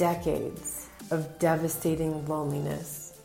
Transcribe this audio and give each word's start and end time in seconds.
decades 0.00 0.88
of 1.10 1.38
devastating 1.38 2.26
loneliness. 2.26 3.20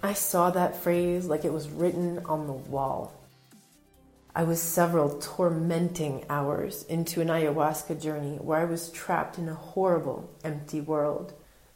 I 0.00 0.12
saw 0.12 0.50
that 0.50 0.80
phrase 0.80 1.26
like 1.26 1.44
it 1.44 1.52
was 1.52 1.68
written 1.68 2.20
on 2.26 2.46
the 2.46 2.52
wall. 2.52 3.12
I 4.32 4.44
was 4.44 4.62
several 4.62 5.18
tormenting 5.18 6.24
hours 6.30 6.84
into 6.84 7.20
an 7.20 7.26
ayahuasca 7.26 8.00
journey 8.00 8.36
where 8.36 8.60
I 8.60 8.64
was 8.64 8.92
trapped 8.92 9.38
in 9.38 9.48
a 9.48 9.54
horrible, 9.54 10.30
empty 10.44 10.80
world. 10.80 11.32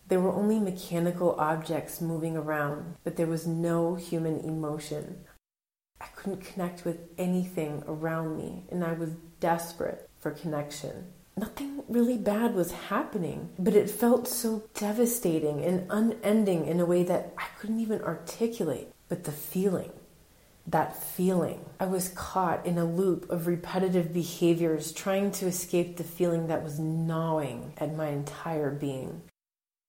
There 0.07 0.20
were 0.20 0.30
only 0.30 0.61
mechanical 0.61 1.34
objects 1.37 2.01
moving 2.01 2.37
around, 2.37 2.95
but 3.02 3.16
there 3.16 3.27
was 3.27 3.45
no 3.45 3.97
human 3.97 4.38
emotion. 4.38 5.25
I 6.01 6.07
couldn't 6.15 6.45
connect 6.45 6.84
with 6.84 7.09
anything 7.19 7.83
around 7.88 8.37
me, 8.37 8.66
and 8.70 8.84
I 8.84 8.93
was 8.93 9.11
desperate 9.41 10.09
for 10.20 10.30
connection. 10.30 11.12
Nothing 11.37 11.83
really 11.89 12.19
bad 12.19 12.55
was 12.55 12.73
happening, 12.73 13.51
but 13.59 13.75
it 13.75 13.89
felt 13.89 14.29
so 14.29 14.65
devastating 14.75 15.65
and 15.65 15.87
unending 15.91 16.66
in 16.66 16.80
a 16.80 16.87
way 16.87 17.03
that 17.05 17.33
I 17.39 17.47
couldn't 17.59 17.80
even 17.80 18.03
articulate. 18.03 18.93
But 19.09 19.25
the 19.25 19.33
feeling, 19.33 19.93
that 20.66 21.03
feeling. 21.03 21.65
I 21.79 21.87
was 21.87 22.09
caught 22.11 22.65
in 22.66 22.79
a 22.79 22.84
loop 22.84 23.29
of 23.30 23.47
repetitive 23.47 24.12
behaviors 24.12 24.93
trying 24.93 25.33
to 25.33 25.47
escape 25.47 25.97
the 25.97 26.05
feeling 26.05 26.47
that 26.47 26.62
was 26.62 26.79
gnawing 26.79 27.73
at 27.78 27.97
my 27.97 28.09
entire 28.09 28.70
being. 28.70 29.23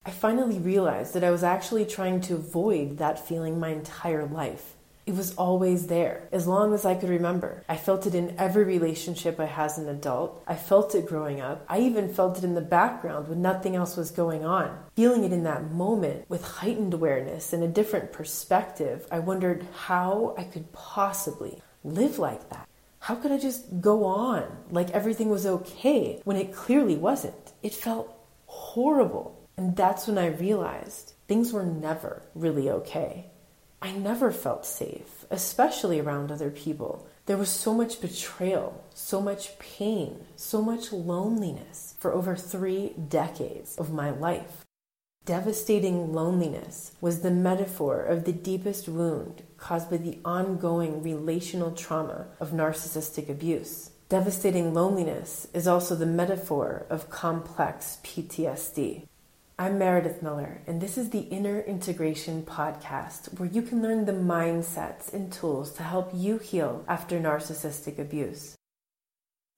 I 0.03 0.09
finally 0.09 0.57
realized 0.57 1.13
that 1.13 1.23
I 1.23 1.29
was 1.29 1.43
actually 1.43 1.85
trying 1.85 2.21
to 2.21 2.35
avoid 2.35 2.97
that 2.97 3.27
feeling 3.27 3.59
my 3.59 3.69
entire 3.69 4.25
life. 4.25 4.75
It 5.05 5.15
was 5.15 5.33
always 5.35 5.87
there, 5.87 6.27
as 6.31 6.45
long 6.45 6.73
as 6.73 6.85
I 6.85 6.93
could 6.93 7.09
remember. 7.09 7.63
I 7.67 7.75
felt 7.75 8.05
it 8.05 8.13
in 8.13 8.35
every 8.37 8.63
relationship 8.63 9.39
I 9.39 9.45
had 9.45 9.65
as 9.65 9.77
an 9.79 9.89
adult. 9.89 10.43
I 10.45 10.55
felt 10.55 10.93
it 10.93 11.07
growing 11.07 11.41
up. 11.41 11.65
I 11.67 11.79
even 11.79 12.13
felt 12.13 12.37
it 12.37 12.43
in 12.43 12.53
the 12.53 12.61
background 12.61 13.27
when 13.27 13.41
nothing 13.41 13.75
else 13.75 13.97
was 13.97 14.11
going 14.11 14.45
on. 14.45 14.77
Feeling 14.95 15.23
it 15.23 15.33
in 15.33 15.43
that 15.43 15.71
moment 15.71 16.29
with 16.29 16.43
heightened 16.43 16.93
awareness 16.93 17.51
and 17.51 17.63
a 17.63 17.67
different 17.67 18.11
perspective, 18.11 19.07
I 19.11 19.19
wondered 19.19 19.65
how 19.73 20.35
I 20.37 20.43
could 20.43 20.71
possibly 20.71 21.61
live 21.83 22.19
like 22.19 22.49
that. 22.51 22.67
How 22.99 23.15
could 23.15 23.31
I 23.31 23.39
just 23.39 23.81
go 23.81 24.05
on 24.05 24.45
like 24.69 24.91
everything 24.91 25.29
was 25.29 25.47
okay 25.47 26.21
when 26.25 26.37
it 26.37 26.53
clearly 26.53 26.95
wasn't? 26.95 27.53
It 27.63 27.73
felt 27.73 28.15
horrible. 28.45 29.39
And 29.57 29.75
that's 29.75 30.05
when 30.05 30.19
I 30.19 30.27
realized 30.27 31.13
things 31.27 31.51
were 31.51 31.65
never 31.65 32.21
really 32.35 32.69
okay. 32.69 33.30
I 33.83 33.91
never 33.93 34.31
felt 34.31 34.65
safe, 34.65 35.25
especially 35.31 35.99
around 35.99 36.31
other 36.31 36.51
people. 36.51 37.07
There 37.25 37.37
was 37.37 37.49
so 37.49 37.73
much 37.73 37.99
betrayal, 37.99 38.83
so 38.93 39.19
much 39.19 39.57
pain, 39.57 40.25
so 40.35 40.61
much 40.61 40.93
loneliness 40.93 41.95
for 41.97 42.13
over 42.13 42.35
three 42.35 42.93
decades 43.09 43.77
of 43.77 43.91
my 43.91 44.11
life. 44.11 44.65
Devastating 45.25 46.13
loneliness 46.13 46.93
was 47.01 47.21
the 47.21 47.31
metaphor 47.31 48.01
of 48.01 48.25
the 48.25 48.33
deepest 48.33 48.87
wound 48.87 49.43
caused 49.57 49.89
by 49.89 49.97
the 49.97 50.19
ongoing 50.25 51.01
relational 51.01 51.71
trauma 51.71 52.27
of 52.39 52.51
narcissistic 52.51 53.29
abuse. 53.29 53.91
Devastating 54.09 54.73
loneliness 54.73 55.47
is 55.53 55.67
also 55.67 55.95
the 55.95 56.05
metaphor 56.05 56.85
of 56.89 57.09
complex 57.09 57.97
PTSD. 58.03 59.07
I'm 59.61 59.77
Meredith 59.77 60.23
Miller, 60.23 60.63
and 60.65 60.81
this 60.81 60.97
is 60.97 61.11
the 61.11 61.19
Inner 61.19 61.59
Integration 61.59 62.41
Podcast, 62.41 63.37
where 63.37 63.47
you 63.47 63.61
can 63.61 63.83
learn 63.83 64.05
the 64.05 64.11
mindsets 64.11 65.13
and 65.13 65.31
tools 65.31 65.71
to 65.73 65.83
help 65.83 66.09
you 66.15 66.39
heal 66.39 66.83
after 66.87 67.19
narcissistic 67.19 67.99
abuse. 67.99 68.55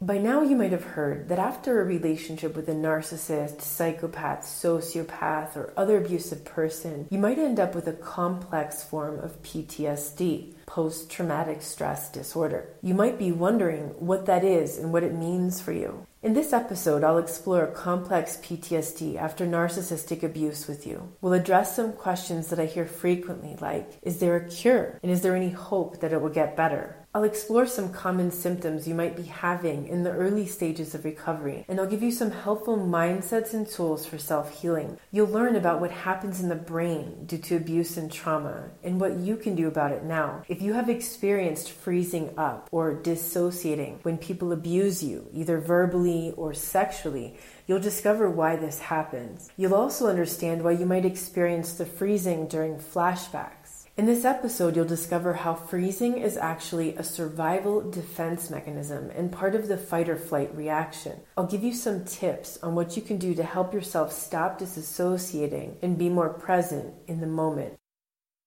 By 0.01 0.17
now, 0.17 0.41
you 0.41 0.57
might 0.57 0.73
have 0.73 0.83
heard 0.83 1.29
that 1.29 1.39
after 1.39 1.79
a 1.79 1.85
relationship 1.85 2.53
with 2.53 2.67
a 2.67 2.73
narcissist, 2.73 3.61
psychopath, 3.61 4.41
sociopath, 4.41 5.55
or 5.55 5.71
other 5.77 5.95
abusive 5.95 6.43
person, 6.43 7.07
you 7.09 7.17
might 7.17 7.39
end 7.39 7.57
up 7.57 7.73
with 7.73 7.87
a 7.87 7.93
complex 7.93 8.83
form 8.83 9.19
of 9.19 9.41
PTSD, 9.41 10.53
post 10.65 11.09
traumatic 11.09 11.61
stress 11.61 12.11
disorder. 12.11 12.67
You 12.81 12.93
might 12.93 13.17
be 13.17 13.31
wondering 13.31 13.95
what 13.99 14.25
that 14.25 14.43
is 14.43 14.77
and 14.77 14.91
what 14.91 15.03
it 15.03 15.13
means 15.13 15.61
for 15.61 15.71
you. 15.71 16.05
In 16.23 16.33
this 16.33 16.53
episode, 16.53 17.03
I'll 17.03 17.17
explore 17.17 17.67
complex 17.67 18.37
PTSD 18.37 19.17
after 19.17 19.45
narcissistic 19.45 20.23
abuse 20.23 20.69
with 20.69 20.87
you. 20.87 21.11
We'll 21.19 21.33
address 21.33 21.75
some 21.75 21.91
questions 21.91 22.47
that 22.47 22.61
I 22.61 22.65
hear 22.65 22.85
frequently, 22.85 23.57
like 23.59 23.99
Is 24.01 24.19
there 24.19 24.37
a 24.37 24.47
cure? 24.47 25.01
And 25.03 25.11
is 25.11 25.19
there 25.19 25.35
any 25.35 25.49
hope 25.49 25.99
that 25.99 26.13
it 26.13 26.21
will 26.21 26.29
get 26.29 26.55
better? 26.55 27.02
I'll 27.15 27.25
explore 27.25 27.67
some 27.67 27.93
common 27.93 28.31
symptoms 28.31 28.87
you 28.87 28.95
might 28.95 29.15
be 29.15 29.21
having 29.21 29.87
in 29.87 30.01
the 30.01 30.09
early 30.09 30.47
stages 30.47 30.95
of 30.95 31.05
recovery, 31.05 31.63
and 31.67 31.79
I'll 31.79 31.85
give 31.85 32.01
you 32.01 32.11
some 32.11 32.31
helpful 32.31 32.75
mindsets 32.75 33.53
and 33.53 33.67
tools 33.67 34.03
for 34.03 34.17
self 34.17 34.59
healing. 34.59 34.97
You'll 35.11 35.27
learn 35.27 35.55
about 35.55 35.79
what 35.79 35.91
happens 35.91 36.39
in 36.39 36.49
the 36.49 36.55
brain 36.55 37.25
due 37.27 37.37
to 37.37 37.55
abuse 37.55 37.97
and 37.97 38.11
trauma, 38.11 38.71
and 38.83 38.99
what 38.99 39.17
you 39.17 39.35
can 39.35 39.53
do 39.53 39.67
about 39.67 39.91
it 39.91 40.03
now. 40.03 40.41
If 40.47 40.63
you 40.63 40.73
have 40.73 40.89
experienced 40.89 41.71
freezing 41.71 42.33
up 42.35 42.67
or 42.71 42.95
dissociating 42.95 43.99
when 44.01 44.17
people 44.17 44.51
abuse 44.51 45.03
you, 45.03 45.29
either 45.31 45.59
verbally 45.59 46.33
or 46.35 46.55
sexually, 46.55 47.37
You'll 47.65 47.79
discover 47.79 48.29
why 48.29 48.57
this 48.57 48.79
happens. 48.79 49.49
You'll 49.55 49.73
also 49.73 50.07
understand 50.09 50.63
why 50.63 50.71
you 50.71 50.85
might 50.85 51.05
experience 51.05 51.73
the 51.73 51.85
freezing 51.85 52.47
during 52.47 52.75
flashbacks 52.75 53.62
in 53.95 54.07
this 54.07 54.25
episode, 54.25 54.75
you'll 54.75 54.85
discover 54.85 55.33
how 55.33 55.53
freezing 55.53 56.17
is 56.17 56.35
actually 56.35 56.95
a 56.95 57.03
survival 57.03 57.91
defense 57.91 58.49
mechanism 58.49 59.11
and 59.11 59.31
part 59.31 59.53
of 59.53 59.67
the 59.67 59.77
fight 59.77 60.09
or 60.09 60.17
flight 60.17 60.55
reaction. 60.55 61.19
I'll 61.37 61.45
give 61.45 61.63
you 61.63 61.75
some 61.75 62.03
tips 62.03 62.57
on 62.63 62.73
what 62.73 62.95
you 62.95 63.03
can 63.03 63.17
do 63.17 63.35
to 63.35 63.43
help 63.43 63.71
yourself 63.71 64.11
stop 64.11 64.59
disassociating 64.59 65.75
and 65.83 65.95
be 65.95 66.09
more 66.09 66.29
present 66.29 66.95
in 67.07 67.21
the 67.21 67.27
moment. 67.27 67.75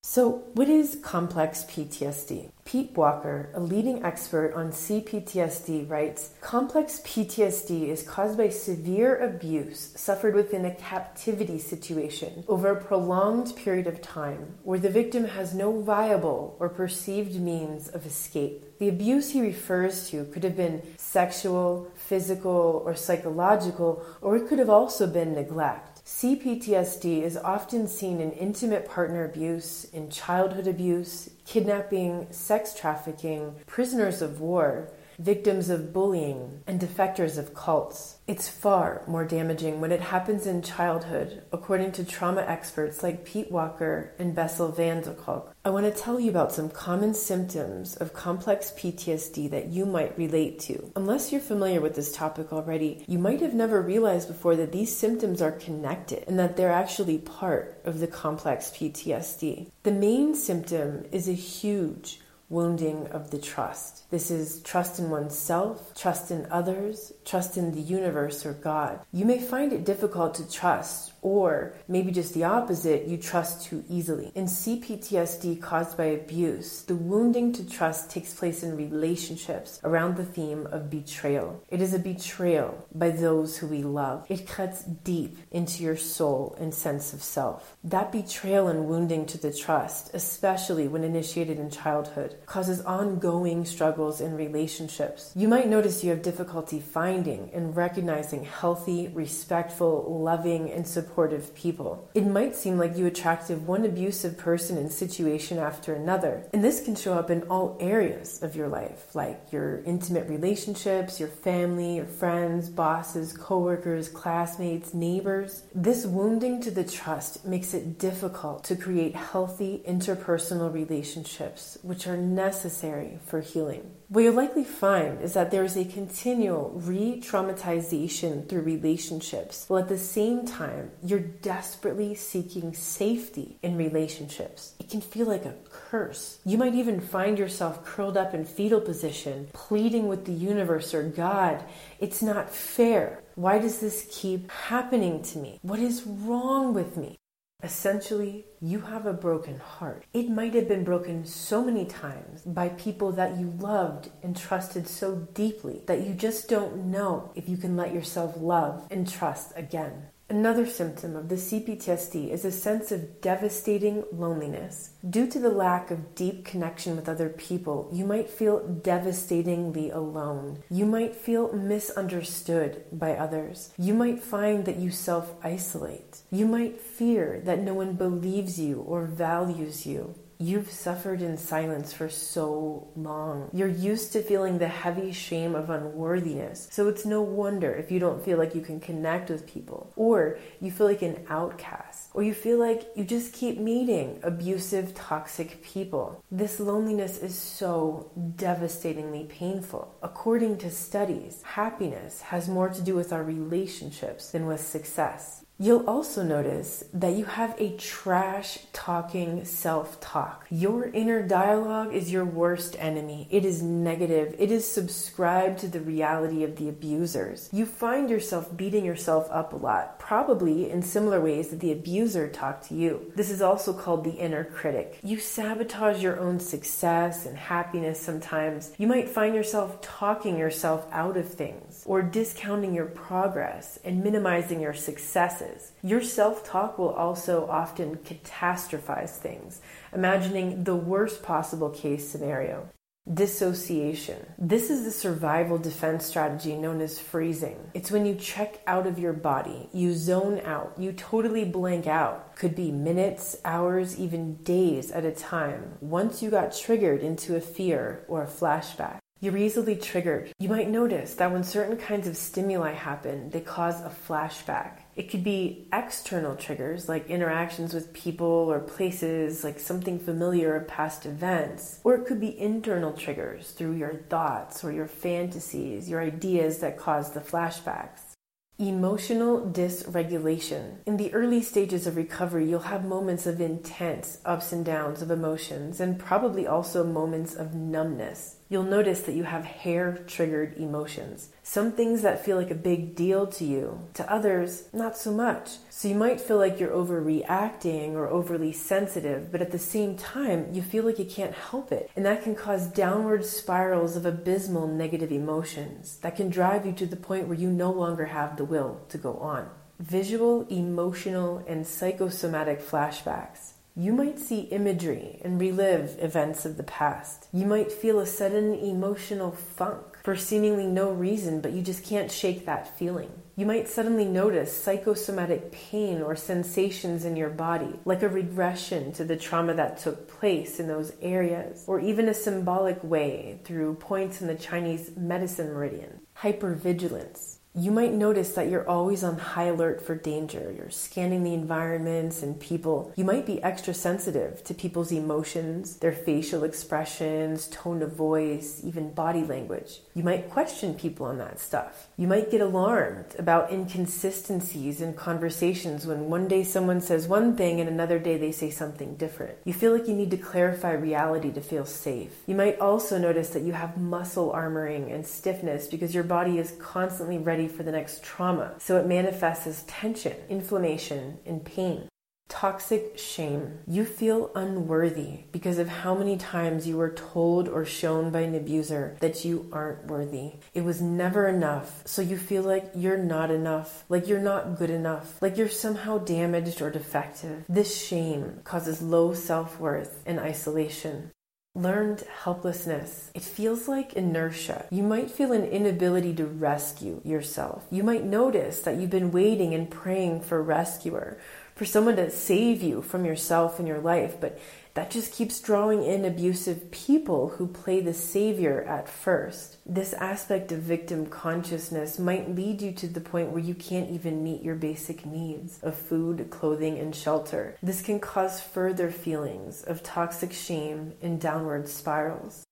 So, 0.08 0.44
what 0.54 0.68
is 0.68 1.00
complex 1.02 1.64
PTSD? 1.64 2.50
Pete 2.64 2.92
Walker, 2.96 3.50
a 3.54 3.60
leading 3.60 4.04
expert 4.04 4.54
on 4.54 4.70
CPTSD, 4.70 5.90
writes 5.90 6.30
Complex 6.40 7.00
PTSD 7.04 7.88
is 7.88 8.04
caused 8.04 8.38
by 8.38 8.48
severe 8.48 9.16
abuse 9.16 9.92
suffered 9.96 10.36
within 10.36 10.64
a 10.64 10.76
captivity 10.76 11.58
situation 11.58 12.44
over 12.46 12.68
a 12.68 12.80
prolonged 12.80 13.56
period 13.56 13.88
of 13.88 14.00
time 14.00 14.54
where 14.62 14.78
the 14.78 14.88
victim 14.88 15.24
has 15.24 15.54
no 15.54 15.82
viable 15.82 16.56
or 16.60 16.68
perceived 16.68 17.40
means 17.40 17.88
of 17.88 18.06
escape. 18.06 18.78
The 18.78 18.88
abuse 18.88 19.32
he 19.32 19.40
refers 19.40 20.08
to 20.10 20.24
could 20.26 20.44
have 20.44 20.56
been 20.56 20.82
sexual, 20.98 21.90
physical, 21.96 22.80
or 22.86 22.94
psychological, 22.94 24.06
or 24.20 24.36
it 24.36 24.46
could 24.48 24.60
have 24.60 24.70
also 24.70 25.08
been 25.08 25.34
neglect. 25.34 25.95
CPTSD 26.06 27.22
is 27.22 27.36
often 27.36 27.88
seen 27.88 28.20
in 28.20 28.30
intimate 28.30 28.88
partner 28.88 29.24
abuse, 29.24 29.82
in 29.92 30.08
childhood 30.08 30.68
abuse, 30.68 31.30
kidnapping, 31.44 32.28
sex 32.30 32.72
trafficking, 32.72 33.56
prisoners 33.66 34.22
of 34.22 34.40
war, 34.40 34.88
victims 35.18 35.70
of 35.70 35.92
bullying, 35.92 36.62
and 36.66 36.80
defectors 36.80 37.38
of 37.38 37.54
cults. 37.54 38.18
It's 38.26 38.48
far 38.48 39.02
more 39.06 39.24
damaging 39.24 39.80
when 39.80 39.92
it 39.92 40.00
happens 40.00 40.46
in 40.46 40.62
childhood, 40.62 41.42
according 41.52 41.92
to 41.92 42.04
trauma 42.04 42.42
experts 42.42 43.02
like 43.02 43.24
Pete 43.24 43.52
Walker 43.52 44.12
and 44.18 44.34
Bessel 44.34 44.72
van 44.72 45.02
der 45.02 45.14
Kolk. 45.14 45.54
I 45.64 45.70
want 45.70 45.86
to 45.86 46.02
tell 46.02 46.18
you 46.18 46.30
about 46.30 46.52
some 46.52 46.68
common 46.68 47.14
symptoms 47.14 47.96
of 47.96 48.12
complex 48.12 48.72
PTSD 48.76 49.50
that 49.50 49.68
you 49.68 49.86
might 49.86 50.18
relate 50.18 50.58
to. 50.60 50.92
Unless 50.96 51.32
you're 51.32 51.40
familiar 51.40 51.80
with 51.80 51.94
this 51.94 52.12
topic 52.12 52.52
already, 52.52 53.04
you 53.06 53.18
might 53.18 53.40
have 53.40 53.54
never 53.54 53.80
realized 53.80 54.28
before 54.28 54.56
that 54.56 54.72
these 54.72 54.96
symptoms 54.96 55.40
are 55.40 55.52
connected 55.52 56.24
and 56.26 56.38
that 56.38 56.56
they're 56.56 56.70
actually 56.72 57.18
part 57.18 57.80
of 57.84 58.00
the 58.00 58.06
complex 58.06 58.70
PTSD. 58.70 59.70
The 59.82 59.92
main 59.92 60.34
symptom 60.34 61.04
is 61.12 61.28
a 61.28 61.32
huge 61.32 62.20
wounding 62.48 63.06
of 63.08 63.30
the 63.30 63.38
trust. 63.38 64.08
This 64.10 64.30
is 64.30 64.62
trust 64.62 64.98
in 64.98 65.10
oneself, 65.10 65.94
trust 65.94 66.30
in 66.30 66.46
others, 66.50 67.12
trust 67.24 67.56
in 67.56 67.72
the 67.72 67.80
universe 67.80 68.46
or 68.46 68.52
God. 68.52 69.00
You 69.12 69.24
may 69.24 69.40
find 69.40 69.72
it 69.72 69.84
difficult 69.84 70.34
to 70.36 70.50
trust, 70.50 71.12
or 71.26 71.74
maybe 71.88 72.12
just 72.12 72.34
the 72.34 72.44
opposite, 72.44 73.08
you 73.08 73.16
trust 73.16 73.64
too 73.64 73.82
easily. 73.90 74.30
In 74.36 74.44
CPTSD 74.44 75.60
caused 75.60 75.96
by 75.96 76.04
abuse, 76.04 76.82
the 76.82 76.94
wounding 76.94 77.52
to 77.54 77.68
trust 77.68 78.12
takes 78.12 78.32
place 78.32 78.62
in 78.62 78.76
relationships 78.76 79.80
around 79.82 80.16
the 80.16 80.24
theme 80.24 80.68
of 80.68 80.88
betrayal. 80.88 81.60
It 81.68 81.82
is 81.82 81.92
a 81.92 81.98
betrayal 81.98 82.86
by 82.94 83.10
those 83.10 83.58
who 83.58 83.66
we 83.66 83.82
love. 83.82 84.24
It 84.28 84.46
cuts 84.46 84.84
deep 84.84 85.36
into 85.50 85.82
your 85.82 85.96
soul 85.96 86.56
and 86.60 86.72
sense 86.72 87.12
of 87.12 87.24
self. 87.24 87.76
That 87.82 88.12
betrayal 88.12 88.68
and 88.68 88.86
wounding 88.86 89.26
to 89.26 89.38
the 89.38 89.52
trust, 89.52 90.12
especially 90.14 90.86
when 90.86 91.02
initiated 91.02 91.58
in 91.58 91.70
childhood, 91.70 92.36
causes 92.46 92.82
ongoing 92.82 93.64
struggles 93.64 94.20
in 94.20 94.36
relationships. 94.36 95.32
You 95.34 95.48
might 95.48 95.68
notice 95.68 96.04
you 96.04 96.10
have 96.10 96.22
difficulty 96.22 96.78
finding 96.78 97.50
and 97.52 97.76
recognizing 97.76 98.44
healthy, 98.44 99.08
respectful, 99.08 100.22
loving, 100.22 100.70
and 100.70 100.86
supportive 100.86 101.15
supportive 101.16 101.54
people. 101.54 102.10
It 102.12 102.26
might 102.26 102.54
seem 102.54 102.76
like 102.76 102.98
you 102.98 103.06
attracted 103.06 103.66
one 103.66 103.86
abusive 103.86 104.36
person 104.36 104.76
and 104.76 104.92
situation 104.92 105.58
after 105.58 105.94
another, 105.94 106.44
and 106.52 106.62
this 106.62 106.84
can 106.84 106.94
show 106.94 107.14
up 107.14 107.30
in 107.30 107.42
all 107.44 107.78
areas 107.80 108.42
of 108.42 108.54
your 108.54 108.68
life, 108.68 109.14
like 109.14 109.50
your 109.50 109.82
intimate 109.84 110.28
relationships, 110.28 111.18
your 111.18 111.30
family, 111.30 111.96
your 111.96 112.04
friends, 112.04 112.68
bosses, 112.68 113.32
coworkers, 113.32 114.10
classmates, 114.10 114.92
neighbors. 114.92 115.62
This 115.74 116.04
wounding 116.04 116.60
to 116.60 116.70
the 116.70 116.84
trust 116.84 117.46
makes 117.46 117.72
it 117.72 117.98
difficult 117.98 118.64
to 118.64 118.76
create 118.76 119.16
healthy 119.16 119.82
interpersonal 119.88 120.70
relationships, 120.70 121.78
which 121.80 122.06
are 122.06 122.18
necessary 122.18 123.20
for 123.24 123.40
healing. 123.40 123.90
What 124.08 124.22
you'll 124.22 124.34
likely 124.34 124.62
find 124.62 125.20
is 125.20 125.32
that 125.32 125.50
there 125.50 125.64
is 125.64 125.76
a 125.76 125.84
continual 125.84 126.70
re 126.76 127.20
traumatization 127.20 128.48
through 128.48 128.60
relationships, 128.60 129.64
while 129.66 129.82
at 129.82 129.88
the 129.88 129.98
same 129.98 130.46
time, 130.46 130.92
you're 131.02 131.18
desperately 131.18 132.14
seeking 132.14 132.72
safety 132.72 133.58
in 133.64 133.76
relationships. 133.76 134.74
It 134.78 134.90
can 134.90 135.00
feel 135.00 135.26
like 135.26 135.44
a 135.44 135.56
curse. 135.70 136.38
You 136.44 136.56
might 136.56 136.76
even 136.76 137.00
find 137.00 137.36
yourself 137.36 137.84
curled 137.84 138.16
up 138.16 138.32
in 138.32 138.44
fetal 138.44 138.80
position, 138.80 139.48
pleading 139.52 140.06
with 140.06 140.24
the 140.24 140.32
universe 140.32 140.94
or 140.94 141.02
God, 141.02 141.64
it's 141.98 142.22
not 142.22 142.54
fair. 142.54 143.24
Why 143.34 143.58
does 143.58 143.80
this 143.80 144.06
keep 144.08 144.48
happening 144.52 145.20
to 145.24 145.38
me? 145.38 145.58
What 145.62 145.80
is 145.80 146.06
wrong 146.06 146.74
with 146.74 146.96
me? 146.96 147.16
Essentially, 147.62 148.44
you 148.60 148.80
have 148.80 149.06
a 149.06 149.14
broken 149.14 149.58
heart. 149.58 150.04
It 150.12 150.28
might 150.28 150.52
have 150.54 150.68
been 150.68 150.84
broken 150.84 151.24
so 151.24 151.64
many 151.64 151.86
times 151.86 152.42
by 152.42 152.68
people 152.68 153.12
that 153.12 153.38
you 153.38 153.54
loved 153.58 154.10
and 154.22 154.36
trusted 154.36 154.86
so 154.86 155.26
deeply 155.32 155.82
that 155.86 156.02
you 156.02 156.12
just 156.12 156.48
don't 156.48 156.90
know 156.90 157.32
if 157.34 157.48
you 157.48 157.56
can 157.56 157.74
let 157.74 157.94
yourself 157.94 158.34
love 158.36 158.86
and 158.90 159.10
trust 159.10 159.52
again. 159.56 160.08
Another 160.28 160.66
symptom 160.66 161.14
of 161.14 161.28
the 161.28 161.36
CPTSD 161.36 162.30
is 162.32 162.44
a 162.44 162.50
sense 162.50 162.90
of 162.90 163.20
devastating 163.20 164.02
loneliness. 164.10 164.90
Due 165.08 165.28
to 165.28 165.38
the 165.38 165.50
lack 165.50 165.92
of 165.92 166.16
deep 166.16 166.44
connection 166.44 166.96
with 166.96 167.08
other 167.08 167.28
people, 167.28 167.88
you 167.92 168.04
might 168.04 168.28
feel 168.28 168.66
devastatingly 168.66 169.88
alone. 169.90 170.64
You 170.68 170.84
might 170.84 171.14
feel 171.14 171.52
misunderstood 171.52 172.86
by 172.90 173.12
others. 173.12 173.72
You 173.78 173.94
might 173.94 174.20
find 174.20 174.64
that 174.64 174.78
you 174.78 174.90
self 174.90 175.32
isolate. 175.44 176.22
You 176.32 176.46
might 176.46 176.80
fear 176.80 177.40
that 177.44 177.60
no 177.60 177.74
one 177.74 177.94
believes 177.94 178.58
you 178.58 178.80
or 178.80 179.04
values 179.04 179.86
you. 179.86 180.16
You've 180.38 180.70
suffered 180.70 181.22
in 181.22 181.38
silence 181.38 181.94
for 181.94 182.10
so 182.10 182.88
long. 182.94 183.48
You're 183.54 183.68
used 183.68 184.12
to 184.12 184.22
feeling 184.22 184.58
the 184.58 184.68
heavy 184.68 185.12
shame 185.12 185.54
of 185.54 185.70
unworthiness. 185.70 186.68
So 186.70 186.88
it's 186.88 187.06
no 187.06 187.22
wonder 187.22 187.72
if 187.72 187.90
you 187.90 187.98
don't 187.98 188.22
feel 188.22 188.36
like 188.36 188.54
you 188.54 188.60
can 188.60 188.78
connect 188.78 189.30
with 189.30 189.46
people, 189.46 189.92
or 189.96 190.38
you 190.60 190.70
feel 190.70 190.86
like 190.86 191.00
an 191.00 191.24
outcast, 191.30 192.10
or 192.12 192.22
you 192.22 192.34
feel 192.34 192.58
like 192.58 192.86
you 192.94 193.04
just 193.04 193.32
keep 193.32 193.58
meeting 193.58 194.20
abusive, 194.22 194.94
toxic 194.94 195.62
people. 195.62 196.22
This 196.30 196.60
loneliness 196.60 197.16
is 197.18 197.34
so 197.34 198.10
devastatingly 198.36 199.24
painful. 199.24 199.94
According 200.02 200.58
to 200.58 200.70
studies, 200.70 201.42
happiness 201.44 202.20
has 202.20 202.46
more 202.46 202.68
to 202.68 202.82
do 202.82 202.94
with 202.94 203.10
our 203.10 203.24
relationships 203.24 204.32
than 204.32 204.44
with 204.44 204.60
success. 204.60 205.45
You'll 205.58 205.88
also 205.88 206.22
notice 206.22 206.84
that 206.92 207.14
you 207.14 207.24
have 207.24 207.54
a 207.58 207.74
trash 207.78 208.58
talking 208.74 209.46
self 209.46 209.98
talk. 210.02 210.44
Your 210.50 210.84
inner 210.88 211.26
dialogue 211.26 211.94
is 211.94 212.12
your 212.12 212.26
worst 212.26 212.76
enemy. 212.78 213.26
It 213.30 213.46
is 213.46 213.62
negative. 213.62 214.34
It 214.38 214.52
is 214.52 214.70
subscribed 214.70 215.60
to 215.60 215.68
the 215.68 215.80
reality 215.80 216.44
of 216.44 216.56
the 216.56 216.68
abusers. 216.68 217.48
You 217.54 217.64
find 217.64 218.10
yourself 218.10 218.54
beating 218.54 218.84
yourself 218.84 219.28
up 219.30 219.54
a 219.54 219.56
lot, 219.56 219.98
probably 219.98 220.70
in 220.70 220.82
similar 220.82 221.22
ways 221.22 221.48
that 221.48 221.60
the 221.60 221.72
abuser 221.72 222.28
talked 222.28 222.68
to 222.68 222.74
you. 222.74 223.10
This 223.16 223.30
is 223.30 223.40
also 223.40 223.72
called 223.72 224.04
the 224.04 224.10
inner 224.10 224.44
critic. 224.44 224.98
You 225.02 225.18
sabotage 225.18 226.02
your 226.02 226.20
own 226.20 226.38
success 226.38 227.24
and 227.24 227.38
happiness 227.38 227.98
sometimes. 227.98 228.72
You 228.76 228.88
might 228.88 229.08
find 229.08 229.34
yourself 229.34 229.80
talking 229.80 230.36
yourself 230.36 230.86
out 230.92 231.16
of 231.16 231.32
things 231.32 231.82
or 231.86 232.02
discounting 232.02 232.74
your 232.74 232.84
progress 232.84 233.78
and 233.82 234.04
minimizing 234.04 234.60
your 234.60 234.74
successes 234.74 235.45
your 235.82 236.02
self 236.02 236.44
talk 236.44 236.78
will 236.78 236.90
also 236.90 237.46
often 237.48 237.96
catastrophize 237.96 239.16
things, 239.16 239.60
imagining 239.92 240.64
the 240.64 240.76
worst 240.76 241.22
possible 241.22 241.70
case 241.70 242.08
scenario. 242.08 242.68
Dissociation. 243.12 244.26
This 244.36 244.68
is 244.68 244.82
the 244.82 244.90
survival 244.90 245.58
defense 245.58 246.04
strategy 246.04 246.56
known 246.56 246.80
as 246.80 246.98
freezing. 246.98 247.70
It's 247.72 247.92
when 247.92 248.04
you 248.04 248.16
check 248.16 248.60
out 248.66 248.88
of 248.88 248.98
your 248.98 249.12
body, 249.12 249.68
you 249.72 249.94
zone 249.94 250.40
out, 250.44 250.74
you 250.76 250.92
totally 250.92 251.44
blank 251.44 251.86
out. 251.86 252.34
Could 252.34 252.56
be 252.56 252.72
minutes, 252.72 253.36
hours, 253.44 253.96
even 253.96 254.42
days 254.42 254.90
at 254.90 255.04
a 255.04 255.12
time 255.12 255.78
once 255.80 256.20
you 256.20 256.30
got 256.30 256.56
triggered 256.56 257.00
into 257.00 257.36
a 257.36 257.40
fear 257.40 258.04
or 258.08 258.24
a 258.24 258.26
flashback. 258.26 258.98
You're 259.20 259.36
easily 259.36 259.76
triggered. 259.76 260.32
You 260.40 260.48
might 260.48 260.68
notice 260.68 261.14
that 261.14 261.30
when 261.32 261.44
certain 261.44 261.76
kinds 261.76 262.08
of 262.08 262.16
stimuli 262.16 262.72
happen, 262.72 263.30
they 263.30 263.40
cause 263.40 263.80
a 263.80 263.94
flashback. 264.08 264.80
It 264.96 265.10
could 265.10 265.22
be 265.22 265.68
external 265.74 266.36
triggers 266.36 266.88
like 266.88 267.10
interactions 267.10 267.74
with 267.74 267.92
people 267.92 268.26
or 268.26 268.60
places, 268.60 269.44
like 269.44 269.60
something 269.60 269.98
familiar 269.98 270.54
or 270.54 270.60
past 270.60 271.04
events. 271.04 271.80
Or 271.84 271.94
it 271.94 272.06
could 272.06 272.18
be 272.18 272.38
internal 272.40 272.94
triggers 272.94 273.50
through 273.50 273.72
your 273.72 273.94
thoughts 274.08 274.64
or 274.64 274.72
your 274.72 274.88
fantasies, 274.88 275.90
your 275.90 276.00
ideas 276.00 276.58
that 276.60 276.78
cause 276.78 277.12
the 277.12 277.20
flashbacks. 277.20 278.14
Emotional 278.58 279.42
dysregulation. 279.42 280.76
In 280.86 280.96
the 280.96 281.12
early 281.12 281.42
stages 281.42 281.86
of 281.86 281.94
recovery, 281.94 282.48
you'll 282.48 282.60
have 282.60 282.86
moments 282.86 283.26
of 283.26 283.38
intense 283.38 284.18
ups 284.24 284.50
and 284.50 284.64
downs 284.64 285.02
of 285.02 285.10
emotions 285.10 285.78
and 285.78 285.98
probably 285.98 286.46
also 286.46 286.82
moments 286.82 287.34
of 287.34 287.54
numbness. 287.54 288.36
You'll 288.48 288.62
notice 288.62 289.02
that 289.02 289.14
you 289.14 289.24
have 289.24 289.44
hair 289.44 289.98
triggered 290.06 290.56
emotions. 290.56 291.28
Some 291.48 291.70
things 291.70 292.02
that 292.02 292.24
feel 292.24 292.36
like 292.36 292.50
a 292.50 292.56
big 292.56 292.96
deal 292.96 293.24
to 293.28 293.44
you, 293.44 293.86
to 293.94 294.12
others, 294.12 294.64
not 294.72 294.98
so 294.98 295.12
much. 295.12 295.58
So 295.70 295.86
you 295.86 295.94
might 295.94 296.20
feel 296.20 296.38
like 296.38 296.58
you're 296.58 296.70
overreacting 296.70 297.92
or 297.92 298.08
overly 298.08 298.52
sensitive, 298.52 299.30
but 299.30 299.40
at 299.40 299.52
the 299.52 299.58
same 299.58 299.96
time, 299.96 300.48
you 300.52 300.60
feel 300.60 300.84
like 300.84 300.98
you 300.98 301.04
can't 301.04 301.32
help 301.32 301.70
it. 301.70 301.88
And 301.94 302.04
that 302.04 302.24
can 302.24 302.34
cause 302.34 302.66
downward 302.66 303.24
spirals 303.24 303.96
of 303.96 304.04
abysmal 304.04 304.66
negative 304.66 305.12
emotions 305.12 305.98
that 305.98 306.16
can 306.16 306.30
drive 306.30 306.66
you 306.66 306.72
to 306.72 306.84
the 306.84 306.96
point 306.96 307.28
where 307.28 307.38
you 307.38 307.48
no 307.48 307.70
longer 307.70 308.06
have 308.06 308.36
the 308.36 308.44
will 308.44 308.80
to 308.88 308.98
go 308.98 309.14
on. 309.18 309.48
Visual, 309.78 310.48
emotional, 310.48 311.44
and 311.46 311.64
psychosomatic 311.64 312.60
flashbacks. 312.60 313.52
You 313.76 313.92
might 313.92 314.18
see 314.18 314.40
imagery 314.40 315.20
and 315.22 315.40
relive 315.40 315.96
events 316.00 316.44
of 316.44 316.56
the 316.56 316.64
past. 316.64 317.28
You 317.32 317.46
might 317.46 317.70
feel 317.70 318.00
a 318.00 318.06
sudden 318.06 318.54
emotional 318.54 319.30
funk 319.30 319.95
for 320.06 320.14
seemingly 320.14 320.68
no 320.68 320.92
reason, 320.92 321.40
but 321.40 321.50
you 321.50 321.60
just 321.60 321.82
can't 321.82 322.12
shake 322.12 322.46
that 322.46 322.78
feeling. 322.78 323.10
You 323.34 323.44
might 323.44 323.68
suddenly 323.68 324.04
notice 324.04 324.56
psychosomatic 324.56 325.50
pain 325.50 326.00
or 326.00 326.14
sensations 326.14 327.04
in 327.04 327.16
your 327.16 327.28
body, 327.28 327.80
like 327.84 328.04
a 328.04 328.08
regression 328.08 328.92
to 328.92 329.04
the 329.04 329.16
trauma 329.16 329.54
that 329.54 329.78
took 329.78 330.06
place 330.08 330.60
in 330.60 330.68
those 330.68 330.92
areas, 331.02 331.64
or 331.66 331.80
even 331.80 332.08
a 332.08 332.14
symbolic 332.14 332.84
way 332.84 333.40
through 333.42 333.74
points 333.74 334.20
in 334.20 334.28
the 334.28 334.36
Chinese 334.36 334.92
medicine 334.96 335.48
meridian. 335.48 335.98
Hypervigilance 336.18 337.35
you 337.58 337.70
might 337.70 337.94
notice 337.94 338.32
that 338.34 338.50
you're 338.50 338.68
always 338.68 339.02
on 339.02 339.16
high 339.16 339.44
alert 339.44 339.80
for 339.80 339.94
danger. 339.94 340.54
You're 340.54 340.68
scanning 340.68 341.24
the 341.24 341.32
environments 341.32 342.22
and 342.22 342.38
people. 342.38 342.92
You 342.96 343.04
might 343.04 343.24
be 343.24 343.42
extra 343.42 343.72
sensitive 343.72 344.44
to 344.44 344.52
people's 344.52 344.92
emotions, 344.92 345.76
their 345.76 345.92
facial 345.92 346.44
expressions, 346.44 347.48
tone 347.48 347.80
of 347.80 347.92
voice, 347.92 348.60
even 348.62 348.92
body 348.92 349.24
language. 349.24 349.80
You 349.94 350.02
might 350.02 350.28
question 350.28 350.74
people 350.74 351.06
on 351.06 351.16
that 351.16 351.40
stuff. 351.40 351.88
You 351.96 352.06
might 352.06 352.30
get 352.30 352.42
alarmed 352.42 353.16
about 353.18 353.50
inconsistencies 353.50 354.82
in 354.82 354.92
conversations 354.92 355.86
when 355.86 356.10
one 356.10 356.28
day 356.28 356.44
someone 356.44 356.82
says 356.82 357.08
one 357.08 357.38
thing 357.38 357.58
and 357.58 357.70
another 357.70 357.98
day 357.98 358.18
they 358.18 358.32
say 358.32 358.50
something 358.50 358.96
different. 358.96 359.38
You 359.44 359.54
feel 359.54 359.72
like 359.72 359.88
you 359.88 359.94
need 359.94 360.10
to 360.10 360.18
clarify 360.18 360.72
reality 360.72 361.32
to 361.32 361.40
feel 361.40 361.64
safe. 361.64 362.12
You 362.26 362.34
might 362.34 362.60
also 362.60 362.98
notice 362.98 363.30
that 363.30 363.44
you 363.44 363.54
have 363.54 363.78
muscle 363.78 364.30
armoring 364.30 364.92
and 364.92 365.06
stiffness 365.06 365.66
because 365.66 365.94
your 365.94 366.04
body 366.04 366.38
is 366.38 366.54
constantly 366.60 367.16
ready 367.16 367.45
for 367.48 367.62
the 367.62 367.72
next 367.72 368.02
trauma. 368.02 368.54
So 368.58 368.78
it 368.78 368.86
manifests 368.86 369.46
as 369.46 369.62
tension, 369.64 370.16
inflammation, 370.28 371.18
and 371.26 371.44
pain. 371.44 371.88
Toxic 372.28 372.98
shame. 372.98 373.60
You 373.68 373.84
feel 373.84 374.32
unworthy 374.34 375.24
because 375.30 375.58
of 375.58 375.68
how 375.68 375.94
many 375.94 376.16
times 376.16 376.66
you 376.66 376.76
were 376.76 376.90
told 376.90 377.48
or 377.48 377.64
shown 377.64 378.10
by 378.10 378.20
an 378.20 378.34
abuser 378.34 378.96
that 379.00 379.24
you 379.24 379.48
aren't 379.52 379.86
worthy. 379.86 380.32
It 380.52 380.64
was 380.64 380.82
never 380.82 381.28
enough, 381.28 381.82
so 381.86 382.02
you 382.02 382.16
feel 382.16 382.42
like 382.42 382.72
you're 382.74 382.98
not 382.98 383.30
enough, 383.30 383.84
like 383.88 384.08
you're 384.08 384.18
not 384.18 384.58
good 384.58 384.70
enough, 384.70 385.22
like 385.22 385.36
you're 385.36 385.48
somehow 385.48 385.98
damaged 385.98 386.60
or 386.60 386.70
defective. 386.70 387.44
This 387.48 387.80
shame 387.80 388.40
causes 388.42 388.82
low 388.82 389.14
self 389.14 389.60
worth 389.60 390.02
and 390.04 390.18
isolation. 390.18 391.12
Learned 391.56 392.04
helplessness. 392.24 393.10
It 393.14 393.22
feels 393.22 393.66
like 393.66 393.94
inertia. 393.94 394.66
You 394.70 394.82
might 394.82 395.10
feel 395.10 395.32
an 395.32 395.46
inability 395.46 396.14
to 396.16 396.26
rescue 396.26 397.00
yourself. 397.02 397.64
You 397.70 397.82
might 397.82 398.04
notice 398.04 398.60
that 398.60 398.76
you've 398.76 398.90
been 398.90 399.10
waiting 399.10 399.54
and 399.54 399.70
praying 399.70 400.20
for 400.20 400.36
a 400.36 400.42
rescuer, 400.42 401.16
for 401.54 401.64
someone 401.64 401.96
to 401.96 402.10
save 402.10 402.62
you 402.62 402.82
from 402.82 403.06
yourself 403.06 403.58
and 403.58 403.66
your 403.66 403.78
life, 403.78 404.20
but 404.20 404.38
that 404.76 404.90
just 404.90 405.12
keeps 405.12 405.40
drawing 405.40 405.82
in 405.82 406.04
abusive 406.04 406.70
people 406.70 407.30
who 407.30 407.46
play 407.46 407.80
the 407.80 407.94
savior 407.94 408.62
at 408.64 408.86
first. 408.88 409.56
This 409.64 409.94
aspect 409.94 410.52
of 410.52 410.60
victim 410.60 411.06
consciousness 411.06 411.98
might 411.98 412.34
lead 412.34 412.60
you 412.60 412.72
to 412.72 412.86
the 412.86 413.00
point 413.00 413.30
where 413.30 413.42
you 413.42 413.54
can't 413.54 413.90
even 413.90 414.22
meet 414.22 414.42
your 414.42 414.54
basic 414.54 415.06
needs 415.06 415.58
of 415.62 415.74
food, 415.74 416.28
clothing, 416.30 416.78
and 416.78 416.94
shelter. 416.94 417.56
This 417.62 417.80
can 417.80 417.98
cause 417.98 418.42
further 418.42 418.90
feelings 418.90 419.62
of 419.62 419.82
toxic 419.82 420.32
shame 420.32 420.92
and 421.00 421.18
downward 421.18 421.68
spirals 421.68 422.45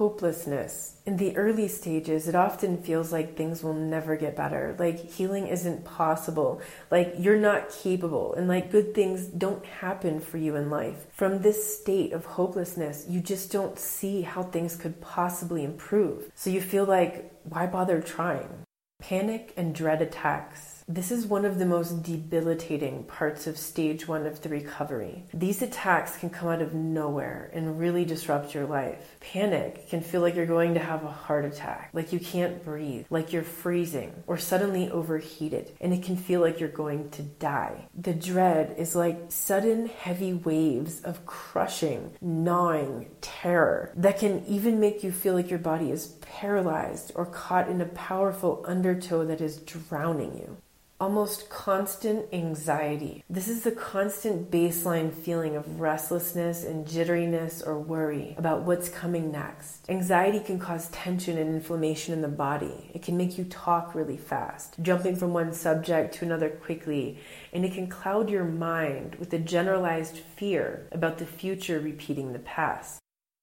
hopelessness. 0.00 0.96
In 1.04 1.18
the 1.18 1.36
early 1.36 1.68
stages, 1.68 2.26
it 2.26 2.34
often 2.34 2.82
feels 2.82 3.12
like 3.12 3.36
things 3.36 3.62
will 3.62 3.74
never 3.74 4.16
get 4.16 4.34
better, 4.34 4.74
like 4.78 4.98
healing 4.98 5.46
isn't 5.46 5.84
possible, 5.84 6.62
like 6.90 7.12
you're 7.18 7.36
not 7.36 7.68
capable, 7.68 8.32
and 8.32 8.48
like 8.48 8.72
good 8.72 8.94
things 8.94 9.26
don't 9.26 9.66
happen 9.66 10.18
for 10.18 10.38
you 10.38 10.56
in 10.56 10.70
life. 10.70 11.04
From 11.12 11.42
this 11.42 11.78
state 11.78 12.14
of 12.14 12.24
hopelessness, 12.24 13.04
you 13.10 13.20
just 13.20 13.52
don't 13.52 13.78
see 13.78 14.22
how 14.22 14.42
things 14.42 14.74
could 14.74 15.02
possibly 15.02 15.64
improve. 15.64 16.32
So 16.34 16.48
you 16.48 16.62
feel 16.62 16.86
like, 16.86 17.30
why 17.44 17.66
bother 17.66 18.00
trying? 18.00 18.48
Panic 19.02 19.52
and 19.54 19.74
dread 19.74 20.00
attacks 20.00 20.69
this 20.92 21.12
is 21.12 21.24
one 21.24 21.44
of 21.44 21.60
the 21.60 21.66
most 21.66 22.02
debilitating 22.02 23.04
parts 23.04 23.46
of 23.46 23.56
stage 23.56 24.08
one 24.08 24.26
of 24.26 24.42
the 24.42 24.48
recovery. 24.48 25.22
These 25.32 25.62
attacks 25.62 26.16
can 26.16 26.30
come 26.30 26.48
out 26.48 26.60
of 26.60 26.74
nowhere 26.74 27.48
and 27.52 27.78
really 27.78 28.04
disrupt 28.04 28.54
your 28.54 28.66
life. 28.66 29.16
Panic 29.20 29.88
can 29.88 30.00
feel 30.00 30.20
like 30.20 30.34
you're 30.34 30.46
going 30.46 30.74
to 30.74 30.80
have 30.80 31.04
a 31.04 31.10
heart 31.10 31.44
attack, 31.44 31.90
like 31.92 32.12
you 32.12 32.18
can't 32.18 32.64
breathe, 32.64 33.06
like 33.08 33.32
you're 33.32 33.44
freezing, 33.44 34.24
or 34.26 34.36
suddenly 34.36 34.90
overheated, 34.90 35.70
and 35.80 35.94
it 35.94 36.02
can 36.02 36.16
feel 36.16 36.40
like 36.40 36.58
you're 36.58 36.68
going 36.68 37.08
to 37.10 37.22
die. 37.22 37.86
The 37.94 38.14
dread 38.14 38.74
is 38.76 38.96
like 38.96 39.26
sudden 39.28 39.86
heavy 39.86 40.32
waves 40.32 41.02
of 41.02 41.24
crushing, 41.24 42.14
gnawing 42.20 43.10
terror 43.20 43.92
that 43.94 44.18
can 44.18 44.44
even 44.46 44.80
make 44.80 45.04
you 45.04 45.12
feel 45.12 45.34
like 45.34 45.50
your 45.50 45.60
body 45.60 45.92
is 45.92 46.08
paralyzed 46.20 47.12
or 47.14 47.26
caught 47.26 47.68
in 47.68 47.80
a 47.80 47.86
powerful 47.86 48.64
undertow 48.66 49.24
that 49.24 49.40
is 49.40 49.58
drowning 49.58 50.34
you 50.34 50.56
almost 51.00 51.48
constant 51.48 52.26
anxiety. 52.32 53.24
This 53.30 53.48
is 53.48 53.64
the 53.64 53.72
constant 53.72 54.50
baseline 54.50 55.12
feeling 55.12 55.56
of 55.56 55.80
restlessness 55.80 56.62
and 56.62 56.86
jitteriness 56.86 57.66
or 57.66 57.78
worry 57.78 58.34
about 58.36 58.62
what's 58.62 58.90
coming 58.90 59.32
next. 59.32 59.88
Anxiety 59.88 60.40
can 60.40 60.58
cause 60.58 60.90
tension 60.90 61.38
and 61.38 61.54
inflammation 61.54 62.12
in 62.12 62.20
the 62.20 62.28
body. 62.28 62.90
It 62.92 63.02
can 63.02 63.16
make 63.16 63.38
you 63.38 63.44
talk 63.44 63.94
really 63.94 64.18
fast, 64.18 64.74
jumping 64.82 65.16
from 65.16 65.32
one 65.32 65.54
subject 65.54 66.14
to 66.16 66.26
another 66.26 66.50
quickly, 66.50 67.18
and 67.54 67.64
it 67.64 67.72
can 67.72 67.86
cloud 67.86 68.28
your 68.28 68.44
mind 68.44 69.14
with 69.14 69.32
a 69.32 69.38
generalized 69.38 70.18
fear 70.18 70.86
about 70.92 71.16
the 71.16 71.26
future 71.26 71.80
repeating 71.80 72.32
the 72.32 72.38
past. 72.40 72.99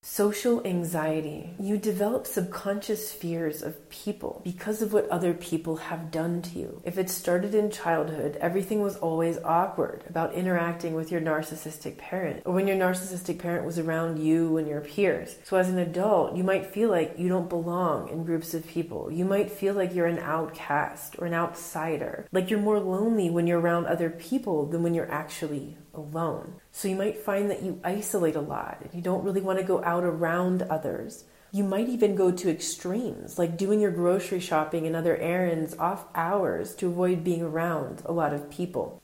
Social 0.09 0.65
anxiety. 0.65 1.53
You 1.59 1.77
develop 1.77 2.25
subconscious 2.25 3.11
fears 3.11 3.61
of 3.61 3.89
people 3.89 4.41
because 4.45 4.81
of 4.81 4.93
what 4.93 5.07
other 5.09 5.33
people 5.33 5.75
have 5.75 6.11
done 6.11 6.41
to 6.43 6.57
you. 6.57 6.81
If 6.85 6.97
it 6.97 7.09
started 7.09 7.53
in 7.53 7.69
childhood, 7.69 8.37
everything 8.39 8.81
was 8.81 8.95
always 8.95 9.37
awkward 9.43 10.05
about 10.09 10.33
interacting 10.33 10.93
with 10.93 11.11
your 11.11 11.19
narcissistic 11.19 11.97
parent, 11.97 12.43
or 12.45 12.53
when 12.53 12.67
your 12.67 12.77
narcissistic 12.77 13.37
parent 13.37 13.65
was 13.65 13.77
around 13.77 14.17
you 14.17 14.55
and 14.55 14.65
your 14.65 14.79
peers. 14.79 15.35
So, 15.43 15.57
as 15.57 15.67
an 15.67 15.77
adult, 15.77 16.37
you 16.37 16.43
might 16.43 16.65
feel 16.65 16.89
like 16.89 17.15
you 17.19 17.27
don't 17.27 17.49
belong 17.49 18.07
in 18.07 18.23
groups 18.23 18.53
of 18.53 18.65
people. 18.65 19.11
You 19.11 19.25
might 19.25 19.51
feel 19.51 19.73
like 19.73 19.93
you're 19.93 20.07
an 20.07 20.19
outcast 20.19 21.17
or 21.19 21.27
an 21.27 21.33
outsider, 21.33 22.25
like 22.31 22.49
you're 22.49 22.61
more 22.61 22.79
lonely 22.79 23.29
when 23.29 23.45
you're 23.45 23.59
around 23.59 23.85
other 23.85 24.09
people 24.09 24.67
than 24.67 24.83
when 24.83 24.93
you're 24.93 25.11
actually 25.11 25.77
alone. 25.97 26.55
So 26.71 26.87
you 26.87 26.95
might 26.95 27.17
find 27.17 27.49
that 27.49 27.63
you 27.63 27.81
isolate 27.83 28.35
a 28.35 28.41
lot 28.41 28.77
and 28.81 28.93
you 28.93 29.01
don't 29.01 29.23
really 29.23 29.41
want 29.41 29.59
to 29.59 29.65
go 29.65 29.83
out 29.83 30.03
around 30.03 30.61
others. 30.63 31.25
You 31.51 31.63
might 31.63 31.89
even 31.89 32.15
go 32.15 32.31
to 32.31 32.49
extremes, 32.49 33.39
like 33.39 33.57
doing 33.57 33.79
your 33.79 33.91
grocery 33.91 34.39
shopping 34.39 34.85
and 34.85 34.95
other 34.95 35.17
errands 35.17 35.75
off 35.77 36.05
hours 36.13 36.75
to 36.75 36.87
avoid 36.87 37.23
being 37.23 37.41
around 37.41 38.01
a 38.05 38.11
lot 38.11 38.33
of 38.33 38.49
people. 38.49 39.01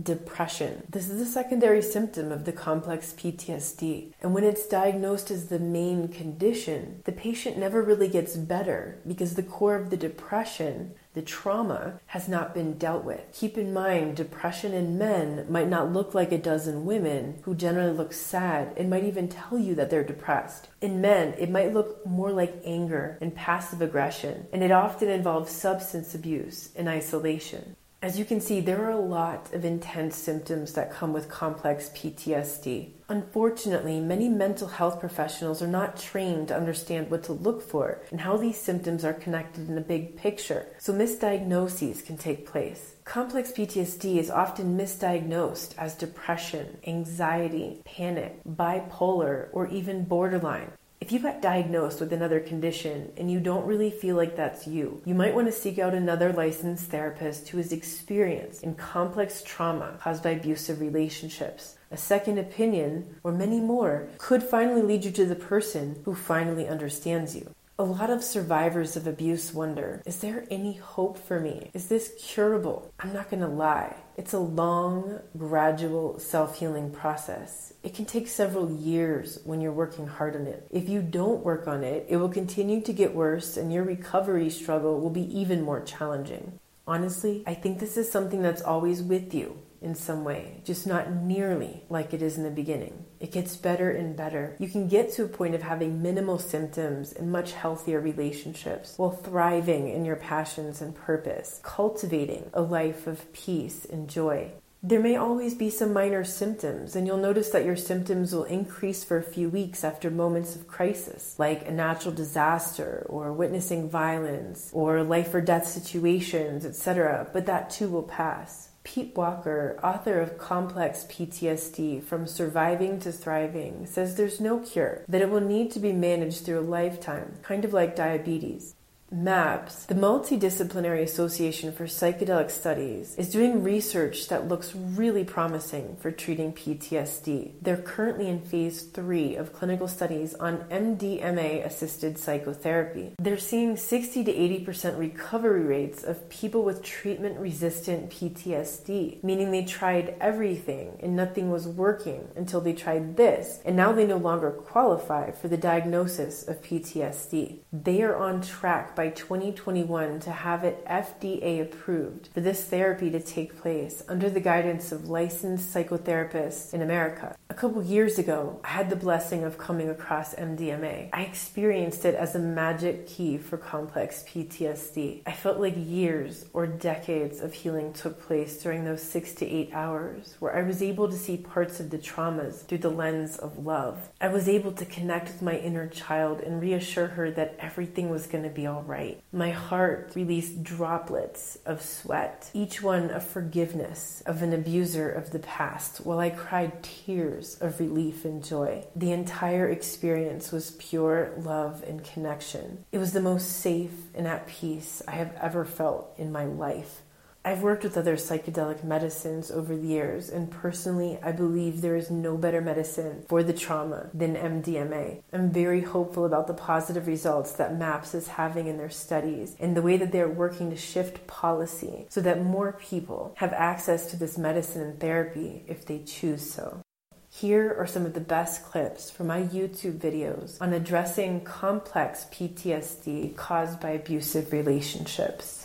Depression. 0.00 0.82
This 0.90 1.08
is 1.08 1.20
a 1.20 1.30
secondary 1.30 1.80
symptom 1.80 2.32
of 2.32 2.44
the 2.44 2.52
complex 2.52 3.14
PTSD. 3.16 4.12
And 4.20 4.34
when 4.34 4.42
it's 4.42 4.66
diagnosed 4.66 5.30
as 5.30 5.46
the 5.46 5.60
main 5.60 6.08
condition, 6.08 7.02
the 7.04 7.12
patient 7.12 7.56
never 7.56 7.80
really 7.80 8.08
gets 8.08 8.36
better 8.36 8.98
because 9.06 9.34
the 9.34 9.42
core 9.42 9.76
of 9.76 9.90
the 9.90 9.96
depression 9.96 10.94
the 11.14 11.22
trauma 11.22 12.00
has 12.06 12.28
not 12.28 12.54
been 12.54 12.76
dealt 12.76 13.04
with. 13.04 13.20
Keep 13.32 13.56
in 13.56 13.72
mind, 13.72 14.16
depression 14.16 14.72
in 14.72 14.98
men 14.98 15.46
might 15.48 15.68
not 15.68 15.92
look 15.92 16.12
like 16.12 16.32
it 16.32 16.42
does 16.42 16.66
in 16.66 16.84
women, 16.84 17.38
who 17.42 17.54
generally 17.54 17.96
look 17.96 18.12
sad 18.12 18.72
and 18.76 18.90
might 18.90 19.04
even 19.04 19.28
tell 19.28 19.56
you 19.56 19.76
that 19.76 19.90
they're 19.90 20.02
depressed. 20.02 20.68
In 20.80 21.00
men, 21.00 21.34
it 21.38 21.50
might 21.50 21.72
look 21.72 22.04
more 22.04 22.32
like 22.32 22.60
anger 22.64 23.16
and 23.20 23.32
passive 23.32 23.80
aggression, 23.80 24.48
and 24.52 24.64
it 24.64 24.72
often 24.72 25.08
involves 25.08 25.52
substance 25.52 26.16
abuse 26.16 26.70
and 26.74 26.88
isolation. 26.88 27.76
As 28.04 28.18
you 28.18 28.26
can 28.26 28.38
see, 28.38 28.60
there 28.60 28.84
are 28.84 28.90
a 28.90 29.00
lot 29.00 29.54
of 29.54 29.64
intense 29.64 30.14
symptoms 30.14 30.74
that 30.74 30.92
come 30.92 31.14
with 31.14 31.30
complex 31.30 31.88
PTSD. 31.94 32.90
Unfortunately, 33.08 33.98
many 33.98 34.28
mental 34.28 34.68
health 34.68 35.00
professionals 35.00 35.62
are 35.62 35.66
not 35.66 35.96
trained 35.96 36.48
to 36.48 36.54
understand 36.54 37.10
what 37.10 37.22
to 37.22 37.32
look 37.32 37.62
for 37.62 38.02
and 38.10 38.20
how 38.20 38.36
these 38.36 38.60
symptoms 38.60 39.06
are 39.06 39.14
connected 39.14 39.70
in 39.70 39.78
a 39.78 39.80
big 39.80 40.18
picture, 40.18 40.66
so 40.78 40.92
misdiagnoses 40.92 42.04
can 42.04 42.18
take 42.18 42.46
place. 42.46 42.94
Complex 43.06 43.52
PTSD 43.52 44.18
is 44.18 44.30
often 44.30 44.76
misdiagnosed 44.76 45.72
as 45.78 45.94
depression, 45.94 46.76
anxiety, 46.86 47.80
panic, 47.86 48.38
bipolar, 48.44 49.48
or 49.52 49.66
even 49.68 50.04
borderline. 50.04 50.72
If 51.04 51.12
you 51.12 51.18
got 51.18 51.42
diagnosed 51.42 52.00
with 52.00 52.14
another 52.14 52.40
condition 52.40 53.12
and 53.18 53.30
you 53.30 53.38
don't 53.38 53.66
really 53.66 53.90
feel 53.90 54.16
like 54.16 54.36
that's 54.36 54.66
you, 54.66 55.02
you 55.04 55.14
might 55.14 55.34
want 55.34 55.46
to 55.48 55.52
seek 55.52 55.78
out 55.78 55.92
another 55.92 56.32
licensed 56.32 56.86
therapist 56.86 57.46
who 57.50 57.58
is 57.58 57.74
experienced 57.74 58.62
in 58.62 58.74
complex 58.74 59.42
trauma 59.42 59.98
caused 60.00 60.22
by 60.22 60.30
abusive 60.30 60.80
relationships. 60.80 61.76
A 61.90 61.98
second 61.98 62.38
opinion, 62.38 63.16
or 63.22 63.32
many 63.32 63.60
more, 63.60 64.08
could 64.16 64.42
finally 64.42 64.80
lead 64.80 65.04
you 65.04 65.10
to 65.10 65.26
the 65.26 65.34
person 65.34 66.00
who 66.06 66.14
finally 66.14 66.66
understands 66.66 67.36
you. 67.36 67.54
A 67.76 67.82
lot 67.82 68.08
of 68.08 68.22
survivors 68.22 68.94
of 68.94 69.08
abuse 69.08 69.52
wonder 69.52 70.00
is 70.06 70.20
there 70.20 70.46
any 70.48 70.74
hope 70.74 71.18
for 71.18 71.40
me? 71.40 71.72
Is 71.74 71.88
this 71.88 72.12
curable? 72.22 72.92
I'm 73.00 73.12
not 73.12 73.28
to 73.30 73.48
lie. 73.48 73.96
It's 74.16 74.32
a 74.32 74.38
long, 74.38 75.18
gradual 75.36 76.20
self 76.20 76.60
healing 76.60 76.92
process. 76.92 77.72
It 77.82 77.92
can 77.92 78.04
take 78.04 78.28
several 78.28 78.70
years 78.70 79.40
when 79.42 79.60
you're 79.60 79.72
working 79.72 80.06
hard 80.06 80.36
on 80.36 80.46
it. 80.46 80.68
If 80.70 80.88
you 80.88 81.02
don't 81.02 81.42
work 81.42 81.66
on 81.66 81.82
it, 81.82 82.06
it 82.08 82.18
will 82.18 82.28
continue 82.28 82.80
to 82.80 82.92
get 82.92 83.12
worse 83.12 83.56
and 83.56 83.72
your 83.72 83.82
recovery 83.82 84.50
struggle 84.50 85.00
will 85.00 85.10
be 85.10 85.36
even 85.36 85.60
more 85.60 85.80
challenging. 85.80 86.60
Honestly, 86.86 87.42
I 87.44 87.54
think 87.54 87.80
this 87.80 87.96
is 87.96 88.08
something 88.08 88.40
that's 88.40 88.62
always 88.62 89.02
with 89.02 89.34
you 89.34 89.58
in 89.84 89.94
some 89.94 90.24
way, 90.24 90.62
just 90.64 90.86
not 90.86 91.12
nearly 91.12 91.82
like 91.90 92.14
it 92.14 92.22
is 92.22 92.38
in 92.38 92.42
the 92.42 92.50
beginning. 92.50 93.04
It 93.20 93.32
gets 93.32 93.56
better 93.56 93.90
and 93.90 94.16
better. 94.16 94.56
You 94.58 94.68
can 94.68 94.88
get 94.88 95.12
to 95.12 95.24
a 95.24 95.28
point 95.28 95.54
of 95.54 95.62
having 95.62 96.02
minimal 96.02 96.38
symptoms 96.38 97.12
and 97.12 97.30
much 97.30 97.52
healthier 97.52 98.00
relationships 98.00 98.94
while 98.96 99.10
thriving 99.10 99.88
in 99.88 100.04
your 100.04 100.16
passions 100.16 100.80
and 100.80 100.94
purpose, 100.94 101.60
cultivating 101.62 102.50
a 102.54 102.62
life 102.62 103.06
of 103.06 103.32
peace 103.32 103.84
and 103.84 104.08
joy. 104.08 104.52
There 104.82 105.00
may 105.00 105.16
always 105.16 105.54
be 105.54 105.70
some 105.70 105.94
minor 105.94 106.24
symptoms, 106.24 106.94
and 106.94 107.06
you'll 107.06 107.16
notice 107.16 107.48
that 107.50 107.64
your 107.64 107.76
symptoms 107.76 108.34
will 108.34 108.44
increase 108.44 109.02
for 109.02 109.16
a 109.16 109.22
few 109.22 109.48
weeks 109.48 109.82
after 109.82 110.10
moments 110.10 110.54
of 110.56 110.68
crisis, 110.68 111.38
like 111.38 111.66
a 111.66 111.70
natural 111.70 112.14
disaster 112.14 113.06
or 113.08 113.32
witnessing 113.32 113.88
violence 113.88 114.68
or 114.74 115.02
life 115.02 115.32
or 115.32 115.40
death 115.40 115.66
situations, 115.66 116.66
etc. 116.66 117.30
But 117.32 117.46
that 117.46 117.70
too 117.70 117.88
will 117.88 118.02
pass. 118.02 118.68
Pete 118.84 119.16
Walker, 119.16 119.80
author 119.82 120.20
of 120.20 120.36
Complex 120.36 121.06
PTSD 121.08 122.04
From 122.04 122.26
Surviving 122.26 123.00
to 123.00 123.10
Thriving, 123.10 123.86
says 123.86 124.14
there's 124.14 124.40
no 124.40 124.58
cure, 124.60 125.04
that 125.08 125.22
it 125.22 125.30
will 125.30 125.40
need 125.40 125.70
to 125.72 125.80
be 125.80 125.92
managed 125.92 126.44
through 126.44 126.60
a 126.60 126.72
lifetime, 126.78 127.38
kind 127.42 127.64
of 127.64 127.72
like 127.72 127.96
diabetes. 127.96 128.74
MAPS, 129.14 129.86
the 129.86 129.94
Multidisciplinary 129.94 131.02
Association 131.02 131.70
for 131.72 131.84
Psychedelic 131.84 132.50
Studies, 132.50 133.14
is 133.14 133.30
doing 133.30 133.62
research 133.62 134.26
that 134.26 134.48
looks 134.48 134.74
really 134.74 135.22
promising 135.22 135.96
for 136.00 136.10
treating 136.10 136.52
PTSD. 136.52 137.52
They're 137.62 137.76
currently 137.76 138.28
in 138.28 138.40
phase 138.40 138.82
three 138.82 139.36
of 139.36 139.52
clinical 139.52 139.86
studies 139.86 140.34
on 140.34 140.64
MDMA 140.64 141.64
assisted 141.64 142.18
psychotherapy. 142.18 143.12
They're 143.20 143.38
seeing 143.38 143.76
60 143.76 144.24
to 144.24 144.32
80% 144.32 144.98
recovery 144.98 145.62
rates 145.62 146.02
of 146.02 146.28
people 146.28 146.64
with 146.64 146.82
treatment 146.82 147.38
resistant 147.38 148.10
PTSD, 148.10 149.22
meaning 149.22 149.52
they 149.52 149.64
tried 149.64 150.16
everything 150.20 150.98
and 151.00 151.14
nothing 151.14 151.52
was 151.52 151.68
working 151.68 152.26
until 152.34 152.60
they 152.60 152.72
tried 152.72 153.16
this, 153.16 153.60
and 153.64 153.76
now 153.76 153.92
they 153.92 154.08
no 154.08 154.16
longer 154.16 154.50
qualify 154.50 155.30
for 155.30 155.46
the 155.46 155.56
diagnosis 155.56 156.48
of 156.48 156.60
PTSD. 156.62 157.60
They 157.72 158.02
are 158.02 158.16
on 158.16 158.42
track 158.42 158.96
by 158.96 159.03
2021 159.10 160.20
to 160.20 160.30
have 160.30 160.64
it 160.64 160.84
FDA 160.86 161.62
approved 161.62 162.28
for 162.32 162.40
this 162.40 162.64
therapy 162.64 163.10
to 163.10 163.20
take 163.20 163.60
place 163.60 164.02
under 164.08 164.30
the 164.30 164.40
guidance 164.40 164.92
of 164.92 165.08
licensed 165.08 165.74
psychotherapists 165.74 166.74
in 166.74 166.82
America. 166.82 167.36
A 167.50 167.54
couple 167.54 167.82
years 167.82 168.18
ago, 168.18 168.60
I 168.64 168.68
had 168.68 168.90
the 168.90 168.96
blessing 168.96 169.44
of 169.44 169.58
coming 169.58 169.88
across 169.88 170.34
MDMA. 170.34 171.10
I 171.12 171.22
experienced 171.22 172.04
it 172.04 172.14
as 172.14 172.34
a 172.34 172.38
magic 172.38 173.06
key 173.06 173.38
for 173.38 173.56
complex 173.56 174.24
PTSD. 174.26 175.22
I 175.26 175.32
felt 175.32 175.60
like 175.60 175.74
years 175.76 176.46
or 176.52 176.66
decades 176.66 177.40
of 177.40 177.52
healing 177.52 177.92
took 177.92 178.20
place 178.20 178.62
during 178.62 178.84
those 178.84 179.02
six 179.02 179.34
to 179.34 179.46
eight 179.46 179.70
hours, 179.72 180.36
where 180.40 180.56
I 180.56 180.62
was 180.62 180.82
able 180.82 181.08
to 181.08 181.16
see 181.16 181.36
parts 181.36 181.80
of 181.80 181.90
the 181.90 181.98
traumas 181.98 182.66
through 182.66 182.78
the 182.78 182.90
lens 182.90 183.36
of 183.36 183.64
love. 183.64 184.08
I 184.20 184.28
was 184.28 184.48
able 184.48 184.72
to 184.72 184.84
connect 184.84 185.28
with 185.28 185.42
my 185.42 185.56
inner 185.56 185.88
child 185.88 186.40
and 186.40 186.60
reassure 186.60 187.08
her 187.08 187.30
that 187.32 187.56
everything 187.58 188.10
was 188.10 188.26
going 188.26 188.44
to 188.44 188.50
be 188.50 188.66
all 188.66 188.82
right. 188.82 188.93
My 189.32 189.50
heart 189.50 190.12
released 190.14 190.62
droplets 190.62 191.58
of 191.66 191.82
sweat, 191.82 192.50
each 192.54 192.82
one 192.82 193.10
a 193.10 193.20
forgiveness 193.20 194.22
of 194.26 194.42
an 194.42 194.52
abuser 194.52 195.10
of 195.10 195.30
the 195.30 195.38
past, 195.38 196.04
while 196.04 196.18
I 196.18 196.30
cried 196.30 196.82
tears 196.82 197.58
of 197.60 197.80
relief 197.80 198.24
and 198.24 198.44
joy. 198.44 198.84
The 198.94 199.12
entire 199.12 199.68
experience 199.68 200.52
was 200.52 200.72
pure 200.72 201.32
love 201.38 201.82
and 201.82 202.04
connection. 202.04 202.84
It 202.92 202.98
was 202.98 203.12
the 203.12 203.20
most 203.20 203.50
safe 203.50 204.14
and 204.14 204.26
at 204.26 204.46
peace 204.46 205.02
I 205.08 205.12
have 205.12 205.34
ever 205.40 205.64
felt 205.64 206.14
in 206.18 206.32
my 206.32 206.44
life. 206.44 207.02
I've 207.46 207.62
worked 207.62 207.84
with 207.84 207.98
other 207.98 208.16
psychedelic 208.16 208.82
medicines 208.84 209.50
over 209.50 209.76
the 209.76 209.86
years, 209.86 210.30
and 210.30 210.50
personally, 210.50 211.18
I 211.22 211.32
believe 211.32 211.82
there 211.82 211.94
is 211.94 212.10
no 212.10 212.38
better 212.38 212.62
medicine 212.62 213.26
for 213.28 213.42
the 213.42 213.52
trauma 213.52 214.08
than 214.14 214.34
MDMA. 214.34 215.20
I'm 215.30 215.50
very 215.50 215.82
hopeful 215.82 216.24
about 216.24 216.46
the 216.46 216.54
positive 216.54 217.06
results 217.06 217.52
that 217.52 217.76
MAPS 217.76 218.14
is 218.14 218.28
having 218.28 218.66
in 218.66 218.78
their 218.78 218.88
studies 218.88 219.56
and 219.60 219.76
the 219.76 219.82
way 219.82 219.98
that 219.98 220.10
they're 220.10 220.26
working 220.26 220.70
to 220.70 220.76
shift 220.76 221.26
policy 221.26 222.06
so 222.08 222.22
that 222.22 222.42
more 222.42 222.72
people 222.80 223.34
have 223.36 223.52
access 223.52 224.10
to 224.10 224.16
this 224.16 224.38
medicine 224.38 224.80
and 224.80 224.98
therapy 224.98 225.64
if 225.68 225.84
they 225.84 225.98
choose 225.98 226.50
so. 226.50 226.80
Here 227.28 227.76
are 227.78 227.86
some 227.86 228.06
of 228.06 228.14
the 228.14 228.20
best 228.20 228.64
clips 228.64 229.10
from 229.10 229.26
my 229.26 229.42
YouTube 229.42 229.98
videos 229.98 230.56
on 230.62 230.72
addressing 230.72 231.42
complex 231.42 232.24
PTSD 232.32 233.36
caused 233.36 233.80
by 233.80 233.90
abusive 233.90 234.50
relationships 234.50 235.63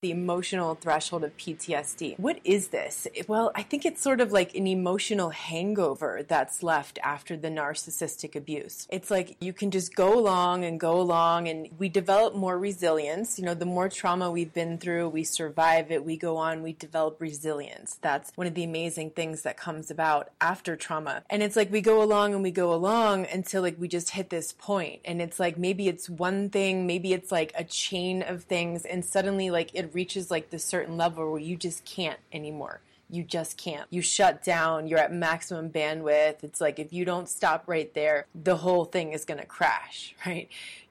the 0.00 0.10
emotional 0.12 0.76
threshold 0.76 1.24
of 1.24 1.36
PTSD. 1.36 2.16
What 2.20 2.38
is 2.44 2.68
this? 2.68 3.08
Well, 3.26 3.50
I 3.56 3.64
think 3.64 3.84
it's 3.84 4.00
sort 4.00 4.20
of 4.20 4.30
like 4.30 4.54
an 4.54 4.68
emotional 4.68 5.30
hangover 5.30 6.22
that's 6.26 6.62
left 6.62 7.00
after 7.02 7.36
the 7.36 7.48
narcissistic 7.48 8.36
abuse. 8.36 8.86
It's 8.90 9.10
like 9.10 9.36
you 9.40 9.52
can 9.52 9.72
just 9.72 9.96
go 9.96 10.16
along 10.16 10.64
and 10.64 10.78
go 10.78 11.00
along, 11.00 11.48
and 11.48 11.68
we 11.78 11.88
develop 11.88 12.36
more 12.36 12.56
resilience. 12.56 13.40
You 13.40 13.44
know, 13.44 13.54
the 13.54 13.66
more 13.66 13.88
trauma 13.88 14.30
we've 14.30 14.54
been 14.54 14.78
through, 14.78 15.08
we 15.08 15.24
survive 15.24 15.90
it, 15.90 16.04
we 16.04 16.16
go 16.16 16.36
on, 16.36 16.62
we 16.62 16.74
develop 16.74 17.20
resilience. 17.20 17.98
That's 18.00 18.30
one 18.36 18.46
of 18.46 18.54
the 18.54 18.62
amazing 18.62 19.10
things 19.10 19.42
that 19.42 19.56
comes 19.56 19.90
about 19.90 20.30
after 20.40 20.76
trauma. 20.76 21.24
And 21.28 21.42
it's 21.42 21.56
like 21.56 21.72
we 21.72 21.80
go 21.80 22.00
along 22.00 22.34
and 22.34 22.42
we 22.44 22.52
go 22.52 22.72
along 22.72 23.26
until 23.26 23.62
like 23.62 23.80
we 23.80 23.88
just 23.88 24.10
hit 24.10 24.30
this 24.30 24.52
point, 24.52 25.00
and 25.04 25.20
it's 25.20 25.40
like 25.40 25.58
maybe 25.58 25.88
it's 25.88 26.08
one 26.08 26.50
thing, 26.50 26.86
maybe 26.86 27.12
it's 27.12 27.32
like 27.32 27.52
a 27.56 27.64
chain 27.64 28.22
of 28.22 28.44
things, 28.44 28.84
and 28.84 29.04
suddenly 29.04 29.50
like 29.50 29.74
it 29.74 29.87
reaches 29.94 30.30
like 30.30 30.50
this 30.50 30.64
certain 30.64 30.96
level 30.96 31.30
where 31.30 31.40
you 31.40 31.56
just 31.56 31.84
can't 31.84 32.20
anymore. 32.32 32.80
You 33.10 33.22
just 33.22 33.56
can't. 33.56 33.86
You 33.90 34.02
shut 34.02 34.44
down. 34.44 34.86
You're 34.86 34.98
at 34.98 35.12
maximum 35.12 35.70
bandwidth. 35.70 36.44
It's 36.44 36.60
like 36.60 36.78
if 36.78 36.92
you 36.92 37.04
don't 37.04 37.28
stop 37.28 37.64
right 37.66 37.92
there, 37.94 38.26
the 38.34 38.56
whole 38.56 38.84
thing 38.84 39.12
is 39.12 39.24
going 39.24 39.40
to 39.40 39.46
crash, 39.46 40.14
right? 40.26 40.48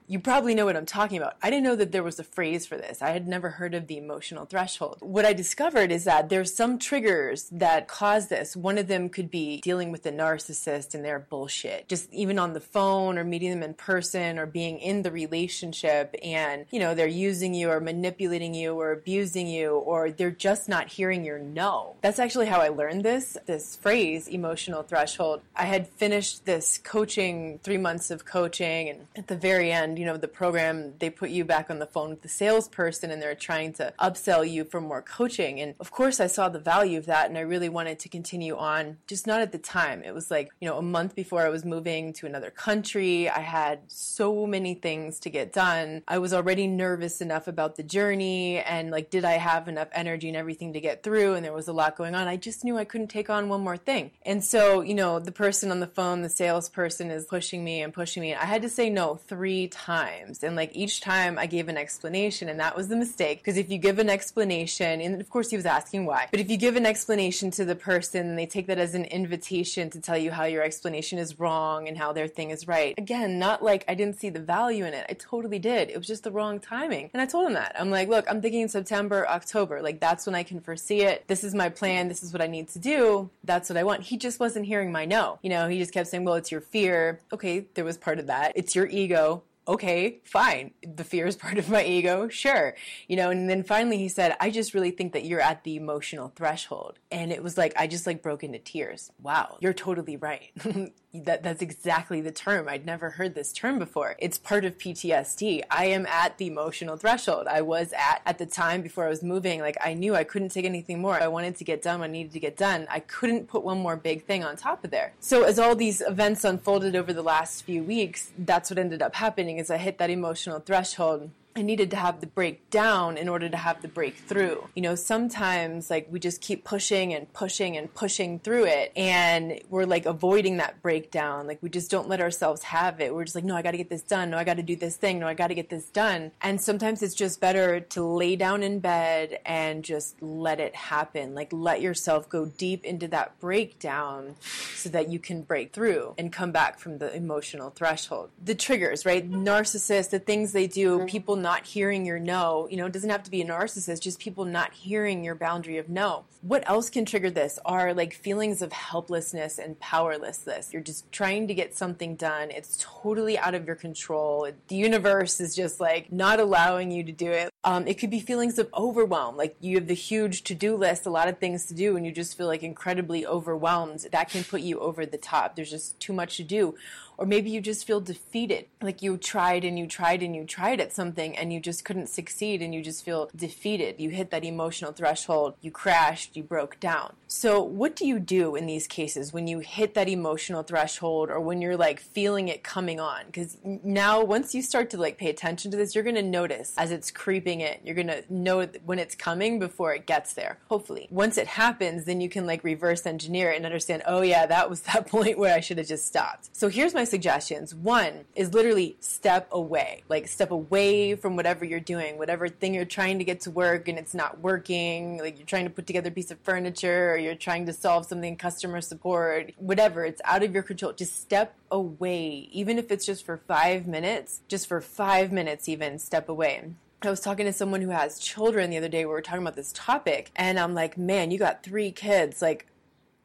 You 0.08 0.18
probably 0.18 0.54
know 0.54 0.64
what 0.64 0.76
I'm 0.76 0.86
talking 0.86 1.18
about. 1.18 1.36
I 1.42 1.50
didn't 1.50 1.64
know 1.64 1.76
that 1.76 1.92
there 1.92 2.02
was 2.02 2.18
a 2.18 2.24
phrase 2.24 2.66
for 2.66 2.76
this. 2.76 3.02
I 3.02 3.10
had 3.10 3.28
never 3.28 3.50
heard 3.50 3.74
of 3.74 3.86
the 3.86 3.98
emotional 3.98 4.46
threshold. 4.46 4.96
What 5.00 5.26
I 5.26 5.34
discovered 5.34 5.92
is 5.92 6.04
that 6.04 6.30
there's 6.30 6.54
some 6.54 6.78
triggers 6.78 7.48
that 7.52 7.88
cause 7.88 8.28
this. 8.28 8.56
One 8.56 8.78
of 8.78 8.88
them 8.88 9.10
could 9.10 9.30
be 9.30 9.60
dealing 9.60 9.92
with 9.92 10.06
a 10.06 10.12
narcissist 10.12 10.94
and 10.94 11.04
their 11.04 11.18
bullshit. 11.18 11.88
Just 11.88 12.12
even 12.12 12.38
on 12.38 12.54
the 12.54 12.60
phone 12.60 13.18
or 13.18 13.24
meeting 13.24 13.50
them 13.50 13.62
in 13.62 13.74
person 13.74 14.38
or 14.38 14.46
being 14.46 14.78
in 14.78 15.02
the 15.02 15.10
relationship 15.10 16.14
and, 16.22 16.64
you 16.70 16.80
know, 16.80 16.94
they're 16.94 17.06
using 17.06 17.52
you 17.52 17.70
or 17.70 17.78
manipulating 17.78 18.54
you 18.54 18.72
or 18.72 18.92
abusing 18.92 19.46
you 19.46 19.72
or 19.72 20.10
they're 20.10 20.30
just 20.30 20.68
not 20.68 20.88
hearing 20.88 21.24
your 21.24 21.38
no. 21.38 21.96
That's 22.00 22.18
actually 22.18 22.46
how 22.46 22.60
I 22.60 22.68
learned 22.68 23.04
this, 23.04 23.36
this 23.44 23.76
phrase, 23.76 24.26
emotional 24.26 24.82
threshold. 24.82 25.42
I 25.54 25.64
had 25.64 25.86
finished 25.86 26.46
this 26.46 26.78
coaching, 26.78 27.60
3 27.62 27.76
months 27.76 28.10
of 28.10 28.24
coaching 28.24 28.88
and 28.88 29.06
at 29.14 29.26
the 29.26 29.36
very 29.36 29.70
end 29.70 29.97
you 29.98 30.04
know, 30.04 30.16
the 30.16 30.28
program, 30.28 30.94
they 31.00 31.10
put 31.10 31.30
you 31.30 31.44
back 31.44 31.70
on 31.70 31.80
the 31.80 31.86
phone 31.86 32.10
with 32.10 32.22
the 32.22 32.28
salesperson 32.28 33.10
and 33.10 33.20
they're 33.20 33.34
trying 33.34 33.72
to 33.72 33.92
upsell 33.98 34.48
you 34.48 34.64
for 34.64 34.80
more 34.80 35.02
coaching. 35.02 35.60
And 35.60 35.74
of 35.80 35.90
course, 35.90 36.20
I 36.20 36.28
saw 36.28 36.48
the 36.48 36.60
value 36.60 36.98
of 36.98 37.06
that 37.06 37.28
and 37.28 37.36
I 37.36 37.40
really 37.40 37.68
wanted 37.68 37.98
to 38.00 38.08
continue 38.08 38.56
on, 38.56 38.98
just 39.08 39.26
not 39.26 39.40
at 39.40 39.50
the 39.50 39.58
time. 39.58 40.04
It 40.04 40.14
was 40.14 40.30
like, 40.30 40.50
you 40.60 40.68
know, 40.68 40.78
a 40.78 40.82
month 40.82 41.16
before 41.16 41.44
I 41.44 41.48
was 41.48 41.64
moving 41.64 42.12
to 42.14 42.26
another 42.26 42.50
country. 42.50 43.28
I 43.28 43.40
had 43.40 43.80
so 43.88 44.46
many 44.46 44.74
things 44.74 45.18
to 45.20 45.30
get 45.30 45.52
done. 45.52 46.04
I 46.06 46.18
was 46.18 46.32
already 46.32 46.68
nervous 46.68 47.20
enough 47.20 47.48
about 47.48 47.74
the 47.74 47.82
journey 47.82 48.60
and 48.60 48.92
like, 48.92 49.10
did 49.10 49.24
I 49.24 49.32
have 49.32 49.66
enough 49.66 49.88
energy 49.90 50.28
and 50.28 50.36
everything 50.36 50.74
to 50.74 50.80
get 50.80 51.02
through? 51.02 51.34
And 51.34 51.44
there 51.44 51.52
was 51.52 51.66
a 51.66 51.72
lot 51.72 51.96
going 51.96 52.14
on. 52.14 52.28
I 52.28 52.36
just 52.36 52.62
knew 52.62 52.78
I 52.78 52.84
couldn't 52.84 53.08
take 53.08 53.30
on 53.30 53.48
one 53.48 53.62
more 53.62 53.76
thing. 53.76 54.12
And 54.22 54.44
so, 54.44 54.80
you 54.80 54.94
know, 54.94 55.18
the 55.18 55.32
person 55.32 55.72
on 55.72 55.80
the 55.80 55.88
phone, 55.88 56.22
the 56.22 56.30
salesperson 56.30 57.10
is 57.10 57.24
pushing 57.24 57.64
me 57.64 57.82
and 57.82 57.92
pushing 57.92 58.20
me. 58.20 58.36
I 58.36 58.44
had 58.44 58.62
to 58.62 58.68
say 58.68 58.90
no 58.90 59.16
three 59.16 59.66
times 59.66 59.87
times. 59.88 60.44
And 60.44 60.54
like 60.54 60.70
each 60.74 61.00
time 61.00 61.38
I 61.38 61.46
gave 61.46 61.68
an 61.68 61.78
explanation, 61.78 62.50
and 62.50 62.60
that 62.60 62.76
was 62.76 62.88
the 62.88 62.96
mistake. 62.96 63.38
Because 63.38 63.56
if 63.56 63.70
you 63.70 63.78
give 63.78 63.98
an 63.98 64.10
explanation, 64.10 65.00
and 65.00 65.18
of 65.18 65.30
course 65.30 65.48
he 65.48 65.56
was 65.56 65.64
asking 65.64 66.04
why, 66.04 66.28
but 66.30 66.40
if 66.40 66.50
you 66.50 66.58
give 66.58 66.76
an 66.76 66.84
explanation 66.84 67.50
to 67.52 67.64
the 67.64 67.74
person, 67.74 68.36
they 68.36 68.44
take 68.44 68.66
that 68.66 68.78
as 68.78 68.94
an 68.94 69.06
invitation 69.06 69.88
to 69.90 70.00
tell 70.00 70.18
you 70.18 70.30
how 70.30 70.44
your 70.44 70.62
explanation 70.62 71.18
is 71.18 71.38
wrong 71.40 71.88
and 71.88 71.96
how 71.96 72.12
their 72.12 72.28
thing 72.28 72.50
is 72.50 72.68
right. 72.68 72.94
Again, 72.98 73.38
not 73.38 73.62
like 73.62 73.86
I 73.88 73.94
didn't 73.94 74.20
see 74.20 74.28
the 74.28 74.40
value 74.40 74.84
in 74.84 74.92
it. 74.92 75.06
I 75.08 75.14
totally 75.14 75.58
did. 75.58 75.88
It 75.88 75.96
was 75.96 76.06
just 76.06 76.22
the 76.22 76.32
wrong 76.32 76.60
timing. 76.60 77.08
And 77.14 77.22
I 77.22 77.26
told 77.26 77.46
him 77.46 77.54
that. 77.54 77.74
I'm 77.80 77.90
like, 77.90 78.08
look, 78.08 78.26
I'm 78.28 78.42
thinking 78.42 78.68
September, 78.68 79.26
October. 79.26 79.80
Like 79.80 80.00
that's 80.00 80.26
when 80.26 80.34
I 80.34 80.42
can 80.42 80.60
foresee 80.60 81.00
it. 81.00 81.26
This 81.28 81.42
is 81.42 81.54
my 81.54 81.70
plan. 81.70 82.08
This 82.08 82.22
is 82.22 82.34
what 82.34 82.42
I 82.42 82.46
need 82.46 82.68
to 82.70 82.78
do. 82.78 83.30
That's 83.42 83.70
what 83.70 83.78
I 83.78 83.84
want. 83.84 84.02
He 84.02 84.18
just 84.18 84.38
wasn't 84.38 84.66
hearing 84.66 84.92
my 84.92 85.06
no. 85.06 85.38
You 85.40 85.48
know, 85.48 85.66
he 85.66 85.78
just 85.78 85.94
kept 85.94 86.08
saying, 86.08 86.24
well, 86.24 86.34
it's 86.34 86.52
your 86.52 86.60
fear. 86.60 87.20
Okay, 87.32 87.64
there 87.72 87.86
was 87.86 87.96
part 87.96 88.18
of 88.18 88.26
that. 88.26 88.52
It's 88.54 88.76
your 88.76 88.86
ego 88.86 89.42
okay, 89.68 90.20
fine. 90.24 90.72
The 90.82 91.04
fear 91.04 91.26
is 91.26 91.36
part 91.36 91.58
of 91.58 91.68
my 91.68 91.84
ego, 91.84 92.28
sure. 92.28 92.74
You 93.06 93.16
know, 93.16 93.30
and 93.30 93.48
then 93.48 93.62
finally 93.62 93.98
he 93.98 94.08
said, 94.08 94.36
I 94.40 94.50
just 94.50 94.74
really 94.74 94.90
think 94.90 95.12
that 95.12 95.24
you're 95.24 95.40
at 95.40 95.64
the 95.64 95.76
emotional 95.76 96.32
threshold. 96.34 96.98
And 97.10 97.30
it 97.30 97.42
was 97.42 97.58
like, 97.58 97.74
I 97.76 97.86
just 97.86 98.06
like 98.06 98.22
broke 98.22 98.42
into 98.42 98.58
tears. 98.58 99.12
Wow, 99.22 99.58
you're 99.60 99.74
totally 99.74 100.16
right. 100.16 100.50
that 101.14 101.42
that's 101.42 101.62
exactly 101.62 102.20
the 102.20 102.30
term. 102.30 102.68
I'd 102.68 102.84
never 102.84 103.10
heard 103.10 103.34
this 103.34 103.52
term 103.52 103.78
before. 103.78 104.16
It's 104.18 104.38
part 104.38 104.64
of 104.64 104.76
PTSD. 104.76 105.62
I 105.70 105.86
am 105.86 106.06
at 106.06 106.36
the 106.36 106.46
emotional 106.46 106.96
threshold. 106.96 107.46
I 107.46 107.62
was 107.62 107.92
at 107.92 108.20
at 108.26 108.38
the 108.38 108.46
time 108.46 108.82
before 108.82 109.06
I 109.06 109.08
was 109.08 109.22
moving. 109.22 109.60
Like 109.60 109.78
I 109.82 109.94
knew 109.94 110.14
I 110.14 110.24
couldn't 110.24 110.50
take 110.50 110.66
anything 110.66 111.00
more. 111.00 111.20
I 111.20 111.28
wanted 111.28 111.56
to 111.56 111.64
get 111.64 111.82
done. 111.82 112.02
I 112.02 112.06
needed 112.08 112.32
to 112.32 112.40
get 112.40 112.56
done. 112.56 112.86
I 112.90 113.00
couldn't 113.00 113.48
put 113.48 113.64
one 113.64 113.78
more 113.78 113.96
big 113.96 114.24
thing 114.24 114.44
on 114.44 114.56
top 114.56 114.84
of 114.84 114.90
there. 114.90 115.14
So 115.20 115.44
as 115.44 115.58
all 115.58 115.74
these 115.74 116.02
events 116.02 116.44
unfolded 116.44 116.94
over 116.94 117.12
the 117.12 117.22
last 117.22 117.62
few 117.62 117.82
weeks, 117.82 118.30
that's 118.38 118.70
what 118.70 118.78
ended 118.78 119.00
up 119.00 119.14
happening. 119.14 119.57
Is 119.58 119.72
I 119.72 119.76
hit 119.76 119.98
that 119.98 120.08
emotional 120.08 120.60
threshold 120.60 121.30
I 121.58 121.62
needed 121.62 121.90
to 121.90 121.96
have 121.96 122.20
the 122.20 122.28
breakdown 122.28 123.16
in 123.16 123.28
order 123.28 123.48
to 123.48 123.56
have 123.56 123.82
the 123.82 123.88
breakthrough. 123.88 124.58
You 124.76 124.82
know, 124.82 124.94
sometimes 124.94 125.90
like 125.90 126.06
we 126.08 126.20
just 126.20 126.40
keep 126.40 126.62
pushing 126.64 127.12
and 127.12 127.30
pushing 127.32 127.76
and 127.76 127.92
pushing 127.92 128.38
through 128.38 128.66
it 128.66 128.92
and 128.94 129.60
we're 129.68 129.84
like 129.84 130.06
avoiding 130.06 130.58
that 130.58 130.80
breakdown. 130.82 131.48
Like 131.48 131.58
we 131.60 131.68
just 131.68 131.90
don't 131.90 132.08
let 132.08 132.20
ourselves 132.20 132.62
have 132.62 133.00
it. 133.00 133.12
We're 133.12 133.24
just 133.24 133.34
like, 133.34 133.44
no, 133.44 133.56
I 133.56 133.62
got 133.62 133.72
to 133.72 133.76
get 133.76 133.90
this 133.90 134.02
done. 134.02 134.30
No, 134.30 134.38
I 134.38 134.44
got 134.44 134.58
to 134.58 134.62
do 134.62 134.76
this 134.76 134.96
thing. 134.96 135.18
No, 135.18 135.26
I 135.26 135.34
got 135.34 135.48
to 135.48 135.56
get 135.56 135.68
this 135.68 135.86
done. 135.86 136.30
And 136.40 136.60
sometimes 136.60 137.02
it's 137.02 137.16
just 137.16 137.40
better 137.40 137.80
to 137.80 138.04
lay 138.04 138.36
down 138.36 138.62
in 138.62 138.78
bed 138.78 139.40
and 139.44 139.82
just 139.82 140.22
let 140.22 140.60
it 140.60 140.76
happen. 140.76 141.34
Like 141.34 141.48
let 141.52 141.82
yourself 141.82 142.28
go 142.28 142.46
deep 142.46 142.84
into 142.84 143.08
that 143.08 143.40
breakdown 143.40 144.36
so 144.76 144.90
that 144.90 145.10
you 145.10 145.18
can 145.18 145.42
break 145.42 145.72
through 145.72 146.14
and 146.18 146.32
come 146.32 146.52
back 146.52 146.78
from 146.78 146.98
the 146.98 147.12
emotional 147.12 147.70
threshold. 147.70 148.30
The 148.44 148.54
triggers, 148.54 149.04
right? 149.04 149.28
Narcissists, 149.28 150.10
the 150.10 150.20
things 150.20 150.52
they 150.52 150.68
do, 150.68 150.98
mm-hmm. 150.98 151.06
people 151.06 151.34
not 151.34 151.47
hearing 151.64 152.06
your 152.06 152.18
no. 152.18 152.68
You 152.70 152.76
know, 152.76 152.86
it 152.86 152.92
doesn't 152.92 153.10
have 153.10 153.22
to 153.24 153.30
be 153.30 153.42
a 153.42 153.46
narcissist, 153.46 154.00
just 154.00 154.18
people 154.18 154.44
not 154.44 154.72
hearing 154.72 155.24
your 155.24 155.34
boundary 155.34 155.78
of 155.78 155.88
no. 155.88 156.24
What 156.40 156.68
else 156.68 156.88
can 156.88 157.04
trigger 157.04 157.30
this 157.30 157.58
are 157.64 157.92
like 157.92 158.14
feelings 158.14 158.62
of 158.62 158.72
helplessness 158.72 159.58
and 159.58 159.78
powerlessness. 159.80 160.72
You're 160.72 160.82
just 160.82 161.10
trying 161.10 161.48
to 161.48 161.54
get 161.54 161.76
something 161.76 162.14
done. 162.14 162.50
It's 162.50 162.78
totally 162.80 163.36
out 163.36 163.54
of 163.54 163.66
your 163.66 163.74
control. 163.74 164.48
The 164.68 164.76
universe 164.76 165.40
is 165.40 165.56
just 165.56 165.80
like 165.80 166.12
not 166.12 166.38
allowing 166.38 166.90
you 166.90 167.02
to 167.04 167.12
do 167.12 167.30
it. 167.30 167.52
Um, 167.64 167.88
it 167.88 167.98
could 167.98 168.10
be 168.10 168.20
feelings 168.20 168.58
of 168.58 168.68
overwhelm. 168.72 169.36
Like 169.36 169.56
you 169.60 169.76
have 169.76 169.88
the 169.88 169.94
huge 169.94 170.44
to 170.44 170.54
do 170.54 170.76
list, 170.76 171.06
a 171.06 171.10
lot 171.10 171.28
of 171.28 171.38
things 171.38 171.66
to 171.66 171.74
do, 171.74 171.96
and 171.96 172.06
you 172.06 172.12
just 172.12 172.36
feel 172.36 172.46
like 172.46 172.62
incredibly 172.62 173.26
overwhelmed. 173.26 174.06
That 174.12 174.30
can 174.30 174.44
put 174.44 174.60
you 174.60 174.78
over 174.78 175.04
the 175.04 175.18
top. 175.18 175.56
There's 175.56 175.70
just 175.70 175.98
too 175.98 176.12
much 176.12 176.36
to 176.36 176.44
do 176.44 176.76
or 177.18 177.26
maybe 177.26 177.50
you 177.50 177.60
just 177.60 177.84
feel 177.84 178.00
defeated. 178.00 178.66
Like 178.80 179.02
you 179.02 179.16
tried 179.16 179.64
and 179.64 179.76
you 179.76 179.88
tried 179.88 180.22
and 180.22 180.34
you 180.34 180.44
tried 180.44 180.80
at 180.80 180.92
something 180.92 181.36
and 181.36 181.52
you 181.52 181.58
just 181.58 181.84
couldn't 181.84 182.08
succeed 182.08 182.62
and 182.62 182.72
you 182.72 182.80
just 182.80 183.04
feel 183.04 183.28
defeated. 183.34 183.96
You 183.98 184.10
hit 184.10 184.30
that 184.30 184.44
emotional 184.44 184.92
threshold 184.92 185.54
you 185.60 185.72
crashed 185.72 186.36
you 186.36 186.44
broke 186.44 186.78
down. 186.78 187.14
So 187.26 187.60
what 187.60 187.96
do 187.96 188.06
you 188.06 188.20
do 188.20 188.54
in 188.54 188.66
these 188.66 188.86
cases 188.86 189.32
when 189.32 189.48
you 189.48 189.58
hit 189.58 189.94
that 189.94 190.08
emotional 190.08 190.62
threshold 190.62 191.28
or 191.28 191.40
when 191.40 191.60
you're 191.60 191.76
like 191.76 191.98
feeling 191.98 192.46
it 192.46 192.62
coming 192.62 193.00
on? 193.00 193.26
Because 193.26 193.58
now 193.64 194.22
once 194.22 194.54
you 194.54 194.62
start 194.62 194.88
to 194.90 194.96
like 194.96 195.18
pay 195.18 195.28
attention 195.28 195.72
to 195.72 195.76
this 195.76 195.94
you're 195.94 196.04
going 196.04 196.14
to 196.14 196.22
notice 196.22 196.72
as 196.78 196.92
it's 196.92 197.10
creeping 197.10 197.60
in. 197.60 197.78
You're 197.82 197.96
going 197.96 198.06
to 198.06 198.22
know 198.30 198.64
when 198.84 199.00
it's 199.00 199.16
coming 199.16 199.58
before 199.58 199.92
it 199.92 200.06
gets 200.06 200.34
there 200.34 200.58
hopefully. 200.68 201.08
Once 201.10 201.36
it 201.36 201.48
happens 201.48 202.04
then 202.04 202.20
you 202.20 202.28
can 202.28 202.46
like 202.46 202.62
reverse 202.62 203.04
engineer 203.06 203.50
it 203.50 203.56
and 203.56 203.66
understand 203.66 204.04
oh 204.06 204.22
yeah 204.22 204.46
that 204.46 204.70
was 204.70 204.80
that 204.88 205.08
point 205.08 205.38
where 205.38 205.54
i 205.54 205.60
should 205.60 205.78
have 205.78 205.88
just 205.88 206.06
stopped. 206.06 206.56
So 206.56 206.68
here's 206.68 206.94
my 206.94 207.07
suggestions. 207.08 207.74
One 207.74 208.24
is 208.34 208.54
literally 208.54 208.96
step 209.00 209.48
away, 209.50 210.04
like 210.08 210.28
step 210.28 210.50
away 210.50 211.10
mm-hmm. 211.10 211.20
from 211.20 211.36
whatever 211.36 211.64
you're 211.64 211.80
doing, 211.80 212.18
whatever 212.18 212.48
thing 212.48 212.74
you're 212.74 212.84
trying 212.84 213.18
to 213.18 213.24
get 213.24 213.40
to 213.42 213.50
work 213.50 213.88
and 213.88 213.98
it's 213.98 214.14
not 214.14 214.40
working, 214.40 215.18
like 215.18 215.38
you're 215.38 215.46
trying 215.46 215.64
to 215.64 215.70
put 215.70 215.86
together 215.86 216.08
a 216.08 216.12
piece 216.12 216.30
of 216.30 216.38
furniture 216.40 217.12
or 217.12 217.16
you're 217.16 217.34
trying 217.34 217.66
to 217.66 217.72
solve 217.72 218.06
something 218.06 218.32
in 218.32 218.36
customer 218.36 218.80
support, 218.80 219.52
whatever, 219.58 220.04
it's 220.04 220.22
out 220.24 220.42
of 220.42 220.54
your 220.54 220.62
control. 220.62 220.92
Just 220.92 221.20
step 221.20 221.54
away, 221.70 222.48
even 222.52 222.78
if 222.78 222.90
it's 222.90 223.06
just 223.06 223.24
for 223.24 223.36
five 223.36 223.86
minutes, 223.86 224.42
just 224.48 224.66
for 224.66 224.80
five 224.80 225.32
minutes, 225.32 225.68
even 225.68 225.98
step 225.98 226.28
away. 226.28 226.62
I 227.00 227.10
was 227.10 227.20
talking 227.20 227.46
to 227.46 227.52
someone 227.52 227.80
who 227.80 227.90
has 227.90 228.18
children 228.18 228.70
the 228.70 228.76
other 228.76 228.88
day. 228.88 229.04
We 229.04 229.12
were 229.12 229.22
talking 229.22 229.42
about 229.42 229.54
this 229.54 229.72
topic, 229.72 230.32
and 230.34 230.58
I'm 230.58 230.74
like, 230.74 230.98
man, 230.98 231.30
you 231.30 231.38
got 231.38 231.62
three 231.62 231.92
kids. 231.92 232.42
Like, 232.42 232.66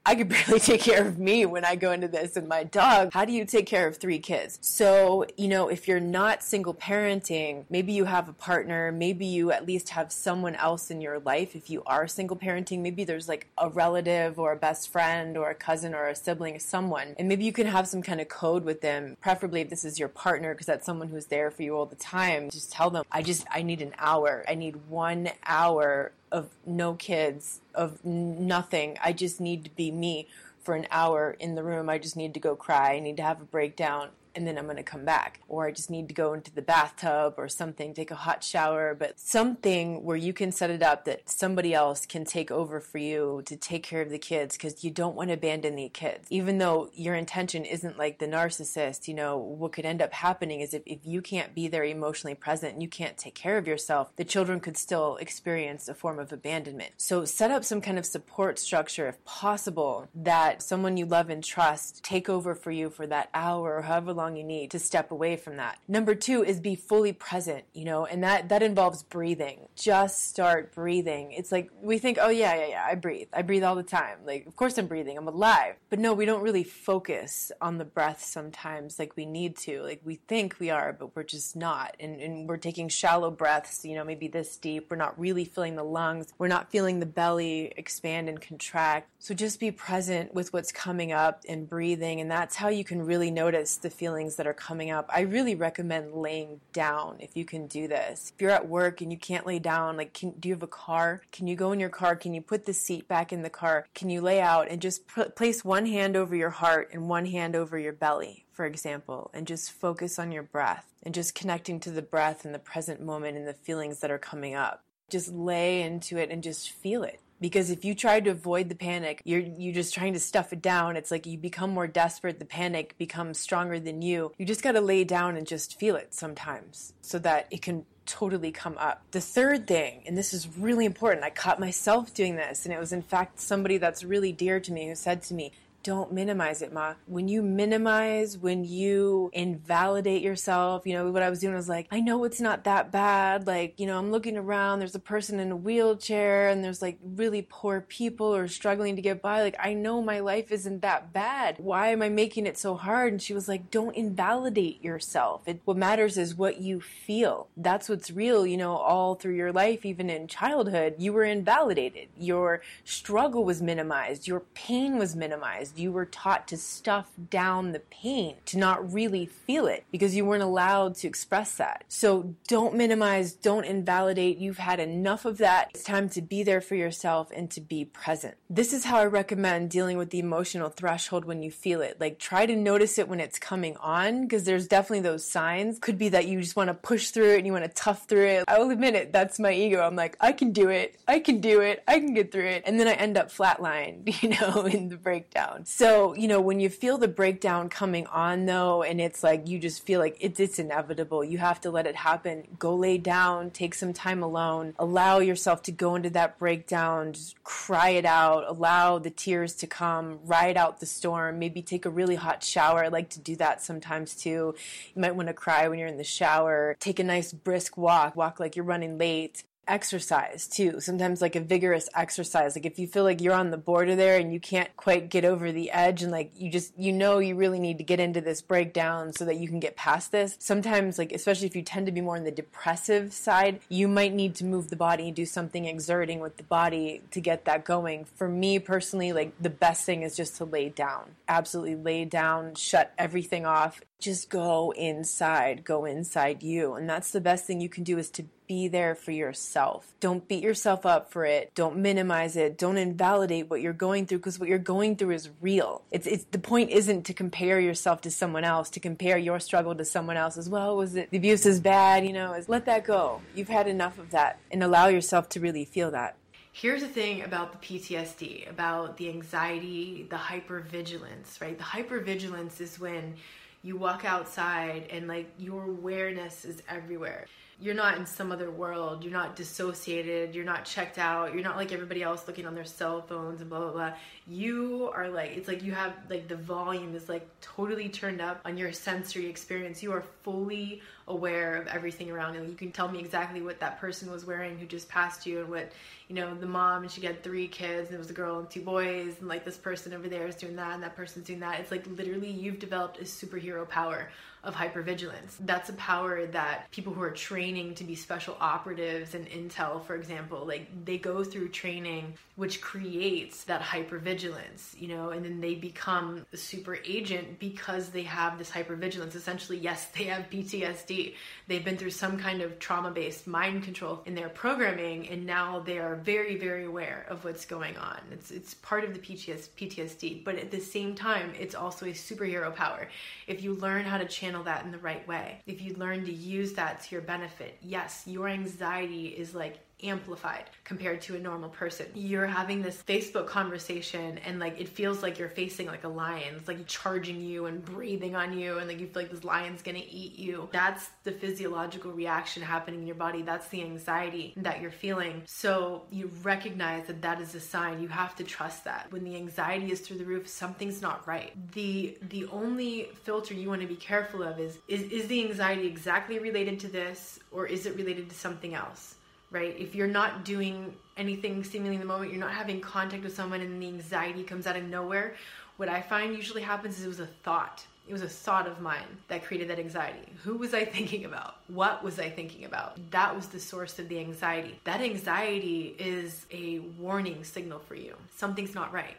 I 0.06 0.16
could 0.16 0.30
barely 0.48 0.60
take 0.60 0.82
care 0.82 1.06
of 1.06 1.18
me 1.18 1.46
when 1.46 1.64
I 1.64 1.76
go 1.76 1.92
into 1.92 2.08
this 2.08 2.36
and 2.36 2.48
my 2.48 2.64
dog. 2.64 3.12
How 3.14 3.26
do 3.26 3.32
you 3.32 3.46
take 3.46 3.66
care 3.66 3.88
of 3.88 3.98
three 3.98 4.20
kids? 4.20 4.60
So, 4.62 5.26
you 5.38 5.48
know, 5.48 5.70
if 5.70 5.88
you're 5.88 6.00
not 6.00 6.44
single 6.44 6.74
parenting, 6.74 7.66
maybe 7.70 7.94
you 7.94 8.06
have 8.06 8.28
a 8.28 8.34
partner, 8.34 8.92
maybe 8.92 9.26
you 9.26 9.52
at 9.52 9.66
least 9.66 9.90
have 9.90 10.12
someone 10.12 10.56
else 10.56 10.92
in 10.92 11.00
your 11.00 11.20
life. 11.20 11.56
If 11.56 11.70
you 11.70 11.84
are 11.86 12.08
single 12.08 12.36
parenting, 12.36 12.80
maybe 12.80 13.06
there's 13.06 13.30
like 13.30 13.48
a 13.58 13.70
relative 13.70 14.40
or 14.40 14.52
a 14.52 14.58
best 14.58 14.90
friend 14.90 15.38
or 15.38 15.50
a 15.50 15.56
cousin 15.56 15.94
or 15.94 16.08
a 16.08 16.16
sibling, 16.16 16.60
someone, 16.60 17.16
and 17.18 17.30
maybe 17.30 17.46
you 17.46 17.54
can 17.54 17.68
have 17.68 17.88
some 17.88 18.02
kind 18.02 18.20
of 18.20 18.28
code 18.28 18.66
with 18.66 18.82
them, 18.82 19.16
preferably 19.22 19.62
if 19.62 19.70
this 19.70 19.86
is 19.86 20.00
your 20.00 20.10
partner, 20.10 20.54
because 20.54 20.68
that's 20.68 20.86
someone 20.86 21.08
who's 21.08 21.28
there 21.28 21.50
for 21.50 21.64
you 21.64 21.78
all 21.78 21.86
the 21.86 21.96
time. 21.96 22.50
Just 22.50 22.72
tell 22.72 22.90
them, 22.90 23.06
I 23.12 23.22
just, 23.22 23.46
I 23.50 23.62
need 23.62 23.82
an 23.82 23.94
hour. 23.98 24.44
I 24.48 24.56
need 24.56 24.76
one 24.90 25.30
hour 25.46 26.12
of 26.34 26.50
no 26.66 26.96
kids, 26.96 27.62
of 27.76 28.04
nothing. 28.04 28.98
I 29.02 29.14
just 29.14 29.40
need 29.40 29.64
to 29.66 29.70
be 29.70 29.92
me 29.92 30.28
for 30.64 30.74
an 30.74 30.88
hour 30.90 31.38
in 31.40 31.56
the 31.56 31.64
room. 31.64 31.90
I 31.90 32.00
just 32.00 32.18
need 32.18 32.34
to 32.34 32.40
go 32.40 32.56
cry. 32.56 32.96
I 32.96 33.00
need 33.00 33.18
to 33.18 33.24
have 33.24 33.40
a 33.40 33.46
breakdown 33.46 34.10
and 34.36 34.48
then 34.48 34.58
I'm 34.58 34.66
going 34.66 34.78
to 34.78 34.84
come 34.84 35.06
back. 35.06 35.42
Or 35.48 35.68
I 35.68 35.72
just 35.72 35.90
need 35.90 36.08
to 36.08 36.14
go 36.14 36.34
into 36.34 36.54
the 36.54 36.62
bathtub 36.62 37.36
or 37.38 37.48
something, 37.48 37.94
take 37.94 38.12
a 38.12 38.16
hot 38.16 38.44
shower, 38.44 38.96
but 38.96 39.20
something 39.20 40.04
where 40.04 40.18
you 40.18 40.34
can 40.34 40.52
set 40.52 40.70
it 40.70 40.82
up 40.82 41.06
that 41.06 41.30
somebody 41.30 41.74
else 41.74 42.06
can 42.06 42.26
take 42.26 42.52
over 42.52 42.80
for 42.80 42.98
you 42.98 43.44
to 43.46 43.56
take 43.56 43.84
care 43.84 44.02
of 44.02 44.10
the 44.10 44.18
kids 44.18 44.58
because 44.58 44.84
you 44.84 44.92
don't 44.92 45.16
want 45.16 45.30
to 45.30 45.34
abandon 45.34 45.76
the 45.76 45.90
kids. 45.90 46.28
Even 46.30 46.58
though 46.58 46.90
your 46.94 47.16
intention 47.16 47.66
isn't 47.66 47.98
like 47.98 48.20
the 48.20 48.28
narcissist, 48.28 49.08
you 49.08 49.14
know, 49.14 49.38
what 49.38 49.74
could 49.74 49.86
end 49.86 50.02
up 50.02 50.14
happening 50.14 50.62
is 50.62 50.74
if, 50.74 50.84
if 50.86 51.00
you 51.04 51.22
can't 51.22 51.54
be 51.54 51.68
there 51.68 51.84
emotionally 51.84 52.36
present 52.36 52.74
and 52.74 52.82
you 52.82 52.90
can't 52.90 53.18
take 53.18 53.36
care 53.36 53.58
of 53.58 53.68
yourself, 53.68 54.16
the 54.16 54.24
children 54.24 54.60
could 54.60 54.78
still 54.78 55.18
experience 55.18 55.88
a 55.88 55.94
form 55.94 56.20
of 56.20 56.32
abandonment. 56.32 56.92
So 56.98 57.26
set 57.26 57.52
up 57.52 57.64
some 57.64 57.82
kind 57.82 58.00
of 58.00 58.06
support 58.06 58.58
structure 58.58 59.08
if 59.08 59.24
possible 59.26 60.08
that 60.16 60.62
someone 60.62 60.98
you 60.98 61.06
love 61.06 61.30
and 61.30 61.44
trust 61.44 62.04
take 62.04 62.30
over 62.30 62.56
for 62.56 62.72
you 62.72 62.90
for 62.90 63.06
that 63.08 63.30
hour 63.34 63.76
or 63.76 63.82
however 63.84 64.14
long 64.14 64.23
long 64.24 64.36
you 64.36 64.44
need 64.44 64.72
to 64.72 64.80
step 64.80 65.12
away 65.12 65.36
from 65.36 65.58
that. 65.58 65.78
Number 65.88 66.16
two 66.16 66.44
is 66.44 66.60
be 66.60 66.76
fully 66.76 67.14
present, 67.14 67.66
you 67.74 67.86
know, 67.86 68.06
and 68.06 68.24
that, 68.24 68.50
that 68.50 68.64
involves 68.64 69.04
breathing. 69.04 69.68
Just 69.76 70.30
start 70.30 70.74
breathing. 70.74 71.34
It's 71.34 71.52
like 71.52 71.70
we 71.82 71.98
think, 71.98 72.18
oh, 72.22 72.30
yeah, 72.30 72.56
yeah, 72.56 72.68
yeah, 72.68 72.88
I 72.90 72.96
breathe. 72.96 73.28
I 73.34 73.42
breathe 73.42 73.64
all 73.64 73.76
the 73.76 73.84
time. 73.84 74.20
Like, 74.26 74.46
of 74.48 74.56
course 74.56 74.78
I'm 74.78 74.88
breathing. 74.88 75.18
I'm 75.18 75.28
alive. 75.28 75.76
But 75.90 76.00
no, 76.00 76.14
we 76.14 76.26
don't 76.26 76.42
really 76.42 76.64
focus 76.64 77.52
on 77.62 77.78
the 77.78 77.86
breath 77.86 78.24
sometimes 78.24 78.98
like 78.98 79.16
we 79.16 79.26
need 79.26 79.58
to. 79.58 79.82
Like, 79.82 80.02
we 80.04 80.16
think 80.16 80.56
we 80.60 80.70
are, 80.70 80.94
but 80.94 81.16
we're 81.16 81.24
just 81.24 81.56
not. 81.56 81.96
And, 82.00 82.22
and 82.22 82.48
we're 82.48 82.58
taking 82.58 82.88
shallow 82.90 83.30
breaths, 83.30 83.84
you 83.84 83.96
know, 83.96 84.04
maybe 84.06 84.28
this 84.28 84.58
deep. 84.58 84.88
We're 84.90 84.98
not 84.98 85.20
really 85.20 85.46
filling 85.46 85.76
the 85.76 85.84
lungs. 85.84 86.34
We're 86.38 86.48
not 86.48 86.72
feeling 86.72 87.00
the 87.00 87.06
belly 87.06 87.74
expand 87.76 88.30
and 88.30 88.40
contract. 88.40 89.10
So 89.20 89.34
just 89.34 89.60
be 89.60 89.72
present 89.72 90.34
with 90.34 90.54
what's 90.54 90.72
coming 90.72 91.12
up 91.12 91.44
and 91.48 91.70
breathing. 91.70 92.22
And 92.22 92.32
that's 92.32 92.56
how 92.56 92.70
you 92.70 92.84
can 92.84 93.02
really 93.06 93.32
notice 93.32 93.78
the 93.78 93.90
feeling 93.90 94.13
feelings 94.14 94.36
that 94.36 94.46
are 94.46 94.54
coming 94.54 94.92
up, 94.92 95.10
I 95.12 95.22
really 95.22 95.56
recommend 95.56 96.14
laying 96.14 96.62
down 96.72 97.18
if 97.20 97.36
you 97.36 97.46
can 97.46 97.66
do 97.66 97.88
this. 97.88 98.32
If 98.36 98.42
you're 98.42 98.52
at 98.52 98.70
work 98.70 99.02
and 99.02 99.12
you 99.12 99.18
can't 99.18 99.48
lay 99.48 99.58
down, 99.58 99.98
like, 99.98 100.14
can, 100.14 100.32
do 100.40 100.50
you 100.50 100.54
have 100.54 100.62
a 100.62 100.68
car? 100.68 101.24
Can 101.32 101.48
you 101.48 101.56
go 101.56 101.72
in 101.72 101.80
your 101.80 101.90
car? 101.90 102.16
Can 102.16 102.36
you 102.36 102.42
put 102.42 102.66
the 102.66 102.74
seat 102.74 103.08
back 103.08 103.34
in 103.34 103.42
the 103.42 103.50
car? 103.50 103.88
Can 103.96 104.12
you 104.12 104.22
lay 104.22 104.40
out 104.40 104.68
and 104.70 104.80
just 104.80 105.08
place 105.08 105.66
one 105.66 105.88
hand 105.88 106.16
over 106.16 106.36
your 106.36 106.52
heart 106.52 106.90
and 106.94 107.10
one 107.10 107.26
hand 107.26 107.56
over 107.56 107.78
your 107.78 107.94
belly? 107.94 108.46
for 108.52 108.66
example, 108.66 109.32
and 109.34 109.48
just 109.48 109.72
focus 109.72 110.20
on 110.20 110.32
your 110.32 110.44
breath 110.44 110.86
and 111.02 111.16
just 111.16 111.34
connecting 111.34 111.80
to 111.80 111.90
the 111.90 112.04
breath 112.04 112.46
in 112.46 112.52
the 112.52 112.60
present 112.60 113.02
moment 113.02 113.36
and 113.36 113.48
the 113.48 113.54
feelings 113.54 114.00
that 114.02 114.12
are 114.12 114.20
coming 114.20 114.54
up. 114.54 114.84
Just 115.10 115.34
lay 115.34 115.82
into 115.82 116.18
it 116.18 116.30
and 116.30 116.44
just 116.44 116.70
feel 116.70 117.02
it 117.02 117.20
because 117.44 117.70
if 117.70 117.84
you 117.84 117.94
try 117.94 118.22
to 118.22 118.30
avoid 118.30 118.70
the 118.70 118.76
panic 118.76 119.22
you're 119.26 119.42
you're 119.42 119.74
just 119.74 119.94
trying 119.94 120.14
to 120.14 120.20
stuff 120.20 120.54
it 120.54 120.62
down. 120.62 120.96
It's 120.96 121.12
like 121.12 121.26
you 121.26 121.38
become 121.38 121.72
more 121.72 121.88
desperate. 121.88 122.40
The 122.40 122.46
panic 122.46 122.96
becomes 122.98 123.40
stronger 123.40 123.80
than 123.80 124.02
you. 124.02 124.32
You 124.38 124.46
just 124.46 124.64
got 124.64 124.74
to 124.74 124.82
lay 124.82 125.04
down 125.04 125.36
and 125.36 125.46
just 125.46 125.80
feel 125.80 125.96
it 125.96 126.14
sometimes 126.14 126.94
so 127.02 127.20
that 127.20 127.48
it 127.52 127.62
can 127.62 127.86
totally 128.06 128.52
come 128.52 128.78
up. 128.78 129.04
The 129.12 129.22
third 129.22 129.68
thing, 129.68 130.04
and 130.06 130.18
this 130.18 130.34
is 130.34 130.48
really 130.58 130.86
important, 130.86 131.24
I 131.24 131.30
caught 131.30 131.60
myself 131.60 132.14
doing 132.14 132.36
this, 132.36 132.66
and 132.66 132.74
it 132.74 132.80
was 132.80 132.92
in 132.92 133.02
fact 133.02 133.40
somebody 133.40 133.78
that's 133.78 134.04
really 134.04 134.32
dear 134.32 134.60
to 134.60 134.72
me 134.72 134.88
who 134.88 134.96
said 134.96 135.22
to 135.24 135.34
me, 135.34 135.52
don't 135.84 136.14
minimize 136.14 136.62
it, 136.62 136.72
Ma. 136.72 136.94
When 137.06 137.28
you 137.28 137.42
minimize, 137.42 138.38
when 138.38 138.64
you 138.64 139.30
invalidate 139.34 140.22
yourself, 140.22 140.84
you 140.86 140.94
know, 140.94 141.12
what 141.12 141.22
I 141.22 141.30
was 141.30 141.40
doing 141.40 141.54
was 141.54 141.68
like, 141.68 141.88
I 141.92 142.00
know 142.00 142.24
it's 142.24 142.40
not 142.40 142.64
that 142.64 142.92
bad. 142.92 143.46
Like, 143.46 143.80
you 143.80 143.86
know, 143.86 144.00
I'm 144.00 144.10
looking 144.10 144.38
around, 144.38 144.80
there's 144.80 144.96
a 144.96 145.00
person 145.00 145.42
in 145.42 145.52
a 145.52 145.56
wheelchair 145.58 146.48
and 146.48 146.64
there's 146.64 146.82
like 146.82 146.98
really 147.04 147.46
poor 147.48 147.82
people 147.82 148.34
or 148.34 148.48
struggling 148.48 148.96
to 148.96 149.02
get 149.02 149.22
by. 149.22 149.42
Like, 149.42 149.58
I 149.60 149.74
know 149.74 150.02
my 150.02 150.20
life 150.20 150.52
isn't 150.52 150.82
that 150.82 151.12
bad. 151.12 151.58
Why 151.60 151.90
am 151.90 152.02
I 152.02 152.10
making 152.10 152.48
it 152.48 152.58
so 152.58 152.76
hard? 152.76 153.12
And 153.12 153.22
she 153.22 153.34
was 153.34 153.50
like, 153.50 153.70
don't 153.70 153.96
invalidate 153.96 154.82
yourself. 154.82 155.42
It, 155.46 155.60
what 155.66 155.76
matters 155.76 156.18
is 156.18 156.34
what 156.34 156.62
you 156.62 156.80
feel. 156.80 157.50
That's 157.58 157.90
what's 157.90 158.10
real, 158.10 158.48
you 158.48 158.58
know, 158.58 158.78
all 158.78 159.16
through 159.16 159.36
your 159.36 159.52
life, 159.52 159.86
even 159.86 160.10
in 160.10 160.28
childhood, 160.28 160.96
you 160.98 161.12
were 161.12 161.26
invalidated. 161.26 162.08
Your 162.18 162.62
struggle 162.86 163.44
was 163.44 163.62
minimized. 163.62 164.28
Your 164.28 164.42
pain 164.54 164.98
was 164.98 165.16
minimized 165.16 165.73
you 165.78 165.92
were 165.92 166.06
taught 166.06 166.48
to 166.50 166.58
stuff 166.58 167.10
down 167.30 167.72
the 167.72 167.80
pain, 167.80 168.36
to 168.46 168.58
not 168.58 168.94
really 168.94 169.26
feel 169.26 169.68
it 169.68 169.86
because 169.92 170.16
you 170.16 170.26
weren't 170.26 170.44
allowed 170.44 170.96
to 170.96 171.08
express 171.08 171.56
that. 171.56 171.84
So 171.88 172.36
don't 172.48 172.76
minimize, 172.76 173.34
don't 173.34 173.66
invalidate. 173.66 174.38
You've 174.38 174.58
had 174.58 174.80
enough 174.80 175.26
of 175.26 175.38
that. 175.40 175.72
It's 175.74 175.84
time 175.84 176.10
to 176.10 176.22
be 176.22 176.44
there 176.44 176.62
for 176.62 176.76
yourself 176.76 177.32
and 177.36 177.50
to 177.52 177.62
be 177.62 177.86
present. 177.86 178.36
This 178.50 178.74
is 178.74 178.86
how 178.86 178.98
I 178.98 179.06
recommend 179.06 179.70
dealing 179.70 179.98
with 179.98 180.10
the 180.10 180.20
emotional 180.20 180.70
threshold 180.70 181.26
when 181.26 181.44
you 181.44 181.52
feel 181.52 181.82
it. 181.82 182.00
Like 182.00 182.20
try 182.20 182.46
to 182.46 182.56
notice 182.56 182.98
it 182.98 183.08
when 183.08 183.20
it's 183.20 183.40
coming 183.40 183.76
on 183.78 184.24
because 184.24 184.44
there's 184.44 184.68
definitely 184.68 185.02
those 185.02 185.26
signs. 185.26 185.80
Could 185.80 185.98
be 185.98 186.10
that 186.10 186.28
you 186.28 186.42
just 186.42 186.56
want 186.56 186.70
to 186.70 186.74
push 186.74 187.10
through 187.10 187.34
it 187.34 187.38
and 187.38 187.46
you 187.46 187.54
want 187.54 187.66
to 187.66 187.72
tough 187.72 188.08
through 188.08 188.28
it. 188.28 188.44
I 188.48 188.60
will 188.60 188.72
admit 188.72 188.96
it, 188.96 189.12
that's 189.12 189.40
my 189.40 189.54
ego. 189.54 189.82
I'm 189.82 189.96
like, 189.96 190.18
I 190.20 190.32
can 190.32 190.52
do 190.52 190.70
it. 190.70 191.00
I 191.08 191.20
can 191.20 191.40
do 191.40 191.62
it. 191.62 191.84
I 191.88 192.00
can 192.00 192.14
get 192.14 192.32
through 192.32 192.48
it. 192.48 192.64
And 192.66 192.80
then 192.80 192.88
I 192.88 192.94
end 192.94 193.18
up 193.18 193.30
flatlined, 193.32 194.22
you 194.22 194.30
know, 194.30 194.66
in 194.66 194.90
the 194.90 194.98
breakdown. 194.98 195.63
So, 195.66 196.14
you 196.16 196.28
know, 196.28 196.42
when 196.42 196.60
you 196.60 196.70
feel 196.70 196.98
the 196.98 197.08
breakdown 197.08 197.70
coming 197.70 198.06
on 198.08 198.46
though, 198.46 198.84
and 198.84 199.00
it's 199.00 199.24
like 199.24 199.48
you 199.48 199.60
just 199.60 199.86
feel 199.86 200.00
like 200.00 200.18
it's 200.20 200.40
it's 200.40 200.60
inevitable. 200.60 201.24
You 201.24 201.38
have 201.38 201.62
to 201.62 201.72
let 201.72 201.88
it 201.88 201.96
happen. 201.96 202.44
Go 202.60 202.76
lay 202.76 202.98
down, 202.98 203.52
take 203.52 203.74
some 203.74 203.94
time 203.94 204.24
alone, 204.24 204.74
allow 204.78 205.20
yourself 205.20 205.62
to 205.64 205.72
go 205.72 205.96
into 205.96 206.10
that 206.12 206.38
breakdown, 206.38 207.14
just 207.14 207.42
cry 207.44 207.90
it 207.90 208.06
out, 208.06 208.46
allow 208.48 209.00
the 209.00 209.10
tears 209.10 209.56
to 209.56 209.68
come, 209.68 210.20
ride 210.26 210.58
out 210.58 210.80
the 210.80 210.86
storm, 210.86 211.40
maybe 211.40 211.62
take 211.62 211.86
a 211.86 211.90
really 211.90 212.16
hot 212.16 212.44
shower. 212.44 212.84
I 212.84 212.90
like 212.90 213.10
to 213.12 213.20
do 213.20 213.36
that 213.38 213.62
sometimes 213.62 214.16
too. 214.16 214.56
You 214.96 215.02
might 215.02 215.16
want 215.16 215.28
to 215.28 215.34
cry 215.34 215.68
when 215.68 215.80
you're 215.80 215.88
in 215.88 215.98
the 215.98 216.04
shower. 216.04 216.76
Take 216.80 217.00
a 217.00 217.04
nice 217.04 217.32
brisk 217.32 217.78
walk, 217.78 218.16
walk 218.16 218.40
like 218.40 218.56
you're 218.56 218.66
running 218.66 218.98
late 218.98 219.44
exercise 219.68 220.48
too. 220.48 220.80
Sometimes 220.80 221.22
like 221.22 221.36
a 221.36 221.40
vigorous 221.40 221.90
exercise. 221.96 222.56
Like 222.56 222.66
if 222.66 222.80
you 222.80 222.88
feel 222.88 223.04
like 223.04 223.22
you're 223.22 223.34
on 223.34 223.52
the 223.52 223.58
border 223.58 223.96
there 223.96 224.18
and 224.18 224.34
you 224.34 224.40
can't 224.40 224.76
quite 224.78 225.10
get 225.10 225.26
over 225.26 225.52
the 225.52 225.72
edge 225.72 226.04
and 226.04 226.12
like 226.12 226.32
you 226.36 226.50
just 226.50 226.74
you 226.78 226.92
know 226.92 227.20
you 227.20 227.36
really 227.36 227.60
need 227.60 227.78
to 227.78 227.84
get 227.84 228.00
into 228.00 228.22
this 228.22 228.42
breakdown 228.42 229.14
so 229.14 229.26
that 229.26 229.38
you 229.38 229.48
can 229.48 229.60
get 229.60 229.76
past 229.76 230.12
this. 230.12 230.36
Sometimes 230.40 230.98
like 230.98 231.12
especially 231.12 231.48
if 231.48 231.56
you 231.56 231.62
tend 231.62 231.86
to 231.86 231.92
be 231.92 232.02
more 232.02 232.18
on 232.18 232.24
the 232.24 232.32
depressive 232.32 233.14
side, 233.14 233.60
you 233.70 233.88
might 233.88 234.14
need 234.14 234.36
to 234.36 234.46
move 234.46 234.70
the 234.70 234.76
body 234.76 235.08
and 235.08 235.16
do 235.16 235.26
something 235.26 235.66
exerting 235.66 236.20
with 236.20 236.38
the 236.38 236.44
body 236.44 237.02
to 237.12 237.22
get 237.22 237.46
that 237.46 237.66
going. 237.66 238.06
For 238.06 238.28
me 238.28 238.60
personally, 238.60 239.14
like 239.14 239.34
the 239.40 239.50
best 239.50 239.86
thing 239.86 240.04
is 240.04 240.16
just 240.16 240.38
to 240.38 240.46
lay 240.46 240.70
down. 240.70 241.16
Absolutely 241.28 241.76
lay 241.76 242.06
down, 242.06 242.56
shut 242.56 242.94
everything 242.98 243.46
off 243.46 243.82
just 244.04 244.30
go 244.30 244.72
inside, 244.72 245.64
go 245.64 245.86
inside 245.86 246.44
you. 246.44 246.74
And 246.74 246.90
that's 246.90 247.12
the 247.12 247.22
best 247.22 247.46
thing 247.46 247.62
you 247.62 247.70
can 247.70 247.84
do 247.84 247.98
is 247.98 248.10
to 248.12 248.26
be 248.46 248.68
there 248.68 248.94
for 248.94 249.12
yourself. 249.12 249.94
Don't 250.02 250.28
beat 250.28 250.44
yourself 250.44 250.86
up 250.86 251.10
for 251.12 251.26
it. 251.26 251.56
Don't 251.56 251.78
minimize 251.78 252.36
it. 252.36 252.58
Don't 252.58 252.78
invalidate 252.78 253.50
what 253.50 253.62
you're 253.62 253.72
going 253.72 254.06
through 254.06 254.18
because 254.18 254.38
what 254.38 254.50
you're 254.50 254.60
going 254.60 254.98
through 254.98 255.12
is 255.12 255.30
real. 255.42 255.84
It's, 255.92 256.06
it's 256.06 256.26
the 256.26 256.40
point 256.40 256.70
isn't 256.70 257.04
to 257.04 257.14
compare 257.14 257.60
yourself 257.60 258.02
to 258.02 258.12
someone 258.12 258.44
else, 258.44 258.70
to 258.72 258.82
compare 258.82 259.18
your 259.18 259.40
struggle 259.40 259.74
to 259.76 259.86
someone 259.86 260.18
else 260.18 260.38
as 260.38 260.50
well. 260.50 260.76
Was 260.76 260.96
it 260.96 261.10
the 261.10 261.18
abuse 261.18 261.46
is 261.46 261.62
bad? 261.62 262.06
You 262.06 262.14
know, 262.14 262.34
is 262.34 262.50
let 262.50 262.66
that 262.66 262.84
go. 262.84 263.22
You've 263.34 263.48
had 263.48 263.68
enough 263.68 263.98
of 263.98 264.12
that 264.12 264.40
and 264.52 264.62
allow 264.62 264.88
yourself 264.88 265.30
to 265.30 265.40
really 265.40 265.66
feel 265.66 265.92
that. 265.92 266.18
Here's 266.52 266.82
the 266.82 266.88
thing 266.88 267.24
about 267.24 267.52
the 267.52 267.80
PTSD, 267.80 268.48
about 268.48 268.98
the 268.98 269.10
anxiety, 269.10 270.06
the 270.08 270.18
hypervigilance, 270.18 271.42
right? 271.42 271.58
The 271.58 271.64
hypervigilance 271.64 272.62
is 272.62 272.80
when 272.80 273.16
you 273.64 273.78
walk 273.78 274.06
outside 274.06 274.88
and 274.92 275.08
like 275.08 275.32
your 275.38 275.64
awareness 275.64 276.46
is 276.46 276.62
everywhere 276.70 277.26
you're 277.64 277.74
not 277.74 277.98
in 277.98 278.06
some 278.06 278.34
other 278.34 278.52
world. 278.52 279.06
You're 279.06 279.14
not 279.14 279.38
dissociated. 279.38 280.36
You're 280.36 280.44
not 280.44 280.66
checked 280.66 280.98
out. 280.98 281.34
You're 281.34 281.46
not 281.46 281.56
like 281.56 281.72
everybody 281.72 282.04
else 282.04 282.28
looking 282.28 282.46
on 282.46 282.56
their 282.56 282.66
cell 282.66 283.02
phones 283.02 283.40
and 283.40 283.50
blah 283.50 283.60
blah 283.60 283.72
blah. 283.72 283.94
You 284.28 284.92
are 284.94 285.08
like 285.08 285.32
it's 285.38 285.48
like 285.48 285.64
you 285.64 285.72
have 285.72 285.94
like 286.10 286.28
the 286.28 286.36
volume 286.36 286.94
is 286.94 287.08
like 287.08 287.26
totally 287.40 287.88
turned 287.88 288.20
up 288.20 288.42
on 288.44 288.58
your 288.58 288.74
sensory 288.74 289.28
experience. 289.28 289.82
You 289.82 289.94
are 289.94 290.04
fully 290.24 290.82
aware 291.08 291.56
of 291.56 291.68
everything 291.68 292.12
around 292.12 292.36
you. 292.36 292.44
You 292.44 292.56
can 292.56 292.74
tell 292.74 292.90
me 292.90 293.00
exactly 293.00 293.42
what 293.42 293.62
that 293.62 293.80
person 293.80 294.12
was 294.12 294.26
wearing 294.26 294.58
who 294.58 294.66
just 294.66 294.90
passed 294.90 295.26
you 295.26 295.40
and 295.40 295.50
what 295.50 295.72
you 296.10 296.16
know 296.16 296.36
the 296.36 296.46
mom 296.46 296.82
and 296.82 296.92
she 296.92 297.00
had 297.00 297.24
three 297.24 297.48
kids 297.48 297.88
and 297.88 297.96
it 297.96 297.98
was 297.98 298.10
a 298.10 298.14
girl 298.14 298.40
and 298.40 298.50
two 298.50 298.62
boys 298.62 299.16
and 299.20 299.30
like 299.30 299.46
this 299.46 299.58
person 299.58 299.94
over 299.94 300.10
there 300.10 300.28
is 300.28 300.36
doing 300.36 300.58
that 300.58 300.74
and 300.74 300.84
that 300.84 300.98
person's 300.98 301.26
doing 301.26 301.40
that. 301.40 301.62
It's 301.62 301.72
like 301.72 301.88
literally 301.96 302.30
you've 302.30 302.60
developed 302.60 303.00
a 303.00 303.04
superhero 303.04 303.68
power 303.68 304.10
of 304.44 304.56
hypervigilance. 304.56 305.36
That's 305.40 305.70
a 305.70 305.74
power 305.74 306.26
that 306.28 306.70
people 306.72 306.94
who 306.94 307.02
are 307.02 307.12
training 307.12 307.76
to 307.76 307.84
be 307.84 307.96
special 307.96 308.36
operatives 308.42 309.16
and 309.16 309.26
intel, 309.28 309.86
for 309.86 309.96
example, 309.96 310.46
like 310.46 310.68
they 310.86 310.98
go 310.98 311.24
through 311.24 311.50
training 311.50 312.14
which 312.36 312.62
creates 312.62 313.44
that 313.44 313.62
hypervigilance, 313.62 314.80
you 314.80 314.88
know, 314.88 315.12
and 315.12 315.24
then 315.24 315.40
they 315.40 315.54
become 315.54 316.26
a 316.34 316.38
super 316.38 316.80
agent 316.84 317.38
because 317.38 317.90
they 317.90 318.02
have 318.02 318.40
this 318.40 318.50
hypervigilance. 318.50 319.16
Essentially, 319.16 319.58
yes, 319.58 319.86
they 319.98 320.06
have 320.06 320.30
PTSD. 320.32 321.14
They've 321.48 321.64
been 321.64 321.78
through 321.78 321.92
some 321.92 322.18
kind 322.18 322.42
of 322.42 322.58
trauma 322.58 322.90
based 322.90 323.28
mind 323.28 323.64
control 323.64 324.02
in 324.06 324.16
their 324.16 324.30
programming, 324.30 325.08
and 325.10 325.26
now 325.26 325.60
they 325.60 325.78
are 325.78 325.96
very, 325.96 326.36
very 326.38 326.66
aware 326.66 327.06
of 327.08 327.24
what's 327.24 327.46
going 327.46 327.78
on. 327.78 328.00
It's, 328.12 328.32
it's 328.32 328.56
part 328.56 328.84
of 328.84 328.94
the 328.94 329.00
PTSD, 329.00 330.24
but 330.24 330.36
at 330.36 330.50
the 330.50 330.60
same 330.60 330.96
time, 330.96 331.34
it's 331.40 331.54
also 331.54 331.86
a 331.86 331.90
superhero 331.90 332.54
power. 332.54 332.90
If 333.28 333.44
you 333.44 333.54
learn 333.56 333.86
how 333.86 334.00
to 334.00 334.06
channel 334.06 334.44
that 334.44 334.66
in 334.66 334.72
the 334.72 334.80
right 334.80 335.08
way, 335.08 335.42
if 335.46 335.62
you 335.62 335.76
learn 335.76 336.04
to 336.06 336.12
use 336.12 336.54
that 336.54 336.82
to 336.84 336.96
your 336.96 337.02
benefit, 337.02 337.58
yes, 337.62 338.04
your 338.08 338.28
anxiety 338.28 339.08
is 339.08 339.36
like 339.36 339.60
amplified 339.84 340.46
compared 340.64 341.02
to 341.02 341.16
a 341.16 341.20
normal 341.20 341.50
person. 341.50 341.88
You're 341.94 342.28
having 342.28 342.62
this 342.62 342.82
Facebook 342.82 343.28
conversation 343.28 344.18
and 344.20 344.40
like 344.40 344.60
it 344.60 344.70
feels 344.70 345.04
like 345.04 345.20
you're 345.20 345.30
facing 345.30 345.68
like 345.68 345.84
a 345.84 345.90
lion. 345.90 346.36
It's 346.38 346.48
like 346.48 346.66
charging 346.68 347.22
you 347.22 347.46
and 347.46 347.64
breathing 347.64 348.16
on 348.16 348.38
you 348.38 348.58
and 348.58 348.68
like 348.68 348.80
you 348.80 348.88
feel 348.88 349.04
like 349.04 349.12
this 349.12 349.24
lion's 349.24 349.62
gonna 349.62 349.82
eat 349.90 350.18
you. 350.18 350.50
That's 350.52 350.90
the 351.04 351.12
physiological 351.12 351.92
reaction 351.92 352.44
happening 352.44 352.82
in 352.82 352.88
your 352.88 352.96
body. 352.96 353.22
That's 353.22 353.48
the 353.50 353.62
anxiety 353.62 354.34
that 354.38 354.62
you're 354.62 354.72
feeling. 354.72 355.24
So 355.26 355.84
you 355.90 356.12
recognize 356.24 356.88
that 356.88 357.02
that 357.02 357.22
is 357.22 357.36
a 357.36 357.40
sign. 357.40 357.82
You 357.82 357.88
have 357.90 358.16
to 358.18 358.24
trust 358.24 358.64
that. 358.66 358.88
When 358.92 359.04
the 359.04 359.16
anxiety 359.16 359.72
is 359.72 359.82
through 359.82 359.98
the 359.98 360.06
roof, 360.06 360.28
something's 360.28 360.82
not 360.82 361.08
right. 361.08 361.34
The 361.54 361.98
the 362.10 362.28
only 362.32 362.90
filter 363.04 363.34
you 363.34 363.50
want 363.50 363.62
to 363.62 363.68
be 363.68 363.76
careful 363.76 364.24
of 364.24 364.40
is 364.40 364.60
is 364.68 364.84
is 364.84 365.08
the 365.08 365.24
anxiety 365.28 365.68
exactly 365.68 366.20
related 366.20 366.60
to 366.62 366.68
this 366.68 367.20
or 367.32 367.46
is 367.46 367.66
it 367.66 367.76
related 367.76 368.10
to 368.10 368.16
something 368.16 368.54
else? 368.54 368.96
Right? 369.34 369.56
If 369.60 369.76
you're 369.76 369.88
not 369.88 370.24
doing 370.24 370.74
anything 370.96 371.44
seemingly 371.44 371.76
in 371.76 371.82
the 371.82 371.88
moment, 371.88 372.12
you're 372.12 372.20
not 372.20 372.32
having 372.32 372.62
contact 372.62 373.04
with 373.04 373.16
someone 373.16 373.42
and 373.42 373.62
the 373.62 373.68
anxiety 373.68 374.24
comes 374.24 374.48
out 374.48 374.56
of 374.56 374.64
nowhere, 374.64 375.16
what 375.58 375.68
I 375.68 375.82
find 375.82 376.16
usually 376.16 376.44
happens 376.44 376.80
is 376.80 376.86
it 376.86 376.88
was 376.88 377.00
a 377.00 377.08
thought. 377.08 377.66
It 377.88 377.92
was 377.92 378.02
a 378.02 378.08
thought 378.08 378.48
of 378.48 378.62
mine 378.62 378.98
that 379.10 379.26
created 379.26 379.50
that 379.50 379.60
anxiety. 379.60 380.08
Who 380.24 380.38
was 380.38 380.54
I 380.54 380.64
thinking 380.66 381.04
about? 381.04 381.36
What 381.48 381.84
was 381.84 382.00
I 382.00 382.10
thinking 382.10 382.46
about? 382.46 382.78
That 382.92 383.14
was 383.14 383.28
the 383.28 383.40
source 383.40 383.78
of 383.80 383.90
the 383.90 384.00
anxiety. 384.00 384.58
That 384.64 384.82
anxiety 384.82 385.76
is 385.78 386.26
a 386.32 386.60
warning 386.80 387.24
signal 387.24 387.60
for 387.60 387.76
you. 387.76 387.96
Something's 388.16 388.56
not 388.56 388.72
right. 388.72 388.96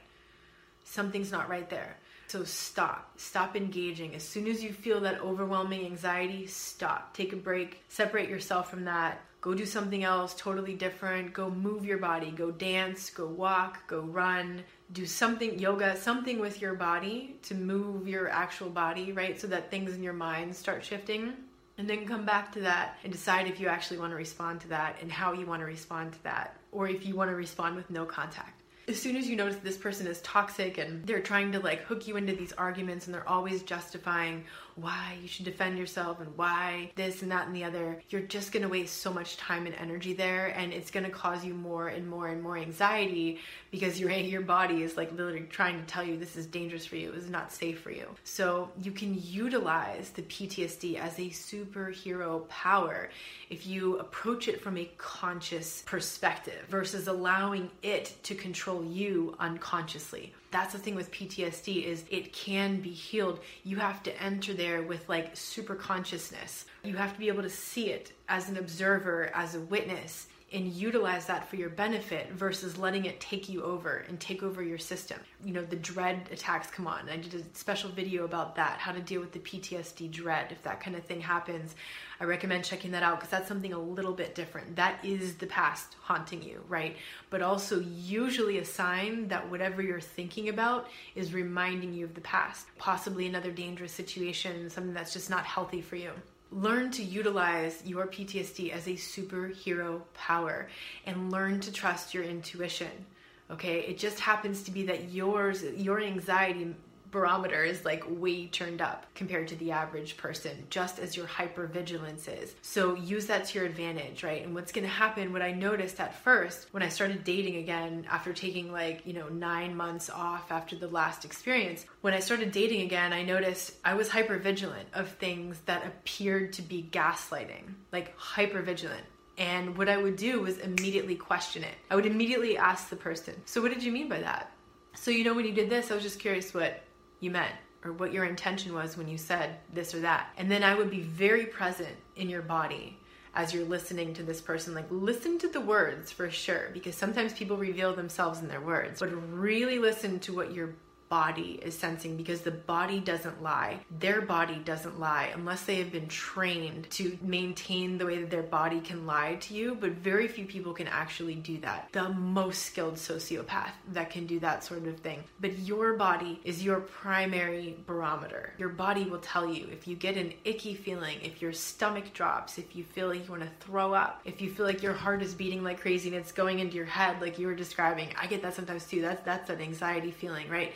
Something's 0.84 1.32
not 1.32 1.48
right 1.48 1.70
there. 1.70 1.96
So 2.26 2.44
stop. 2.44 3.10
Stop 3.16 3.56
engaging. 3.56 4.14
As 4.14 4.22
soon 4.22 4.48
as 4.48 4.62
you 4.62 4.72
feel 4.72 5.00
that 5.00 5.20
overwhelming 5.20 5.86
anxiety, 5.86 6.46
stop. 6.46 7.14
Take 7.14 7.32
a 7.32 7.36
break. 7.36 7.82
Separate 7.88 8.28
yourself 8.28 8.68
from 8.68 8.84
that 8.84 9.20
go 9.44 9.52
do 9.52 9.66
something 9.66 10.04
else 10.04 10.34
totally 10.38 10.72
different. 10.72 11.34
Go 11.34 11.50
move 11.50 11.84
your 11.84 11.98
body. 11.98 12.30
Go 12.30 12.50
dance 12.50 13.10
go 13.10 13.26
walk 13.26 13.86
go 13.86 14.00
run. 14.00 14.62
Do 14.94 15.04
something 15.04 15.58
yoga 15.58 15.98
something 15.98 16.40
with 16.40 16.62
your 16.62 16.72
body 16.72 17.36
to 17.42 17.54
move 17.54 18.08
your 18.08 18.30
actual 18.30 18.70
body 18.70 19.12
right? 19.12 19.38
So 19.38 19.46
that 19.48 19.70
things 19.70 19.94
in 19.94 20.02
your 20.02 20.14
mind 20.14 20.56
start 20.56 20.82
shifting. 20.82 21.34
And 21.76 21.90
then 21.90 22.06
come 22.06 22.24
back 22.24 22.52
to 22.52 22.60
that 22.60 22.96
and 23.04 23.12
decide 23.12 23.46
if 23.46 23.60
you 23.60 23.68
actually 23.68 23.98
want 23.98 24.12
to 24.12 24.16
respond 24.16 24.62
to 24.62 24.68
that 24.68 24.96
and 25.02 25.12
how 25.12 25.34
you 25.34 25.44
want 25.44 25.60
to 25.60 25.66
respond 25.66 26.14
to 26.14 26.22
that 26.22 26.56
or 26.72 26.88
if 26.88 27.04
you 27.04 27.14
want 27.14 27.30
to 27.30 27.36
respond 27.36 27.76
with 27.76 27.90
no 27.90 28.06
contact. 28.06 28.62
As 28.88 29.00
soon 29.00 29.16
as 29.16 29.28
you 29.28 29.36
notice 29.36 29.56
this 29.56 29.76
person 29.76 30.06
is 30.06 30.22
toxic 30.22 30.78
and 30.78 31.06
they're 31.06 31.20
trying 31.20 31.52
to 31.52 31.60
like 31.60 31.82
hook 31.82 32.06
you 32.06 32.16
into 32.16 32.34
these 32.34 32.52
arguments 32.52 33.06
and 33.06 33.14
they're 33.14 33.28
always 33.28 33.62
justifying 33.62 34.44
why 34.76 35.16
you 35.20 35.28
should 35.28 35.44
defend 35.44 35.78
yourself 35.78 36.20
and 36.20 36.36
why 36.36 36.90
this 36.94 37.22
and 37.22 37.30
that 37.30 37.46
and 37.46 37.54
the 37.54 37.64
other, 37.64 38.02
you're 38.10 38.22
just 38.22 38.52
to 38.62 38.68
waste 38.68 39.00
so 39.00 39.12
much 39.12 39.36
time 39.36 39.66
and 39.66 39.74
energy 39.76 40.12
there 40.12 40.48
and 40.56 40.72
it's 40.72 40.90
to 41.04 41.10
cause 41.10 41.44
you 41.44 41.54
more 41.54 41.88
and 41.88 42.08
more 42.08 42.28
and 42.28 42.42
more 42.42 42.56
anxiety 42.56 43.38
because 43.70 44.00
your 44.00 44.10
your 44.14 44.42
body 44.42 44.82
is 44.82 44.96
like 44.96 45.10
literally 45.12 45.46
trying 45.50 45.78
to 45.78 45.86
tell 45.86 46.04
you 46.04 46.16
this 46.16 46.36
is 46.36 46.46
dangerous 46.46 46.86
for 46.86 46.96
you, 46.96 47.12
this 47.12 47.24
is 47.24 47.30
not 47.30 47.52
safe 47.52 47.80
for 47.80 47.90
you. 47.90 48.08
So 48.24 48.70
you 48.82 48.92
can 48.92 49.20
utilize 49.22 50.10
the 50.10 50.22
PTSD 50.22 50.98
as 50.98 51.18
a 51.18 51.28
superhero 51.28 52.48
power 52.48 53.10
if 53.50 53.66
you 53.66 53.98
approach 53.98 54.48
it 54.48 54.60
from 54.60 54.76
a 54.76 54.90
conscious 54.98 55.82
perspective 55.86 56.64
versus 56.68 57.08
allowing 57.08 57.70
it 57.82 58.14
to 58.24 58.34
control 58.34 58.84
you 58.84 59.36
unconsciously 59.38 60.32
that's 60.54 60.72
the 60.72 60.78
thing 60.78 60.94
with 60.94 61.10
PTSD 61.10 61.84
is 61.84 62.04
it 62.10 62.32
can 62.32 62.80
be 62.80 62.90
healed. 62.90 63.40
You 63.64 63.76
have 63.78 64.04
to 64.04 64.22
enter 64.22 64.54
there 64.54 64.82
with 64.82 65.08
like 65.08 65.36
super 65.36 65.74
consciousness. 65.74 66.66
You 66.84 66.94
have 66.96 67.12
to 67.12 67.18
be 67.18 67.26
able 67.26 67.42
to 67.42 67.50
see 67.50 67.90
it 67.90 68.12
as 68.28 68.48
an 68.48 68.56
observer, 68.56 69.32
as 69.34 69.56
a 69.56 69.60
witness 69.60 70.28
and 70.54 70.72
utilize 70.72 71.26
that 71.26 71.48
for 71.48 71.56
your 71.56 71.68
benefit 71.68 72.30
versus 72.30 72.78
letting 72.78 73.06
it 73.06 73.18
take 73.18 73.48
you 73.48 73.64
over 73.64 74.04
and 74.08 74.20
take 74.20 74.44
over 74.44 74.62
your 74.62 74.78
system. 74.78 75.18
You 75.44 75.52
know, 75.52 75.64
the 75.64 75.74
dread 75.74 76.28
attacks 76.30 76.70
come 76.70 76.86
on. 76.86 77.08
I 77.10 77.16
did 77.16 77.34
a 77.34 77.58
special 77.58 77.90
video 77.90 78.24
about 78.24 78.54
that, 78.54 78.78
how 78.78 78.92
to 78.92 79.00
deal 79.00 79.20
with 79.20 79.32
the 79.32 79.40
PTSD 79.40 80.12
dread 80.12 80.52
if 80.52 80.62
that 80.62 80.80
kind 80.80 80.96
of 80.96 81.04
thing 81.04 81.20
happens. 81.20 81.74
I 82.20 82.24
recommend 82.24 82.64
checking 82.64 82.92
that 82.92 83.02
out 83.02 83.16
because 83.16 83.30
that's 83.30 83.48
something 83.48 83.72
a 83.72 83.78
little 83.78 84.12
bit 84.12 84.36
different. 84.36 84.76
That 84.76 85.04
is 85.04 85.34
the 85.34 85.48
past 85.48 85.96
haunting 86.00 86.40
you, 86.40 86.62
right? 86.68 86.96
But 87.30 87.42
also, 87.42 87.80
usually 87.80 88.58
a 88.58 88.64
sign 88.64 89.26
that 89.28 89.50
whatever 89.50 89.82
you're 89.82 90.00
thinking 90.00 90.50
about 90.50 90.88
is 91.16 91.34
reminding 91.34 91.92
you 91.92 92.04
of 92.04 92.14
the 92.14 92.20
past, 92.20 92.68
possibly 92.78 93.26
another 93.26 93.50
dangerous 93.50 93.92
situation, 93.92 94.70
something 94.70 94.94
that's 94.94 95.12
just 95.12 95.30
not 95.30 95.44
healthy 95.44 95.80
for 95.80 95.96
you 95.96 96.12
learn 96.54 96.90
to 96.92 97.02
utilize 97.02 97.82
your 97.84 98.06
PTSD 98.06 98.70
as 98.70 98.86
a 98.86 98.92
superhero 98.92 100.00
power 100.14 100.68
and 101.04 101.30
learn 101.30 101.60
to 101.60 101.72
trust 101.72 102.14
your 102.14 102.24
intuition 102.24 103.06
Okay, 103.50 103.80
it 103.80 103.98
just 103.98 104.20
happens 104.20 104.62
to 104.62 104.70
be 104.70 104.86
that 104.86 105.10
yours, 105.10 105.62
your 105.62 106.00
anxiety 106.00 106.74
barometer 107.14 107.62
is 107.62 107.84
like 107.84 108.04
way 108.06 108.46
turned 108.48 108.82
up 108.82 109.06
compared 109.14 109.48
to 109.48 109.56
the 109.56 109.70
average 109.70 110.16
person, 110.18 110.66
just 110.68 110.98
as 110.98 111.16
your 111.16 111.26
hypervigilance 111.26 112.28
is. 112.28 112.54
So 112.60 112.94
use 112.96 113.26
that 113.26 113.46
to 113.46 113.58
your 113.58 113.66
advantage, 113.66 114.22
right? 114.22 114.44
And 114.44 114.54
what's 114.54 114.72
gonna 114.72 114.88
happen, 114.88 115.32
what 115.32 115.40
I 115.40 115.52
noticed 115.52 116.00
at 116.00 116.14
first 116.22 116.66
when 116.72 116.82
I 116.82 116.88
started 116.88 117.24
dating 117.24 117.56
again 117.56 118.04
after 118.10 118.32
taking 118.32 118.72
like, 118.72 119.06
you 119.06 119.14
know, 119.14 119.28
nine 119.28 119.76
months 119.76 120.10
off 120.10 120.50
after 120.50 120.74
the 120.76 120.88
last 120.88 121.24
experience, 121.24 121.86
when 122.02 122.12
I 122.12 122.18
started 122.18 122.50
dating 122.50 122.82
again, 122.82 123.12
I 123.12 123.22
noticed 123.22 123.74
I 123.84 123.94
was 123.94 124.08
hypervigilant 124.08 124.86
of 124.92 125.08
things 125.10 125.56
that 125.66 125.86
appeared 125.86 126.52
to 126.54 126.62
be 126.62 126.86
gaslighting, 126.90 127.74
like 127.92 128.18
hypervigilant. 128.18 129.06
And 129.38 129.76
what 129.76 129.88
I 129.88 129.96
would 129.96 130.16
do 130.16 130.40
was 130.40 130.58
immediately 130.58 131.14
question 131.14 131.62
it. 131.62 131.74
I 131.90 131.96
would 131.96 132.06
immediately 132.06 132.58
ask 132.58 132.88
the 132.88 132.96
person, 132.96 133.34
So, 133.46 133.62
what 133.62 133.72
did 133.72 133.82
you 133.82 133.92
mean 133.92 134.08
by 134.08 134.20
that? 134.20 134.50
So, 134.96 135.10
you 135.10 135.24
know, 135.24 135.34
when 135.34 135.44
you 135.44 135.52
did 135.52 135.70
this, 135.70 135.90
I 135.90 135.94
was 135.94 136.02
just 136.02 136.20
curious 136.20 136.54
what 136.54 136.82
you 137.24 137.30
meant 137.30 137.54
or 137.84 137.92
what 137.92 138.12
your 138.12 138.24
intention 138.24 138.72
was 138.72 138.96
when 138.96 139.08
you 139.08 139.18
said 139.18 139.56
this 139.72 139.94
or 139.94 140.00
that. 140.00 140.30
And 140.38 140.50
then 140.50 140.62
I 140.62 140.74
would 140.74 140.90
be 140.90 141.00
very 141.00 141.46
present 141.46 141.96
in 142.16 142.30
your 142.30 142.42
body 142.42 142.98
as 143.34 143.52
you're 143.52 143.64
listening 143.64 144.14
to 144.14 144.22
this 144.22 144.40
person. 144.40 144.74
Like, 144.74 144.86
listen 144.90 145.38
to 145.40 145.48
the 145.48 145.60
words 145.60 146.12
for 146.12 146.30
sure, 146.30 146.70
because 146.72 146.94
sometimes 146.94 147.32
people 147.32 147.56
reveal 147.56 147.94
themselves 147.94 148.40
in 148.40 148.48
their 148.48 148.60
words, 148.60 149.00
but 149.00 149.10
really 149.32 149.78
listen 149.78 150.20
to 150.20 150.34
what 150.34 150.52
your 150.52 150.74
body 151.14 151.60
is 151.62 151.78
sensing 151.78 152.16
because 152.16 152.40
the 152.40 152.50
body 152.50 152.98
doesn't 152.98 153.40
lie. 153.40 153.78
Their 154.00 154.20
body 154.20 154.56
doesn't 154.64 154.98
lie 154.98 155.30
unless 155.32 155.62
they 155.62 155.76
have 155.76 155.92
been 155.92 156.08
trained 156.08 156.90
to 156.90 157.16
maintain 157.22 157.98
the 157.98 158.06
way 158.06 158.18
that 158.18 158.30
their 158.30 158.42
body 158.42 158.80
can 158.80 159.06
lie 159.06 159.36
to 159.42 159.54
you, 159.54 159.76
but 159.80 159.92
very 159.92 160.26
few 160.26 160.44
people 160.44 160.74
can 160.74 160.88
actually 160.88 161.36
do 161.36 161.58
that. 161.58 161.88
The 161.92 162.08
most 162.08 162.62
skilled 162.64 162.96
sociopath 162.96 163.74
that 163.92 164.10
can 164.10 164.26
do 164.26 164.40
that 164.40 164.64
sort 164.64 164.88
of 164.88 164.98
thing. 164.98 165.22
But 165.38 165.56
your 165.60 165.94
body 165.94 166.40
is 166.42 166.64
your 166.64 166.80
primary 166.80 167.76
barometer. 167.86 168.52
Your 168.58 168.70
body 168.70 169.04
will 169.04 169.20
tell 169.20 169.48
you 169.48 169.68
if 169.70 169.86
you 169.86 169.94
get 169.94 170.16
an 170.16 170.32
icky 170.44 170.74
feeling, 170.74 171.18
if 171.22 171.40
your 171.40 171.52
stomach 171.52 172.12
drops, 172.12 172.58
if 172.58 172.74
you 172.74 172.82
feel 172.82 173.06
like 173.06 173.24
you 173.24 173.30
want 173.30 173.44
to 173.44 173.64
throw 173.64 173.94
up, 173.94 174.20
if 174.24 174.42
you 174.42 174.50
feel 174.50 174.66
like 174.66 174.82
your 174.82 174.94
heart 174.94 175.22
is 175.22 175.32
beating 175.32 175.62
like 175.62 175.80
crazy 175.80 176.08
and 176.08 176.18
it's 176.18 176.32
going 176.32 176.58
into 176.58 176.74
your 176.74 176.86
head 176.86 177.20
like 177.20 177.38
you 177.38 177.46
were 177.46 177.54
describing. 177.54 178.08
I 178.20 178.26
get 178.26 178.42
that 178.42 178.54
sometimes 178.54 178.84
too. 178.84 179.00
That's 179.00 179.24
that's 179.24 179.48
an 179.48 179.60
anxiety 179.60 180.10
feeling, 180.10 180.48
right? 180.48 180.72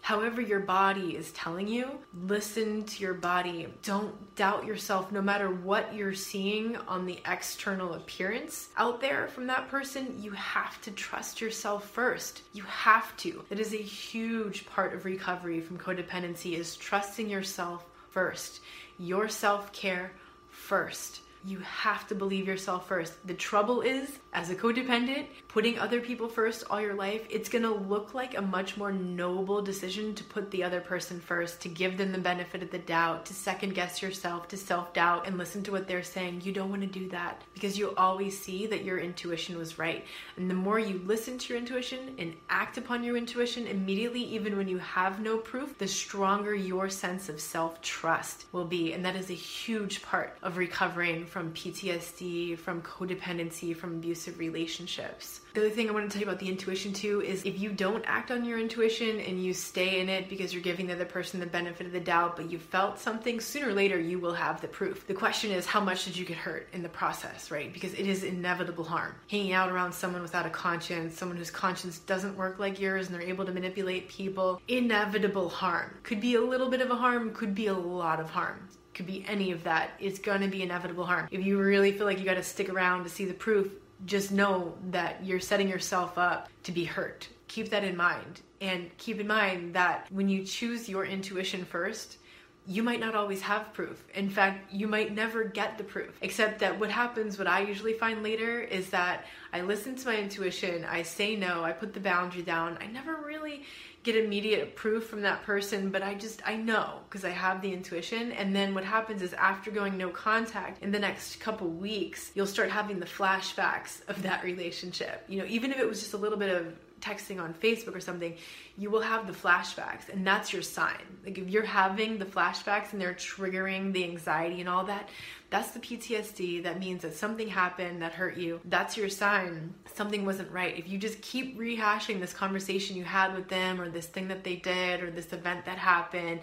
However 0.00 0.40
your 0.40 0.60
body 0.60 1.16
is 1.16 1.32
telling 1.32 1.68
you, 1.68 1.98
listen 2.26 2.84
to 2.84 3.02
your 3.02 3.14
body. 3.14 3.68
Don't 3.82 4.34
doubt 4.34 4.64
yourself 4.64 5.12
no 5.12 5.20
matter 5.20 5.50
what 5.50 5.94
you're 5.94 6.14
seeing 6.14 6.76
on 6.76 7.06
the 7.06 7.20
external 7.26 7.94
appearance 7.94 8.68
out 8.76 9.00
there 9.00 9.28
from 9.28 9.46
that 9.48 9.68
person. 9.68 10.16
You 10.20 10.32
have 10.32 10.80
to 10.82 10.90
trust 10.90 11.40
yourself 11.40 11.88
first. 11.90 12.42
You 12.52 12.62
have 12.64 13.16
to. 13.18 13.44
It 13.50 13.60
is 13.60 13.72
a 13.74 13.78
huge 13.78 14.66
part 14.66 14.94
of 14.94 15.04
recovery 15.04 15.60
from 15.60 15.78
codependency 15.78 16.54
is 16.58 16.76
trusting 16.76 17.28
yourself 17.28 17.84
first. 18.10 18.60
Your 18.98 19.28
self-care 19.28 20.12
first. 20.48 21.20
You 21.42 21.60
have 21.60 22.06
to 22.08 22.14
believe 22.14 22.46
yourself 22.46 22.86
first. 22.86 23.14
The 23.26 23.32
trouble 23.32 23.80
is, 23.80 24.18
as 24.34 24.50
a 24.50 24.54
codependent, 24.54 25.26
putting 25.48 25.78
other 25.78 26.00
people 26.00 26.28
first 26.28 26.64
all 26.68 26.80
your 26.82 26.94
life, 26.94 27.26
it's 27.30 27.48
gonna 27.48 27.72
look 27.72 28.12
like 28.12 28.36
a 28.36 28.42
much 28.42 28.76
more 28.76 28.92
noble 28.92 29.62
decision 29.62 30.14
to 30.16 30.24
put 30.24 30.50
the 30.50 30.62
other 30.62 30.82
person 30.82 31.18
first, 31.18 31.62
to 31.62 31.68
give 31.68 31.96
them 31.96 32.12
the 32.12 32.18
benefit 32.18 32.62
of 32.62 32.70
the 32.70 32.78
doubt, 32.78 33.24
to 33.26 33.34
second 33.34 33.74
guess 33.74 34.02
yourself, 34.02 34.48
to 34.48 34.56
self 34.58 34.92
doubt, 34.92 35.26
and 35.26 35.38
listen 35.38 35.62
to 35.62 35.72
what 35.72 35.88
they're 35.88 36.02
saying. 36.02 36.42
You 36.44 36.52
don't 36.52 36.68
wanna 36.68 36.86
do 36.86 37.08
that 37.08 37.40
because 37.54 37.78
you 37.78 37.94
always 37.96 38.38
see 38.38 38.66
that 38.66 38.84
your 38.84 38.98
intuition 38.98 39.56
was 39.56 39.78
right. 39.78 40.04
And 40.36 40.50
the 40.50 40.54
more 40.54 40.78
you 40.78 41.00
listen 41.06 41.38
to 41.38 41.54
your 41.54 41.58
intuition 41.58 42.16
and 42.18 42.34
act 42.50 42.76
upon 42.76 43.02
your 43.02 43.16
intuition 43.16 43.66
immediately, 43.66 44.22
even 44.24 44.58
when 44.58 44.68
you 44.68 44.78
have 44.78 45.20
no 45.20 45.38
proof, 45.38 45.78
the 45.78 45.88
stronger 45.88 46.54
your 46.54 46.90
sense 46.90 47.30
of 47.30 47.40
self 47.40 47.80
trust 47.80 48.44
will 48.52 48.66
be. 48.66 48.92
And 48.92 49.06
that 49.06 49.16
is 49.16 49.30
a 49.30 49.34
huge 49.34 50.02
part 50.02 50.36
of 50.42 50.58
recovering 50.58 51.24
from 51.30 51.52
PTSD, 51.52 52.58
from 52.58 52.82
codependency, 52.82 53.74
from 53.74 53.94
abusive 53.94 54.38
relationships. 54.38 55.40
The 55.54 55.60
other 55.60 55.70
thing 55.70 55.88
I 55.88 55.92
want 55.92 56.10
to 56.10 56.12
tell 56.12 56.20
you 56.20 56.28
about 56.28 56.40
the 56.40 56.48
intuition 56.48 56.92
too 56.92 57.22
is 57.22 57.44
if 57.44 57.58
you 57.58 57.70
don't 57.70 58.04
act 58.06 58.30
on 58.30 58.44
your 58.44 58.58
intuition 58.58 59.20
and 59.20 59.42
you 59.42 59.54
stay 59.54 60.00
in 60.00 60.08
it 60.08 60.28
because 60.28 60.52
you're 60.52 60.62
giving 60.62 60.86
the 60.86 60.94
other 60.94 61.04
person 61.04 61.40
the 61.40 61.46
benefit 61.46 61.86
of 61.86 61.92
the 61.92 62.00
doubt, 62.00 62.36
but 62.36 62.50
you 62.50 62.58
felt 62.58 62.98
something, 62.98 63.40
sooner 63.40 63.68
or 63.68 63.72
later 63.72 63.98
you 63.98 64.18
will 64.18 64.34
have 64.34 64.60
the 64.60 64.68
proof. 64.68 65.06
The 65.06 65.14
question 65.14 65.50
is, 65.50 65.66
how 65.66 65.80
much 65.80 66.04
did 66.04 66.16
you 66.16 66.24
get 66.24 66.36
hurt 66.36 66.68
in 66.72 66.82
the 66.82 66.88
process, 66.88 67.50
right? 67.50 67.72
Because 67.72 67.94
it 67.94 68.06
is 68.06 68.24
inevitable 68.24 68.84
harm. 68.84 69.14
Hanging 69.28 69.52
out 69.52 69.70
around 69.70 69.92
someone 69.92 70.22
without 70.22 70.46
a 70.46 70.50
conscience, 70.50 71.16
someone 71.16 71.38
whose 71.38 71.50
conscience 71.50 72.00
doesn't 72.00 72.36
work 72.36 72.58
like 72.58 72.80
yours 72.80 73.06
and 73.06 73.14
they're 73.14 73.22
able 73.22 73.44
to 73.44 73.52
manipulate 73.52 74.08
people, 74.08 74.60
inevitable 74.68 75.48
harm. 75.48 75.96
Could 76.02 76.20
be 76.20 76.34
a 76.34 76.40
little 76.40 76.68
bit 76.68 76.80
of 76.80 76.90
a 76.90 76.96
harm, 76.96 77.32
could 77.32 77.54
be 77.54 77.68
a 77.68 77.74
lot 77.74 78.18
of 78.18 78.30
harm 78.30 78.68
could 79.00 79.06
be 79.06 79.24
any 79.26 79.50
of 79.50 79.64
that. 79.64 79.92
It's 79.98 80.18
to 80.18 80.48
be 80.48 80.62
inevitable 80.62 81.06
harm. 81.06 81.26
If 81.30 81.42
you 81.42 81.58
really 81.58 81.92
feel 81.92 82.04
like 82.04 82.18
you 82.18 82.26
got 82.26 82.34
to 82.34 82.42
stick 82.42 82.68
around 82.68 83.04
to 83.04 83.08
see 83.08 83.24
the 83.24 83.32
proof, 83.32 83.72
just 84.04 84.30
know 84.30 84.74
that 84.90 85.24
you're 85.24 85.40
setting 85.40 85.68
yourself 85.68 86.18
up 86.18 86.50
to 86.64 86.72
be 86.72 86.84
hurt. 86.84 87.26
Keep 87.48 87.70
that 87.70 87.82
in 87.82 87.96
mind. 87.96 88.42
And 88.60 88.94
keep 88.98 89.18
in 89.18 89.26
mind 89.26 89.72
that 89.74 90.06
when 90.10 90.28
you 90.28 90.44
choose 90.44 90.86
your 90.86 91.06
intuition 91.06 91.64
first, 91.64 92.18
you 92.66 92.82
might 92.82 93.00
not 93.00 93.14
always 93.14 93.40
have 93.40 93.72
proof. 93.72 94.04
In 94.14 94.28
fact, 94.28 94.70
you 94.70 94.86
might 94.86 95.14
never 95.14 95.44
get 95.44 95.78
the 95.78 95.84
proof. 95.84 96.18
Except 96.20 96.58
that 96.58 96.78
what 96.78 96.90
happens, 96.90 97.38
what 97.38 97.48
I 97.48 97.60
usually 97.60 97.94
find 97.94 98.22
later, 98.22 98.60
is 98.60 98.90
that 98.90 99.24
I 99.50 99.62
listen 99.62 99.96
to 99.96 100.06
my 100.08 100.18
intuition, 100.18 100.84
I 100.84 101.02
say 101.02 101.36
no, 101.36 101.64
I 101.64 101.72
put 101.72 101.94
the 101.94 102.00
boundary 102.00 102.42
down. 102.42 102.76
I 102.82 102.86
never 102.86 103.16
really 103.16 103.64
get 104.02 104.16
immediate 104.16 104.76
proof 104.76 105.06
from 105.06 105.22
that 105.22 105.42
person, 105.42 105.90
but 105.90 106.02
I 106.02 106.14
just, 106.14 106.40
I 106.46 106.56
know 106.56 107.00
because 107.08 107.24
I 107.24 107.30
have 107.30 107.60
the 107.60 107.72
intuition. 107.72 108.32
And 108.32 108.56
then 108.56 108.74
what 108.74 108.84
happens 108.84 109.20
is 109.20 109.34
after 109.34 109.70
going 109.70 109.98
no 109.98 110.08
contact 110.08 110.82
in 110.82 110.90
the 110.90 110.98
next 110.98 111.40
couple 111.40 111.68
weeks, 111.68 112.30
you'll 112.34 112.46
start 112.46 112.70
having 112.70 112.98
the 112.98 113.06
flashbacks 113.06 114.06
of 114.08 114.22
that 114.22 114.42
relationship. 114.42 115.24
You 115.28 115.40
know, 115.40 115.46
even 115.46 115.70
if 115.70 115.78
it 115.78 115.88
was 115.88 116.00
just 116.00 116.14
a 116.14 116.18
little 116.18 116.38
bit 116.38 116.48
of 116.54 116.74
texting 117.00 117.40
on 117.40 117.54
Facebook 117.54 117.94
or 117.94 118.00
something, 118.00 118.36
you 118.76 118.90
will 118.90 119.00
have 119.00 119.26
the 119.26 119.32
flashbacks, 119.32 120.08
and 120.10 120.26
that's 120.26 120.52
your 120.52 120.62
sign. 120.62 121.02
Like 121.24 121.38
if 121.38 121.48
you're 121.48 121.64
having 121.64 122.18
the 122.18 122.24
flashbacks 122.24 122.92
and 122.92 123.00
they're 123.00 123.14
triggering 123.14 123.92
the 123.92 124.04
anxiety 124.04 124.60
and 124.60 124.68
all 124.68 124.84
that, 124.84 125.08
that's 125.50 125.72
the 125.72 125.80
PTSD. 125.80 126.62
That 126.62 126.78
means 126.78 127.02
that 127.02 127.14
something 127.14 127.48
happened 127.48 128.02
that 128.02 128.12
hurt 128.12 128.36
you. 128.36 128.60
That's 128.64 128.96
your 128.96 129.08
sign. 129.08 129.74
Something 129.94 130.24
wasn't 130.24 130.50
right. 130.52 130.78
If 130.78 130.88
you 130.88 130.96
just 130.96 131.20
keep 131.22 131.58
rehashing 131.58 132.20
this 132.20 132.32
conversation 132.32 132.96
you 132.96 133.02
had 133.02 133.34
with 133.34 133.48
them, 133.48 133.80
or 133.80 133.90
this 133.90 134.06
thing 134.06 134.28
that 134.28 134.44
they 134.44 134.56
did, 134.56 135.02
or 135.02 135.10
this 135.10 135.32
event 135.32 135.64
that 135.64 135.76
happened, 135.76 136.40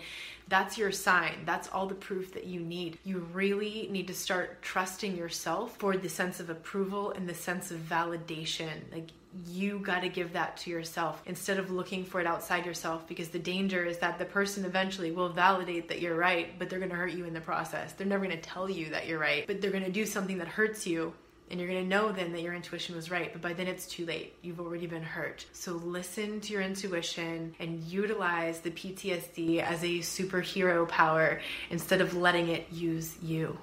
that's 0.49 0.77
your 0.77 0.91
sign. 0.91 1.43
That's 1.45 1.69
all 1.69 1.87
the 1.87 1.95
proof 1.95 2.33
that 2.33 2.45
you 2.45 2.59
need. 2.59 2.99
You 3.03 3.19
really 3.33 3.87
need 3.91 4.07
to 4.07 4.13
start 4.13 4.61
trusting 4.61 5.15
yourself 5.15 5.77
for 5.77 5.95
the 5.95 6.09
sense 6.09 6.39
of 6.39 6.49
approval 6.49 7.11
and 7.11 7.27
the 7.27 7.33
sense 7.33 7.71
of 7.71 7.79
validation. 7.79 8.91
Like 8.91 9.09
you 9.45 9.79
got 9.79 10.01
to 10.01 10.09
give 10.09 10.33
that 10.33 10.57
to 10.57 10.69
yourself 10.69 11.21
instead 11.25 11.59
of 11.59 11.71
looking 11.71 12.03
for 12.03 12.19
it 12.19 12.27
outside 12.27 12.65
yourself 12.65 13.07
because 13.07 13.29
the 13.29 13.39
danger 13.39 13.85
is 13.85 13.99
that 13.99 14.17
the 14.19 14.25
person 14.25 14.65
eventually 14.65 15.11
will 15.11 15.29
validate 15.29 15.87
that 15.89 16.01
you're 16.01 16.15
right, 16.15 16.57
but 16.57 16.69
they're 16.69 16.79
going 16.79 16.91
to 16.91 16.95
hurt 16.95 17.11
you 17.11 17.25
in 17.25 17.33
the 17.33 17.41
process. 17.41 17.93
They're 17.93 18.07
never 18.07 18.25
going 18.25 18.37
to 18.37 18.41
tell 18.41 18.69
you 18.69 18.89
that 18.89 19.07
you're 19.07 19.19
right, 19.19 19.45
but 19.45 19.61
they're 19.61 19.71
going 19.71 19.83
to 19.83 19.91
do 19.91 20.05
something 20.05 20.37
that 20.39 20.47
hurts 20.47 20.87
you 20.87 21.13
and 21.49 21.59
you're 21.59 21.69
going 21.69 21.83
to 21.83 21.87
know 21.87 22.11
then 22.11 22.33
that 22.33 22.41
your 22.41 22.53
intuition 22.53 22.95
was 22.95 23.09
right, 23.09 23.31
but 23.31 23.41
by 23.41 23.53
then 23.53 23.67
it's 23.67 23.87
too 23.87 24.05
late. 24.05 24.35
You've 24.41 24.59
already 24.59 24.85
been 24.85 25.03
hurt. 25.03 25.45
So 25.53 25.73
listen 25.73 26.41
to 26.41 26.53
your 26.53 26.61
intuition 26.61 27.55
and 27.59 27.81
utilize 27.83 28.59
the 28.59 28.71
PTSD 28.71 29.61
as 29.61 29.81
a 29.83 29.99
superhero 29.99 30.87
power 30.87 31.39
instead 31.69 32.01
of 32.01 32.15
letting 32.15 32.49
it 32.49 32.67
use 32.71 33.17
you 33.21 33.57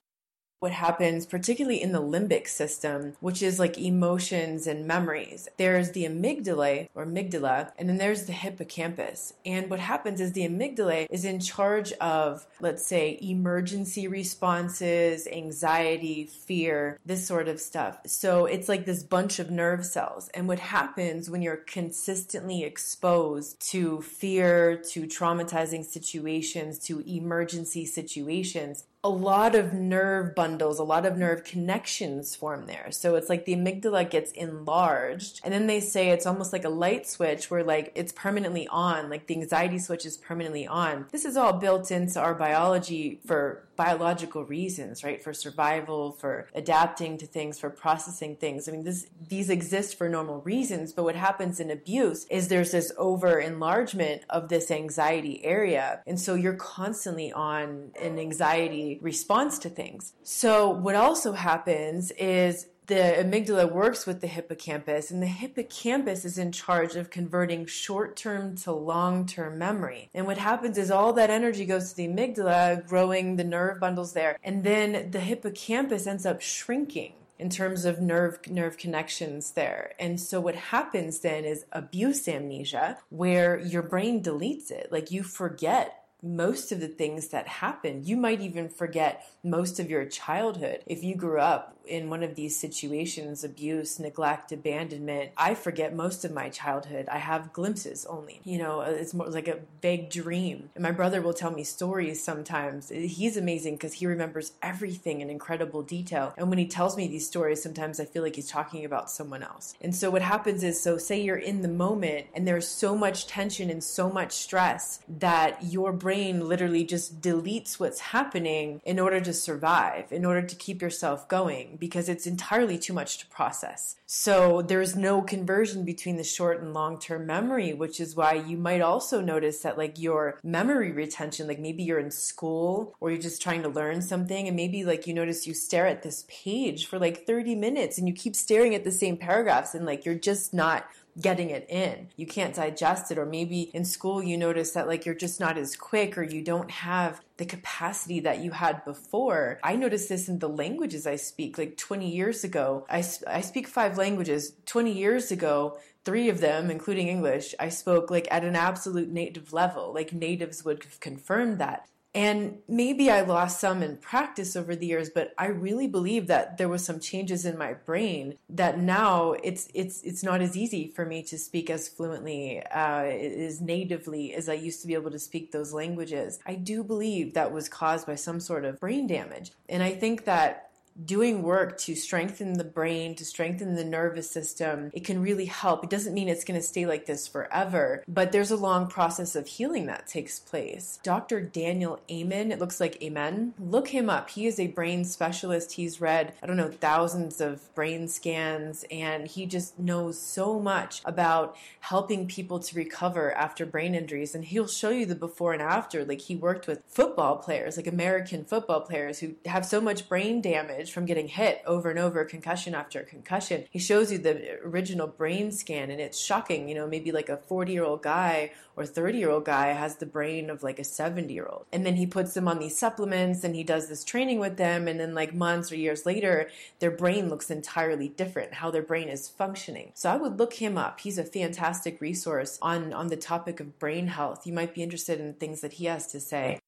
what 0.64 0.72
happens, 0.72 1.26
particularly 1.26 1.82
in 1.82 1.92
the 1.92 2.00
limbic 2.00 2.48
system, 2.48 3.12
which 3.20 3.42
is 3.42 3.58
like 3.58 3.76
emotions 3.76 4.66
and 4.66 4.86
memories. 4.86 5.46
There's 5.58 5.90
the 5.90 6.04
amygdala 6.06 6.88
or 6.94 7.04
amygdala, 7.04 7.72
and 7.76 7.86
then 7.86 7.98
there's 7.98 8.24
the 8.24 8.32
hippocampus. 8.32 9.34
And 9.44 9.68
what 9.68 9.78
happens 9.78 10.22
is 10.22 10.32
the 10.32 10.48
amygdala 10.48 11.06
is 11.10 11.26
in 11.26 11.38
charge 11.38 11.92
of, 12.00 12.46
let's 12.60 12.86
say, 12.86 13.18
emergency 13.20 14.08
responses, 14.08 15.26
anxiety, 15.26 16.24
fear, 16.24 16.98
this 17.04 17.26
sort 17.26 17.48
of 17.48 17.60
stuff. 17.60 17.98
So 18.06 18.46
it's 18.46 18.66
like 18.66 18.86
this 18.86 19.02
bunch 19.02 19.38
of 19.38 19.50
nerve 19.50 19.84
cells. 19.84 20.30
And 20.32 20.48
what 20.48 20.60
happens 20.60 21.28
when 21.28 21.42
you're 21.42 21.58
consistently 21.58 22.64
exposed 22.64 23.60
to 23.72 24.00
fear, 24.00 24.78
to 24.92 25.02
traumatizing 25.02 25.84
situations, 25.84 26.78
to 26.86 27.00
emergency 27.06 27.84
situations, 27.84 28.84
a 29.04 29.08
lot 29.08 29.54
of 29.54 29.74
nerve 29.74 30.34
bundles, 30.34 30.78
a 30.78 30.82
lot 30.82 31.04
of 31.04 31.18
nerve 31.18 31.44
connections 31.44 32.34
form 32.34 32.64
there. 32.64 32.90
So 32.90 33.16
it's 33.16 33.28
like 33.28 33.44
the 33.44 33.54
amygdala 33.54 34.08
gets 34.08 34.32
enlarged. 34.32 35.42
And 35.44 35.52
then 35.52 35.66
they 35.66 35.80
say 35.80 36.08
it's 36.08 36.24
almost 36.24 36.54
like 36.54 36.64
a 36.64 36.70
light 36.70 37.06
switch 37.06 37.50
where 37.50 37.62
like 37.62 37.92
it's 37.94 38.12
permanently 38.12 38.66
on, 38.68 39.10
like 39.10 39.26
the 39.26 39.34
anxiety 39.34 39.78
switch 39.78 40.06
is 40.06 40.16
permanently 40.16 40.66
on. 40.66 41.04
This 41.12 41.26
is 41.26 41.36
all 41.36 41.52
built 41.52 41.90
into 41.90 42.18
our 42.18 42.34
biology 42.34 43.20
for 43.26 43.63
biological 43.76 44.44
reasons, 44.44 45.04
right? 45.04 45.22
For 45.22 45.32
survival, 45.32 46.12
for 46.12 46.48
adapting 46.54 47.18
to 47.18 47.26
things, 47.26 47.58
for 47.58 47.70
processing 47.70 48.36
things. 48.36 48.68
I 48.68 48.72
mean, 48.72 48.84
this, 48.84 49.06
these 49.28 49.50
exist 49.50 49.96
for 49.96 50.08
normal 50.08 50.40
reasons, 50.42 50.92
but 50.92 51.04
what 51.04 51.16
happens 51.16 51.60
in 51.60 51.70
abuse 51.70 52.26
is 52.30 52.48
there's 52.48 52.72
this 52.72 52.92
over 52.96 53.38
enlargement 53.38 54.22
of 54.30 54.48
this 54.48 54.70
anxiety 54.70 55.44
area. 55.44 56.02
And 56.06 56.20
so 56.20 56.34
you're 56.34 56.54
constantly 56.54 57.32
on 57.32 57.92
an 58.00 58.18
anxiety 58.18 58.98
response 59.02 59.58
to 59.60 59.68
things. 59.68 60.12
So 60.22 60.70
what 60.70 60.94
also 60.94 61.32
happens 61.32 62.10
is 62.12 62.66
the 62.86 62.94
amygdala 62.94 63.70
works 63.70 64.06
with 64.06 64.20
the 64.20 64.26
hippocampus, 64.26 65.10
and 65.10 65.22
the 65.22 65.26
hippocampus 65.26 66.24
is 66.24 66.38
in 66.38 66.52
charge 66.52 66.96
of 66.96 67.10
converting 67.10 67.66
short 67.66 68.16
term 68.16 68.56
to 68.56 68.72
long 68.72 69.26
term 69.26 69.58
memory. 69.58 70.10
And 70.14 70.26
what 70.26 70.38
happens 70.38 70.76
is 70.76 70.90
all 70.90 71.12
that 71.14 71.30
energy 71.30 71.64
goes 71.64 71.90
to 71.90 71.96
the 71.96 72.08
amygdala, 72.08 72.86
growing 72.86 73.36
the 73.36 73.44
nerve 73.44 73.80
bundles 73.80 74.12
there, 74.12 74.38
and 74.42 74.64
then 74.64 75.10
the 75.10 75.20
hippocampus 75.20 76.06
ends 76.06 76.26
up 76.26 76.40
shrinking 76.40 77.14
in 77.38 77.50
terms 77.50 77.84
of 77.84 78.00
nerve 78.00 78.38
nerve 78.48 78.76
connections 78.76 79.52
there. 79.52 79.92
And 79.98 80.20
so 80.20 80.40
what 80.40 80.54
happens 80.54 81.20
then 81.20 81.44
is 81.44 81.64
abuse 81.72 82.28
amnesia 82.28 82.98
where 83.08 83.58
your 83.58 83.82
brain 83.82 84.22
deletes 84.22 84.70
it. 84.70 84.88
Like 84.92 85.10
you 85.10 85.22
forget 85.22 86.04
most 86.22 86.72
of 86.72 86.80
the 86.80 86.88
things 86.88 87.28
that 87.28 87.46
happen. 87.46 88.02
You 88.04 88.16
might 88.16 88.40
even 88.40 88.68
forget 88.68 89.26
most 89.42 89.78
of 89.78 89.90
your 89.90 90.06
childhood. 90.06 90.80
If 90.86 91.04
you 91.04 91.16
grew 91.16 91.38
up 91.38 91.73
in 91.86 92.10
one 92.10 92.22
of 92.22 92.34
these 92.34 92.58
situations 92.58 93.44
abuse, 93.44 93.98
neglect, 93.98 94.52
abandonment 94.52 95.30
I 95.36 95.54
forget 95.54 95.94
most 95.94 96.24
of 96.24 96.32
my 96.32 96.48
childhood. 96.48 97.08
I 97.10 97.18
have 97.18 97.52
glimpses 97.52 98.06
only. 98.06 98.40
You 98.44 98.58
know, 98.58 98.80
uh, 98.80 98.86
it's 98.90 99.14
more 99.14 99.28
like 99.28 99.48
a 99.48 99.58
vague 99.82 100.10
dream. 100.10 100.70
And 100.74 100.82
my 100.82 100.90
brother 100.90 101.20
will 101.20 101.34
tell 101.34 101.50
me 101.50 101.64
stories 101.64 102.22
sometimes. 102.22 102.90
Uh, 102.90 102.94
he's 102.94 103.36
amazing 103.36 103.74
because 103.74 103.94
he 103.94 104.06
remembers 104.06 104.52
everything 104.62 105.20
in 105.20 105.30
incredible 105.30 105.82
detail. 105.82 106.34
And 106.36 106.48
when 106.48 106.58
he 106.58 106.66
tells 106.66 106.96
me 106.96 107.08
these 107.08 107.26
stories, 107.26 107.62
sometimes 107.62 108.00
I 108.00 108.04
feel 108.04 108.22
like 108.22 108.36
he's 108.36 108.48
talking 108.50 108.84
about 108.84 109.10
someone 109.10 109.42
else. 109.42 109.74
And 109.80 109.94
so 109.94 110.10
what 110.10 110.22
happens 110.22 110.62
is 110.62 110.80
so 110.80 110.98
say 110.98 111.20
you're 111.20 111.36
in 111.36 111.62
the 111.62 111.68
moment 111.68 112.26
and 112.34 112.46
there's 112.46 112.68
so 112.68 112.96
much 112.96 113.26
tension 113.26 113.70
and 113.70 113.82
so 113.82 114.10
much 114.10 114.32
stress 114.32 115.00
that 115.08 115.64
your 115.64 115.92
brain 115.92 116.48
literally 116.48 116.84
just 116.84 117.20
deletes 117.20 117.78
what's 117.80 118.00
happening 118.00 118.80
in 118.84 118.98
order 118.98 119.20
to 119.20 119.32
survive, 119.32 120.12
in 120.12 120.24
order 120.24 120.42
to 120.42 120.56
keep 120.56 120.80
yourself 120.80 121.28
going, 121.28 121.73
because 121.78 122.08
it's 122.08 122.26
entirely 122.26 122.78
too 122.78 122.92
much 122.92 123.18
to 123.18 123.26
process. 123.26 123.96
So 124.06 124.62
there's 124.62 124.94
no 124.94 125.22
conversion 125.22 125.84
between 125.84 126.16
the 126.16 126.24
short 126.24 126.60
and 126.60 126.72
long 126.72 126.98
term 126.98 127.26
memory, 127.26 127.72
which 127.72 128.00
is 128.00 128.14
why 128.14 128.34
you 128.34 128.56
might 128.56 128.80
also 128.80 129.20
notice 129.20 129.60
that, 129.60 129.78
like, 129.78 129.98
your 129.98 130.38
memory 130.42 130.92
retention, 130.92 131.46
like 131.46 131.58
maybe 131.58 131.82
you're 131.82 131.98
in 131.98 132.10
school 132.10 132.94
or 133.00 133.10
you're 133.10 133.20
just 133.20 133.42
trying 133.42 133.62
to 133.62 133.68
learn 133.68 134.02
something, 134.02 134.46
and 134.46 134.56
maybe 134.56 134.84
like 134.84 135.06
you 135.06 135.14
notice 135.14 135.46
you 135.46 135.54
stare 135.54 135.86
at 135.86 136.02
this 136.02 136.24
page 136.28 136.86
for 136.86 136.98
like 136.98 137.26
30 137.26 137.54
minutes 137.54 137.98
and 137.98 138.06
you 138.08 138.14
keep 138.14 138.36
staring 138.36 138.74
at 138.74 138.84
the 138.84 138.92
same 138.92 139.16
paragraphs, 139.16 139.74
and 139.74 139.86
like 139.86 140.04
you're 140.04 140.14
just 140.14 140.54
not 140.54 140.86
getting 141.20 141.50
it 141.50 141.66
in. 141.68 142.08
You 142.16 142.26
can't 142.26 142.54
digest 142.54 143.10
it. 143.10 143.18
Or 143.18 143.26
maybe 143.26 143.62
in 143.74 143.84
school 143.84 144.22
you 144.22 144.36
notice 144.36 144.72
that 144.72 144.88
like 144.88 145.06
you're 145.06 145.14
just 145.14 145.40
not 145.40 145.58
as 145.58 145.76
quick 145.76 146.16
or 146.18 146.22
you 146.22 146.42
don't 146.42 146.70
have 146.70 147.20
the 147.36 147.44
capacity 147.44 148.20
that 148.20 148.40
you 148.40 148.52
had 148.52 148.84
before. 148.84 149.58
I 149.62 149.76
noticed 149.76 150.08
this 150.08 150.28
in 150.28 150.38
the 150.38 150.48
languages 150.48 151.06
I 151.06 151.16
speak. 151.16 151.58
Like 151.58 151.76
20 151.76 152.10
years 152.10 152.44
ago, 152.44 152.86
I, 152.88 153.04
I 153.26 153.40
speak 153.40 153.66
five 153.66 153.98
languages. 153.98 154.52
20 154.66 154.92
years 154.92 155.30
ago, 155.30 155.78
three 156.04 156.28
of 156.28 156.40
them, 156.40 156.70
including 156.70 157.08
English, 157.08 157.54
I 157.58 157.68
spoke 157.68 158.10
like 158.10 158.28
at 158.30 158.44
an 158.44 158.56
absolute 158.56 159.08
native 159.08 159.52
level. 159.52 159.92
Like 159.92 160.12
natives 160.12 160.64
would 160.64 160.84
have 160.84 161.00
confirmed 161.00 161.58
that. 161.58 161.88
And 162.14 162.58
maybe 162.68 163.10
I 163.10 163.22
lost 163.22 163.58
some 163.58 163.82
in 163.82 163.96
practice 163.96 164.54
over 164.54 164.76
the 164.76 164.86
years, 164.86 165.10
but 165.10 165.34
I 165.36 165.46
really 165.46 165.88
believe 165.88 166.28
that 166.28 166.58
there 166.58 166.68
was 166.68 166.84
some 166.84 167.00
changes 167.00 167.44
in 167.44 167.58
my 167.58 167.74
brain 167.74 168.38
that 168.50 168.78
now 168.78 169.32
it's 169.42 169.68
it's 169.74 170.00
it's 170.02 170.22
not 170.22 170.40
as 170.40 170.56
easy 170.56 170.92
for 170.94 171.04
me 171.04 171.24
to 171.24 171.36
speak 171.36 171.70
as 171.70 171.88
fluently, 171.88 172.62
uh, 172.66 173.04
as 173.04 173.60
natively 173.60 174.32
as 174.32 174.48
I 174.48 174.54
used 174.54 174.80
to 174.82 174.86
be 174.86 174.94
able 174.94 175.10
to 175.10 175.18
speak 175.18 175.50
those 175.50 175.72
languages. 175.72 176.38
I 176.46 176.54
do 176.54 176.84
believe 176.84 177.34
that 177.34 177.52
was 177.52 177.68
caused 177.68 178.06
by 178.06 178.14
some 178.14 178.38
sort 178.38 178.64
of 178.64 178.78
brain 178.78 179.08
damage, 179.08 179.50
and 179.68 179.82
I 179.82 179.92
think 179.94 180.24
that 180.24 180.63
doing 181.02 181.42
work 181.42 181.78
to 181.78 181.94
strengthen 181.94 182.54
the 182.54 182.64
brain, 182.64 183.14
to 183.16 183.24
strengthen 183.24 183.74
the 183.74 183.84
nervous 183.84 184.30
system, 184.30 184.90
it 184.92 185.04
can 185.04 185.20
really 185.22 185.46
help. 185.46 185.84
It 185.84 185.90
doesn't 185.90 186.14
mean 186.14 186.28
it's 186.28 186.44
going 186.44 186.60
to 186.60 186.66
stay 186.66 186.86
like 186.86 187.06
this 187.06 187.26
forever, 187.26 188.04
but 188.06 188.32
there's 188.32 188.50
a 188.50 188.56
long 188.56 188.86
process 188.86 189.34
of 189.34 189.46
healing 189.46 189.86
that 189.86 190.06
takes 190.06 190.38
place. 190.38 190.98
Dr. 191.02 191.40
Daniel 191.40 192.00
Amen, 192.10 192.52
it 192.52 192.58
looks 192.58 192.80
like 192.80 193.02
Amen, 193.02 193.54
look 193.58 193.88
him 193.88 194.08
up. 194.08 194.30
He 194.30 194.46
is 194.46 194.60
a 194.60 194.68
brain 194.68 195.04
specialist. 195.04 195.72
He's 195.72 196.00
read, 196.00 196.34
I 196.42 196.46
don't 196.46 196.56
know, 196.56 196.70
thousands 196.70 197.40
of 197.40 197.74
brain 197.74 198.08
scans, 198.08 198.84
and 198.90 199.26
he 199.26 199.46
just 199.46 199.78
knows 199.78 200.20
so 200.20 200.60
much 200.60 201.02
about 201.04 201.56
helping 201.80 202.26
people 202.26 202.58
to 202.60 202.76
recover 202.76 203.32
after 203.32 203.66
brain 203.66 203.94
injuries. 203.94 204.34
And 204.34 204.44
he'll 204.44 204.66
show 204.66 204.90
you 204.90 205.06
the 205.06 205.14
before 205.14 205.52
and 205.52 205.62
after. 205.62 206.04
Like 206.04 206.20
he 206.20 206.36
worked 206.36 206.66
with 206.66 206.82
football 206.86 207.36
players, 207.36 207.76
like 207.76 207.86
American 207.86 208.44
football 208.44 208.80
players 208.80 209.18
who 209.18 209.34
have 209.46 209.66
so 209.66 209.80
much 209.80 210.08
brain 210.08 210.40
damage 210.40 210.83
damage 210.84 210.92
from 210.92 211.06
getting 211.06 211.28
hit 211.28 211.62
over 211.66 211.90
and 211.90 211.98
over, 211.98 212.24
concussion 212.24 212.74
after 212.74 213.02
concussion. 213.02 213.64
He 213.70 213.78
shows 213.78 214.12
you 214.12 214.18
the 214.18 214.58
original 214.64 215.06
brain 215.06 215.50
scan, 215.50 215.90
and 215.90 216.00
it's 216.00 216.18
shocking. 216.18 216.68
You 216.68 216.74
know, 216.74 216.86
maybe 216.86 217.12
like 217.12 217.28
a 217.28 217.36
40 217.36 217.72
year 217.72 217.84
old 217.84 218.02
guy 218.02 218.52
or 218.76 218.84
30 218.84 219.18
year 219.18 219.30
old 219.30 219.44
guy 219.44 219.68
has 219.68 219.96
the 219.96 220.06
brain 220.06 220.50
of 220.50 220.62
like 220.62 220.78
a 220.78 220.84
70 220.84 221.32
year 221.32 221.46
old. 221.46 221.66
And 221.72 221.86
then 221.86 221.96
he 221.96 222.06
puts 222.06 222.34
them 222.34 222.48
on 222.48 222.58
these 222.58 222.76
supplements 222.76 223.44
and 223.44 223.54
he 223.54 223.62
does 223.62 223.88
this 223.88 224.04
training 224.04 224.40
with 224.40 224.56
them. 224.56 224.88
And 224.88 224.98
then, 224.98 225.14
like 225.14 225.34
months 225.34 225.72
or 225.72 225.76
years 225.76 226.04
later, 226.04 226.48
their 226.80 226.90
brain 226.90 227.28
looks 227.28 227.50
entirely 227.50 228.08
different, 228.08 228.54
how 228.54 228.70
their 228.70 228.82
brain 228.82 229.08
is 229.08 229.28
functioning. 229.28 229.92
So 229.94 230.10
I 230.10 230.16
would 230.16 230.38
look 230.38 230.54
him 230.54 230.76
up. 230.76 231.00
He's 231.00 231.18
a 231.18 231.24
fantastic 231.24 232.00
resource 232.00 232.58
on, 232.60 232.92
on 232.92 233.08
the 233.08 233.16
topic 233.16 233.60
of 233.60 233.78
brain 233.78 234.08
health. 234.08 234.46
You 234.46 234.52
might 234.52 234.74
be 234.74 234.82
interested 234.82 235.20
in 235.20 235.34
things 235.34 235.60
that 235.60 235.74
he 235.74 235.86
has 235.86 236.06
to 236.08 236.20
say. 236.20 236.58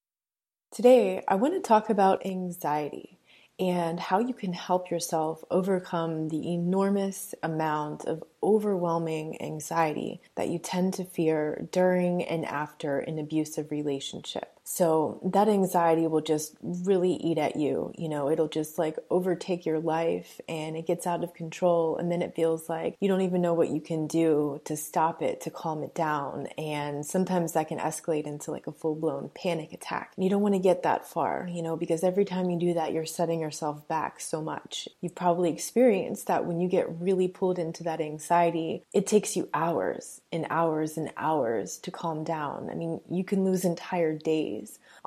Today, 0.71 1.23
I 1.27 1.35
want 1.35 1.53
to 1.53 1.61
talk 1.61 1.89
about 1.89 2.25
anxiety 2.25 3.16
and 3.59 3.99
how 3.99 4.19
you 4.19 4.33
can 4.33 4.53
help 4.53 4.91
yourself 4.91 5.43
overcome 5.49 6.29
the 6.29 6.53
enormous 6.53 7.33
amount 7.41 8.05
of 8.05 8.23
overwhelming 8.43 9.41
anxiety 9.41 10.21
that 10.35 10.49
you 10.49 10.59
tend 10.59 10.93
to 10.93 11.03
fear 11.03 11.67
during 11.71 12.23
and 12.23 12.45
after 12.45 12.99
an 12.99 13.17
abusive 13.17 13.71
relationship. 13.71 14.56
So 14.69 15.21
that 15.23 15.47
anxiety 15.47 16.07
will 16.07 16.21
just 16.21 16.57
really 16.61 17.13
eat 17.13 17.37
at 17.37 17.55
you. 17.55 17.93
You 17.97 18.09
know, 18.09 18.29
it'll 18.29 18.49
just 18.49 18.77
like 18.77 18.97
overtake 19.09 19.65
your 19.65 19.79
life 19.79 20.41
and 20.49 20.75
it 20.75 20.85
gets 20.85 21.07
out 21.07 21.23
of 21.23 21.33
control. 21.33 21.95
And 21.95 22.11
then 22.11 22.21
it 22.21 22.35
feels 22.35 22.67
like 22.67 22.97
you 22.99 23.07
don't 23.07 23.21
even 23.21 23.41
know 23.41 23.53
what 23.53 23.69
you 23.69 23.79
can 23.79 24.07
do 24.07 24.59
to 24.65 24.75
stop 24.75 25.21
it, 25.21 25.39
to 25.41 25.49
calm 25.49 25.83
it 25.83 25.95
down. 25.95 26.47
And 26.57 27.05
sometimes 27.05 27.53
that 27.53 27.69
can 27.69 27.79
escalate 27.79 28.27
into 28.27 28.51
like 28.51 28.67
a 28.67 28.73
full 28.73 28.95
blown 28.95 29.31
panic 29.33 29.71
attack. 29.71 30.11
And 30.17 30.25
you 30.25 30.29
don't 30.29 30.41
want 30.41 30.55
to 30.55 30.59
get 30.59 30.83
that 30.83 31.07
far, 31.07 31.47
you 31.49 31.63
know, 31.63 31.77
because 31.77 32.03
every 32.03 32.25
time 32.25 32.49
you 32.49 32.59
do 32.59 32.73
that, 32.73 32.91
you're 32.91 33.05
setting 33.05 33.39
yourself 33.39 33.87
back 33.87 34.19
so 34.19 34.41
much. 34.41 34.89
You've 34.99 35.15
probably 35.15 35.49
experienced 35.49 36.27
that 36.27 36.45
when 36.45 36.59
you 36.59 36.67
get 36.67 36.91
really 36.99 37.29
pulled 37.29 37.57
into 37.57 37.85
that 37.85 38.01
anxiety, 38.01 38.83
it 38.93 39.07
takes 39.07 39.37
you 39.37 39.47
hours 39.53 40.19
and 40.29 40.45
hours 40.49 40.97
and 40.97 41.09
hours 41.15 41.77
to 41.77 41.89
calm 41.89 42.25
down. 42.25 42.69
I 42.69 42.75
mean, 42.75 42.99
you 43.09 43.23
can 43.23 43.45
lose 43.45 43.63
entire 43.63 44.17
days 44.17 44.56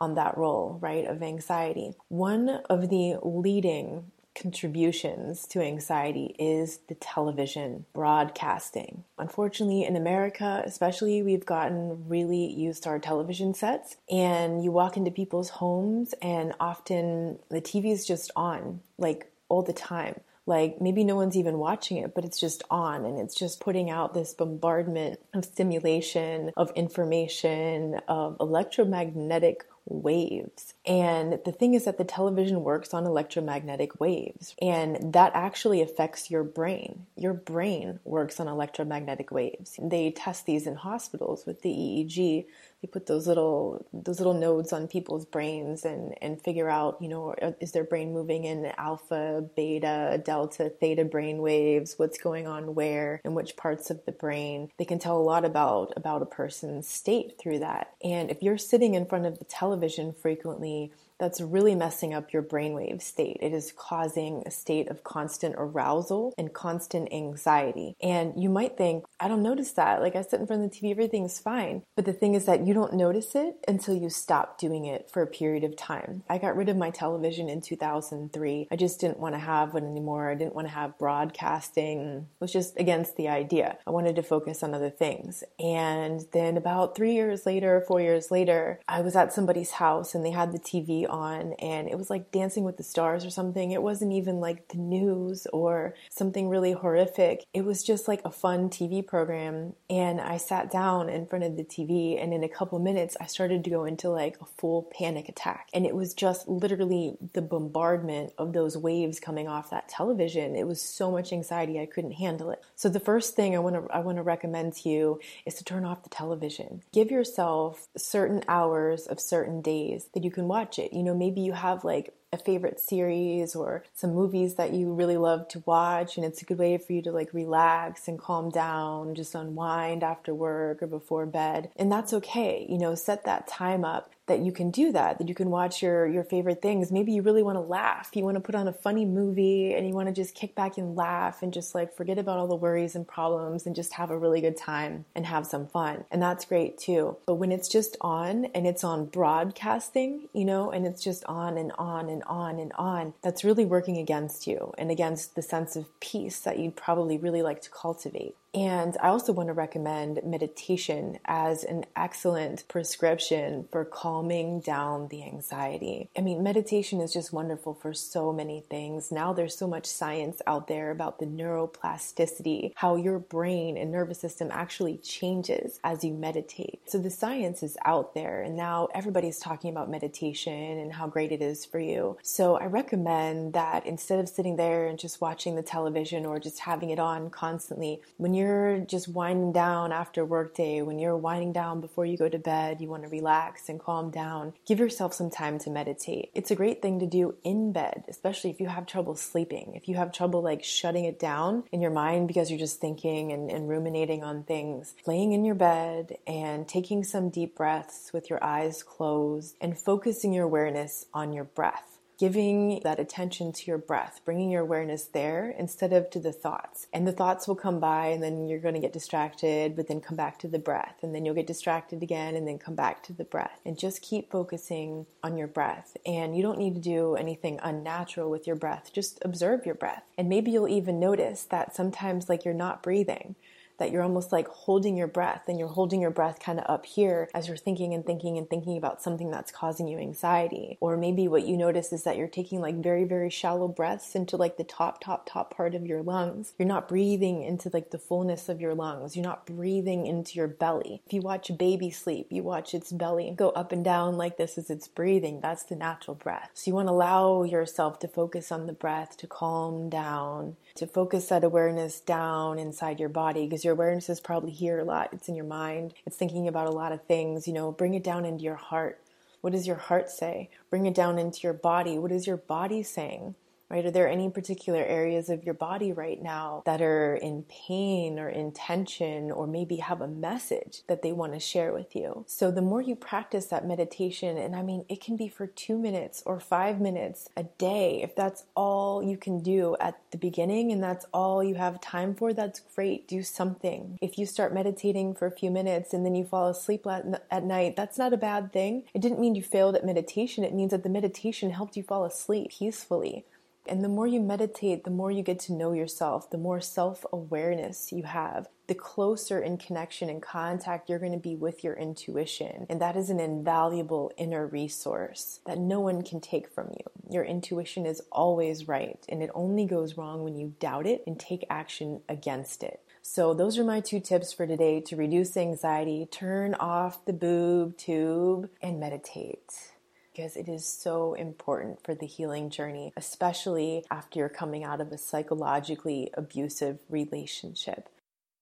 on 0.01 0.15
that 0.15 0.37
role, 0.37 0.79
right, 0.81 1.07
of 1.07 1.23
anxiety. 1.23 1.95
One 2.09 2.49
of 2.49 2.89
the 2.89 3.17
leading 3.23 4.11
contributions 4.35 5.47
to 5.49 5.61
anxiety 5.61 6.35
is 6.39 6.79
the 6.89 6.95
television 6.95 7.85
broadcasting. 7.93 9.05
Unfortunately, 9.19 9.85
in 9.85 9.97
America, 9.97 10.63
especially, 10.65 11.23
we've 11.23 11.45
gotten 11.45 12.09
really 12.09 12.47
used 12.53 12.85
to 12.85 12.89
our 12.89 12.99
television 12.99 13.55
sets, 13.55 13.97
and 14.11 14.65
you 14.65 14.73
walk 14.73 14.97
into 14.97 15.11
people's 15.11 15.51
homes, 15.51 16.15
and 16.23 16.55
often 16.59 17.39
the 17.51 17.61
TV 17.61 17.93
is 17.93 18.07
just 18.07 18.31
on, 18.37 18.81
like 18.99 19.31
all 19.49 19.63
the 19.63 19.73
time 19.73 20.21
like 20.51 20.81
maybe 20.81 21.05
no 21.05 21.15
one's 21.15 21.37
even 21.37 21.59
watching 21.59 21.99
it, 21.99 22.13
but 22.13 22.25
it's 22.25 22.41
just 22.41 22.65
on 22.71 23.05
and 23.05 23.21
it's 23.21 23.37
just 23.37 23.61
putting 23.61 23.89
out 23.89 24.15
this 24.15 24.35
bombardment 24.35 25.21
of 25.33 25.45
stimulation, 25.45 26.51
of 26.57 26.73
information, 26.75 28.01
of 28.09 28.37
electromagnetic 28.41 29.65
waves 29.91 30.75
And 30.87 31.39
the 31.45 31.53
thing 31.53 31.75
is 31.75 31.85
that 31.85 31.99
the 31.99 32.05
television 32.05 32.63
works 32.63 32.95
on 32.95 33.07
electromagnetic 33.07 34.01
waves, 34.01 34.55
and 34.61 35.13
that 35.13 35.33
actually 35.35 35.83
affects 35.83 36.31
your 36.31 36.43
brain. 36.43 37.07
Your 37.17 37.35
brain 37.35 38.01
works 38.05 38.41
on 38.41 38.49
electromagnetic 38.49 39.31
waves. 39.31 39.79
They 39.81 40.11
test 40.11 40.47
these 40.47 40.67
in 40.67 40.77
hospitals 40.77 41.45
with 41.45 41.63
the 41.63 41.71
EEG 41.71 42.47
they 42.83 42.89
put 42.89 43.07
those 43.07 43.27
little 43.27 43.87
those 43.93 44.19
little 44.19 44.35
nodes 44.35 44.73
on 44.73 44.89
people's 44.89 45.25
brains 45.25 45.85
and 45.85 46.15
and 46.23 46.41
figure 46.41 46.69
out 46.69 46.97
you 47.01 47.09
know 47.09 47.35
is 47.61 47.73
their 47.73 47.85
brain 47.85 48.13
moving 48.13 48.45
in 48.45 48.73
alpha 48.79 49.45
beta 49.55 50.21
delta 50.25 50.71
theta 50.71 51.05
brain 51.05 51.39
waves? 51.39 51.95
What's 51.99 52.19
going 52.19 52.47
on 52.47 52.75
where? 52.75 53.21
And 53.25 53.35
which 53.35 53.57
parts 53.57 53.91
of 53.91 54.05
the 54.07 54.13
brain? 54.13 54.71
They 54.79 54.85
can 54.85 54.99
tell 54.99 55.19
a 55.19 55.23
lot 55.23 55.45
about 55.45 55.93
about 55.97 56.23
a 56.23 56.27
person's 56.27 56.89
state 56.89 57.35
through 57.39 57.59
that. 57.61 57.95
And 58.03 58.31
if 58.31 58.43
you're 58.43 58.59
sitting 58.59 58.95
in 58.95 59.07
front 59.07 59.27
of 59.27 59.39
the 59.39 59.45
television 59.45 60.13
frequently 60.13 60.93
that's 61.21 61.41
really 61.41 61.75
messing 61.75 62.15
up 62.15 62.33
your 62.33 62.43
brainwave 62.43 63.03
state. 63.03 63.37
It 63.41 63.53
is 63.53 63.73
causing 63.77 64.43
a 64.47 64.51
state 64.51 64.91
of 64.91 65.05
constant 65.05 65.55
arousal 65.59 66.35
and 66.39 66.53
constant 66.53 67.13
anxiety. 67.13 67.95
And 68.03 68.33
you 68.37 68.49
might 68.49 68.77
think, 68.77 69.05
I 69.21 69.29
don't 69.29 69.43
notice 69.43 69.73
that. 69.73 70.01
Like 70.01 70.17
I 70.17 70.23
sit 70.23 70.41
in 70.41 70.47
front 70.47 70.65
of 70.65 70.71
the 70.71 70.77
TV, 70.77 70.91
everything's 70.91 71.39
fine. 71.39 71.83
But 71.95 72.07
the 72.07 72.13
thing 72.13 72.35
is 72.35 72.47
that 72.47 72.67
you 72.67 72.73
don't 72.73 72.95
notice 72.95 73.35
it 73.35 73.57
until 73.69 73.95
you 73.95 74.09
stop 74.09 74.59
doing 74.59 74.87
it 74.87 75.11
for 75.13 75.23
a 75.23 75.27
period 75.27 75.63
of 75.63 75.77
time. 75.77 76.23
I 76.29 76.39
got 76.39 76.57
rid 76.57 76.71
of 76.71 76.77
my 76.77 76.91
television 76.91 77.49
in 77.49 77.61
2003. 77.61 78.69
I 78.71 78.77
just 78.77 78.99
didn't 78.99 79.21
want 79.21 79.35
to 79.35 79.41
have 79.41 79.75
one 79.75 79.85
anymore. 79.85 80.31
I 80.31 80.35
didn't 80.35 80.55
want 80.55 80.69
to 80.69 80.75
have 80.75 80.99
broadcasting. 80.99 82.27
It 82.31 82.41
was 82.41 82.53
just 82.53 82.79
against 82.79 83.17
the 83.17 83.29
idea. 83.29 83.77
I 83.87 83.91
wanted 83.91 84.17
to 84.17 84.23
focus 84.23 84.63
on 84.63 84.75
other 84.75 84.91
things. 84.91 85.45
And 85.59 86.25
then 86.33 86.57
about 86.57 86.97
three 86.97 87.13
years 87.13 87.45
later, 87.45 87.85
four 87.87 88.01
years 88.01 88.31
later, 88.31 88.81
I 88.89 89.03
was 89.03 89.15
at 89.17 89.35
somebody's 89.35 89.73
house 89.73 90.15
and 90.15 90.25
they 90.25 90.31
had 90.31 90.53
the 90.53 90.59
TV 90.59 91.07
on 91.11 91.55
and 91.55 91.89
it 91.89 91.99
was 91.99 92.09
like 92.09 92.31
Dancing 92.31 92.65
with 92.65 92.77
the 92.77 92.83
Stars 92.83 93.25
or 93.25 93.31
something. 93.31 93.73
It 93.73 93.83
wasn't 93.83 94.13
even 94.13 94.41
like 94.41 94.69
the 94.69 94.79
news 94.79 95.47
or 95.53 95.95
something 96.09 96.49
really 96.49 96.73
horrific. 96.73 97.45
It 97.53 97.65
was 97.65 97.83
just 97.83 98.09
like 98.09 98.23
a 98.25 98.31
fun 98.31 98.71
TV 98.71 99.07
program. 99.07 99.75
And 99.89 100.21
I 100.21 100.37
sat 100.37 100.71
down 100.71 101.09
in 101.09 101.27
front 101.27 101.45
of 101.45 101.57
the 101.57 101.65
TV 101.65 102.23
and 102.23 102.33
in 102.33 102.45
a 102.45 102.49
couple 102.49 102.79
minutes 102.79 103.17
I 103.21 103.27
started 103.27 103.65
to 103.65 103.71
go 103.71 103.85
into 103.85 104.09
like 104.11 104.37
a 104.41 104.45
full 104.45 104.91
panic 104.97 105.29
attack. 105.29 105.69
And 105.75 105.85
it 105.85 105.95
was 105.95 106.15
just 106.15 106.49
literally 106.49 107.17
the 107.33 107.43
bombardment 107.43 108.33
of 108.39 108.53
those 108.53 108.77
waves 108.77 109.19
coming 109.19 109.49
off 109.49 109.71
that 109.71 109.89
television. 109.89 110.55
It 110.55 110.67
was 110.67 110.81
so 110.81 111.11
much 111.11 111.33
anxiety 111.33 111.81
I 111.81 111.87
couldn't 111.87 112.13
handle 112.13 112.51
it. 112.51 112.63
So 112.77 112.89
the 112.89 113.01
first 113.01 113.35
thing 113.35 113.55
I 113.55 113.59
want 113.59 113.75
to 113.77 113.93
I 113.93 113.99
want 114.01 114.19
to 114.19 114.23
recommend 114.23 114.75
to 114.75 114.89
you 114.89 115.21
is 115.45 115.55
to 115.55 115.65
turn 115.65 115.85
off 115.85 116.05
the 116.05 116.09
television. 116.09 116.83
Give 116.93 117.11
yourself 117.11 117.89
certain 117.97 118.45
hours 118.47 119.07
of 119.07 119.21
certain 119.21 119.61
days 119.61 120.09
that 120.15 120.25
you 120.25 120.31
can 120.31 120.47
watch 120.47 120.79
it 120.79 120.93
you 120.93 121.00
know, 121.03 121.15
maybe 121.15 121.41
you 121.41 121.53
have 121.53 121.85
like 121.85 122.15
a 122.33 122.39
favorite 122.39 122.79
series 122.79 123.57
or 123.57 123.85
some 123.93 124.15
movies 124.15 124.55
that 124.55 124.73
you 124.73 124.93
really 124.93 125.17
love 125.17 125.49
to 125.49 125.63
watch 125.67 126.17
and 126.17 126.25
it's 126.25 126.41
a 126.41 126.45
good 126.45 126.59
way 126.59 126.79
for 126.79 126.93
you 126.93 127.03
to 127.03 127.11
like 127.11 127.35
relax 127.35 128.07
and 128.07 128.21
calm 128.21 128.51
down 128.51 129.17
just 129.17 129.35
unwind 129.35 130.05
after 130.05 130.33
work 130.33 130.81
or 130.81 130.87
before 130.87 131.27
bed 131.27 131.71
and 131.75 131.91
that's 131.91 132.13
okay 132.13 132.65
you 132.69 132.79
know 132.79 132.95
set 132.95 133.25
that 133.25 133.49
time 133.49 133.85
up 133.85 134.13
that 134.31 134.41
you 134.41 134.53
can 134.53 134.71
do 134.71 134.93
that 134.93 135.19
that 135.19 135.29
you 135.29 135.35
can 135.35 135.51
watch 135.51 135.83
your 135.83 136.07
your 136.07 136.25
favorite 136.25 136.63
things. 136.63 136.91
Maybe 136.91 137.13
you 137.13 137.23
really 137.23 137.43
want 137.43 137.57
to 137.57 137.61
laugh. 137.61 138.11
You 138.15 138.25
want 138.25 138.37
to 138.37 138.41
put 138.41 138.55
on 138.55 138.69
a 138.69 138.73
funny 138.73 139.05
movie 139.05 139.75
and 139.75 139.87
you 139.87 139.93
want 139.93 140.09
to 140.09 140.15
just 140.15 140.35
kick 140.35 140.55
back 140.55 140.79
and 140.79 140.97
laugh 140.97 141.43
and 141.43 141.53
just 141.53 141.75
like 141.75 141.95
forget 141.97 142.17
about 142.17 142.39
all 142.39 142.47
the 142.47 142.55
worries 142.55 142.95
and 142.95 143.07
problems 143.07 143.67
and 143.67 143.75
just 143.75 143.95
have 143.95 144.11
a 144.11 144.17
really 144.17 144.41
good 144.41 144.57
time 144.57 145.05
and 145.15 145.27
have 145.27 145.47
some 145.47 145.67
fun. 145.67 146.05
And 146.11 146.23
that's 146.23 146.45
great 146.45 146.79
too. 146.79 147.17
But 147.27 147.35
when 147.35 147.53
it's 147.53 147.69
just 147.69 147.97
on 148.01 148.47
and 148.55 148.67
it's 148.67 148.85
on 148.85 149.07
broadcasting 149.07 150.29
you 150.33 150.45
know 150.45 150.71
and 150.71 150.87
it's 150.87 151.03
just 151.03 151.25
on 151.25 151.59
and 151.59 151.73
on 151.79 152.09
and 152.09 152.23
on 152.25 152.59
and 152.59 152.73
on 152.75 153.13
that's 153.23 153.45
really 153.45 153.65
working 153.65 153.99
against 153.99 154.47
you 154.47 154.73
and 154.79 154.91
against 154.91 155.35
the 155.35 155.43
sense 155.43 155.77
of 155.77 156.01
peace 156.01 156.41
that 156.41 156.59
you'd 156.59 156.77
probably 156.77 157.19
really 157.19 157.43
like 157.43 157.61
to 157.63 157.71
cultivate 157.71 158.37
and 158.53 158.97
I 159.01 159.09
also 159.09 159.33
want 159.33 159.49
to 159.49 159.53
recommend 159.53 160.21
meditation 160.25 161.19
as 161.25 161.63
an 161.63 161.85
excellent 161.95 162.67
prescription 162.67 163.69
for 163.71 163.85
calming 163.85 164.61
down 164.61 165.09
the 165.09 165.23
anxiety. 165.23 166.09
I 166.17 166.21
mean, 166.21 166.43
meditation 166.43 167.01
is 167.01 167.13
just 167.13 167.33
wonderful 167.33 167.75
for 167.75 167.95
so 167.95 168.33
many 168.33 168.65
things. 168.69 169.13
Now 169.13 169.33
there's 169.33 169.57
so 169.57 169.69
much 169.69 169.87
science 169.87 170.43
out 170.47 170.67
there 170.67 170.91
about 170.91 171.21
the 171.21 171.27
neuroplasticity, 171.27 172.73
how 172.75 172.97
your 172.97 173.21
brain 173.21 173.77
and 173.77 173.93
nervous 173.93 174.19
system 174.21 174.49
actually 174.51 174.97
changes 174.99 175.79
as 175.85 176.03
you 176.03 176.13
meditate. 176.13 176.81
So 176.87 176.99
the 176.99 177.11
science 177.11 177.63
is 177.63 177.77
out 177.85 178.15
there, 178.15 178.43
and 178.43 178.57
now 178.57 178.89
everybody's 178.95 179.39
talking 179.39 179.71
about 179.71 179.91
meditation 179.91 180.79
and 180.79 180.93
how 180.93 181.07
great 181.07 181.31
it 181.31 181.41
is 181.41 181.65
for 181.65 181.79
you. 181.79 182.19
So 182.23 182.57
I 182.57 182.67
recommend 182.67 183.53
that 183.53 183.87
instead 183.87 184.19
of 184.19 184.29
sitting 184.29 184.57
there 184.57 184.87
and 184.87 184.99
just 184.99 185.21
watching 185.21 185.55
the 185.55 185.63
television 185.63 186.27
or 186.27 186.41
just 186.41 186.61
having 186.61 186.91
it 186.91 186.99
on 186.99 187.31
constantly, 187.31 188.01
when 188.17 188.35
you 188.35 188.40
you're 188.41 188.79
just 188.81 189.09
winding 189.09 189.53
down 189.53 189.93
after 189.93 190.25
workday, 190.25 190.83
when 190.83 190.99
you're 190.99 191.17
winding 191.17 191.53
down 191.53 191.81
before 191.81 192.07
you 192.07 192.17
go 192.17 192.29
to 192.29 192.39
bed, 192.39 192.81
you 192.81 192.89
want 192.89 193.03
to 193.03 193.09
relax 193.09 193.69
and 193.69 193.79
calm 193.79 194.11
down, 194.11 194.55
give 194.67 194.79
yourself 194.79 195.15
some 195.15 195.31
time 195.31 195.59
to 195.61 195.71
meditate. 195.71 196.31
It's 196.35 196.51
a 196.51 196.57
great 196.57 196.81
thing 196.81 196.99
to 197.01 197.07
do 197.07 197.35
in 197.45 197.73
bed, 197.73 198.05
especially 198.09 198.51
if 198.51 198.61
you 198.61 198.69
have 198.69 198.87
trouble 198.87 199.15
sleeping. 199.15 199.73
If 199.75 199.89
you 199.89 199.97
have 199.97 200.13
trouble 200.13 200.43
like 200.43 200.65
shutting 200.65 201.05
it 201.05 201.19
down 201.19 201.65
in 201.71 201.81
your 201.81 201.91
mind 201.91 202.29
because 202.29 202.51
you're 202.51 202.59
just 202.59 202.81
thinking 202.81 203.33
and, 203.33 203.51
and 203.51 203.69
ruminating 203.69 204.25
on 204.25 204.45
things, 204.45 204.95
laying 205.07 205.33
in 205.33 205.45
your 205.45 205.55
bed 205.55 206.17
and 206.27 206.67
taking 206.67 207.05
some 207.05 207.29
deep 207.29 207.57
breaths 207.57 208.13
with 208.13 208.31
your 208.31 208.43
eyes 208.43 208.83
closed 208.83 209.57
and 209.61 209.79
focusing 209.79 210.33
your 210.33 210.45
awareness 210.45 211.07
on 211.13 211.33
your 211.33 211.45
breath 211.45 211.90
giving 212.21 212.79
that 212.85 213.01
attention 213.01 213.51
to 213.51 213.65
your 213.65 213.79
breath, 213.79 214.21
bringing 214.27 214.51
your 214.51 214.61
awareness 214.61 215.05
there 215.05 215.55
instead 215.59 215.91
of 215.91 216.11
to 216.11 216.21
the 216.21 216.33
thoughts. 216.33 216.87
And 216.93 217.09
the 217.09 217.13
thoughts 217.13 217.49
will 217.49 217.57
come 217.57 217.81
by 217.81 218.09
and 218.09 218.23
then 218.23 218.47
you're 218.47 218.59
going 218.59 218.75
to 218.75 218.81
get 218.81 218.93
distracted, 218.93 219.75
but 219.75 219.89
then 219.89 220.03
come 220.03 220.19
back 220.19 220.39
to 220.41 220.49
the 220.49 220.59
breath. 220.59 220.97
And 221.01 221.15
then 221.15 221.25
you'll 221.25 221.35
get 221.35 221.47
distracted 221.47 222.03
again 222.03 222.37
and 222.37 222.47
then 222.47 222.59
come 222.59 222.75
back 222.75 223.03
to 223.05 223.15
the 223.15 223.25
breath. 223.25 223.59
And 223.65 223.79
just 223.79 224.03
keep 224.03 224.31
focusing 224.31 225.07
on 225.23 225.39
your 225.39 225.47
breath. 225.49 225.97
And 226.05 226.37
you 226.37 226.43
don't 226.43 226.59
need 226.59 226.75
to 226.75 226.81
do 226.83 227.15
anything 227.15 227.59
unnatural 227.63 228.31
with 228.31 228.47
your 228.47 228.57
breath. 228.57 228.91
Just 228.93 229.19
observe 229.25 229.65
your 229.65 229.75
breath. 229.75 230.03
And 230.19 230.29
maybe 230.29 230.51
you'll 230.51 230.69
even 230.69 231.01
notice 231.01 231.45
that 231.45 231.75
sometimes 231.75 232.29
like 232.29 232.45
you're 232.45 232.53
not 232.53 232.83
breathing 232.83 233.35
that 233.81 233.91
you're 233.91 234.03
almost 234.03 234.31
like 234.31 234.47
holding 234.47 234.97
your 234.97 235.09
breath 235.09 235.43
and 235.49 235.59
you're 235.59 235.69
holding 235.69 236.01
your 236.01 236.11
breath 236.11 236.39
kind 236.39 236.61
of 236.61 236.67
up 236.69 236.87
here 236.87 237.29
as 237.35 237.49
you're 237.49 237.57
thinking 237.57 237.93
and 237.95 238.07
thinking 238.07 238.39
and 238.39 238.49
thinking 238.49 238.77
about 238.77 239.03
something 239.03 239.31
that's 239.31 239.51
causing 239.51 239.89
you 239.89 239.99
anxiety. 239.99 240.79
Or 240.81 240.97
maybe 240.97 241.27
what 241.27 241.47
you 241.47 241.57
notice 241.57 241.93
is 241.93 242.05
that 242.05 242.17
you're 242.17 242.29
taking 242.29 242.61
like 242.61 242.77
very, 242.77 243.05
very 243.05 243.31
shallow 243.31 243.67
breaths 243.67 244.15
into 244.15 244.37
like 244.37 244.57
the 244.57 244.65
top, 244.65 245.01
top, 245.01 245.29
top 245.29 245.55
part 245.55 245.75
of 245.75 245.87
your 245.87 246.03
lungs. 246.03 246.53
You're 246.59 246.69
not 246.69 246.89
breathing 246.89 247.43
into 247.43 247.71
like 247.73 247.91
the 247.91 247.99
fullness 247.99 248.49
of 248.49 248.61
your 248.61 248.75
lungs. 248.75 249.17
You're 249.17 249.25
not 249.25 249.47
breathing 249.47 250.07
into 250.07 250.37
your 250.37 250.49
belly. 250.49 251.03
If 251.07 251.13
you 251.13 251.23
watch 251.23 251.51
a 251.51 251.55
baby 251.55 251.91
sleep, 251.91 252.29
you 252.31 252.43
watch 252.43 252.75
its 252.75 252.93
belly 252.93 253.33
go 253.35 253.49
up 253.51 253.73
and 253.73 253.85
down 253.85 254.17
like 254.17 254.37
this 254.37 254.59
as 254.59 254.71
it's 254.71 254.89
breathing. 254.89 255.41
That's 255.41 255.65
the 255.65 255.75
natural 255.75 256.15
breath. 256.15 256.51
So 256.55 256.71
you 256.71 256.75
want 256.75 256.89
to 256.89 256.93
allow 256.93 257.45
yourself 257.45 257.99
to 258.01 258.09
focus 258.09 258.53
on 258.53 258.67
the 258.67 258.73
breath, 258.75 259.17
to 259.17 259.27
calm 259.27 259.89
down, 259.89 260.57
to 260.77 260.87
focus 260.87 261.27
that 261.27 261.45
awareness 261.45 262.01
down 262.01 262.59
inside 262.59 263.01
your 263.01 263.09
body 263.09 263.47
because 263.47 263.65
your 263.65 263.75
awareness 263.75 264.09
is 264.09 264.21
probably 264.21 264.51
here 264.51 264.79
a 264.79 264.85
lot. 264.85 265.11
It's 265.13 265.29
in 265.29 265.35
your 265.35 265.45
mind, 265.45 265.95
it's 266.07 266.17
thinking 266.17 266.49
about 266.49 266.67
a 266.67 266.73
lot 266.73 266.93
of 266.93 267.05
things. 267.05 267.47
You 267.47 267.55
know, 267.55 267.73
bring 267.73 267.95
it 267.95 268.05
down 268.05 268.25
into 268.25 268.45
your 268.45 268.57
heart. 268.57 269.01
What 269.41 269.53
does 269.53 269.67
your 269.67 269.77
heart 269.77 270.11
say? 270.11 270.51
Bring 270.69 270.87
it 270.87 270.95
down 270.95 271.19
into 271.19 271.41
your 271.43 271.55
body. 271.55 271.99
What 271.99 272.13
is 272.13 272.27
your 272.27 272.37
body 272.37 272.83
saying? 272.83 273.35
Right? 273.71 273.87
Are 273.87 273.91
there 273.91 274.09
any 274.09 274.29
particular 274.29 274.85
areas 274.85 275.31
of 275.31 275.45
your 275.45 275.55
body 275.55 275.93
right 275.93 276.21
now 276.21 276.63
that 276.67 276.83
are 276.83 277.15
in 277.15 277.45
pain 277.45 278.19
or 278.19 278.29
in 278.29 278.53
tension 278.53 279.31
or 279.31 279.47
maybe 279.47 279.77
have 279.77 280.01
a 280.01 280.09
message 280.09 280.83
that 280.89 281.03
they 281.03 281.13
want 281.13 281.33
to 281.33 281.41
share 281.41 281.73
with 281.73 281.95
you? 281.95 282.25
So 282.27 282.51
the 282.51 282.63
more 282.63 282.83
you 282.83 282.97
practice 282.97 283.47
that 283.47 283.67
meditation, 283.67 284.37
and 284.37 284.57
I 284.57 284.63
mean, 284.63 284.85
it 284.89 285.01
can 285.01 285.17
be 285.17 285.29
for 285.29 285.47
two 285.47 285.79
minutes 285.79 286.23
or 286.27 286.41
five 286.41 286.81
minutes 286.81 287.29
a 287.37 287.45
day, 287.45 288.03
if 288.03 288.17
that's 288.17 288.45
all 288.57 289.03
you 289.03 289.17
can 289.17 289.41
do 289.41 289.77
at 289.81 290.01
the 290.11 290.19
beginning 290.19 290.73
and 290.73 290.83
that's 290.83 291.07
all 291.15 291.45
you 291.45 291.55
have 291.55 291.81
time 291.81 292.15
for, 292.15 292.33
that's 292.33 292.61
great. 292.75 293.07
Do 293.07 293.23
something. 293.23 293.99
If 294.03 294.19
you 294.19 294.27
start 294.27 294.53
meditating 294.53 295.15
for 295.15 295.27
a 295.27 295.31
few 295.31 295.51
minutes 295.51 295.95
and 295.95 296.05
then 296.05 296.15
you 296.15 296.25
fall 296.25 296.49
asleep 296.49 296.87
at 296.87 297.45
night, 297.45 297.77
that's 297.77 297.99
not 297.99 298.13
a 298.13 298.17
bad 298.17 298.53
thing. 298.53 298.85
It 298.95 299.01
didn't 299.01 299.21
mean 299.21 299.37
you 299.37 299.43
failed 299.43 299.77
at 299.77 299.87
meditation. 299.87 300.43
It 300.43 300.55
means 300.55 300.73
that 300.73 300.83
the 300.83 300.89
meditation 300.89 301.51
helped 301.51 301.77
you 301.77 301.85
fall 301.85 302.05
asleep 302.05 302.51
peacefully. 302.51 303.25
And 303.67 303.85
the 303.85 303.89
more 303.89 304.07
you 304.07 304.21
meditate, 304.21 304.85
the 304.85 304.91
more 304.91 305.11
you 305.11 305.23
get 305.23 305.39
to 305.41 305.53
know 305.53 305.73
yourself, 305.73 306.31
the 306.31 306.39
more 306.39 306.61
self 306.61 307.05
awareness 307.13 307.93
you 307.93 308.05
have, 308.05 308.49
the 308.67 308.75
closer 308.75 309.41
in 309.41 309.59
connection 309.59 310.09
and 310.09 310.23
contact 310.23 310.89
you're 310.89 310.99
going 310.99 311.13
to 311.13 311.19
be 311.19 311.35
with 311.35 311.65
your 311.65 311.75
intuition. 311.75 312.67
And 312.71 312.81
that 312.81 312.97
is 312.97 313.11
an 313.11 313.21
invaluable 313.21 314.13
inner 314.17 314.47
resource 314.47 315.41
that 315.45 315.59
no 315.59 315.81
one 315.81 316.03
can 316.03 316.21
take 316.21 316.49
from 316.49 316.69
you. 316.69 317.13
Your 317.13 317.25
intuition 317.25 317.85
is 317.85 318.01
always 318.13 318.69
right, 318.69 319.05
and 319.09 319.23
it 319.23 319.31
only 319.35 319.67
goes 319.67 319.97
wrong 319.97 320.23
when 320.23 320.37
you 320.37 320.55
doubt 320.61 320.87
it 320.87 321.03
and 321.07 321.19
take 321.19 321.45
action 321.51 322.03
against 322.09 322.63
it. 322.63 322.81
So, 323.03 323.35
those 323.35 323.59
are 323.59 323.65
my 323.65 323.81
two 323.81 323.99
tips 323.99 324.33
for 324.33 324.47
today 324.47 324.81
to 324.83 324.95
reduce 324.95 325.37
anxiety 325.37 326.07
turn 326.11 326.55
off 326.55 327.05
the 327.07 327.13
boob 327.13 327.77
tube 327.77 328.51
and 328.63 328.79
meditate. 328.79 329.73
Because 330.13 330.37
it 330.37 330.49
is 330.49 330.67
so 330.67 331.15
important 331.15 331.83
for 331.85 331.95
the 331.95 332.07
healing 332.07 332.51
journey, 332.51 332.93
especially 332.97 333.85
after 333.91 334.19
you're 334.19 334.29
coming 334.29 334.65
out 334.65 334.81
of 334.81 334.93
a 334.93 334.99
psychologically 334.99 336.11
abusive 336.15 336.79
relationship. 336.89 337.89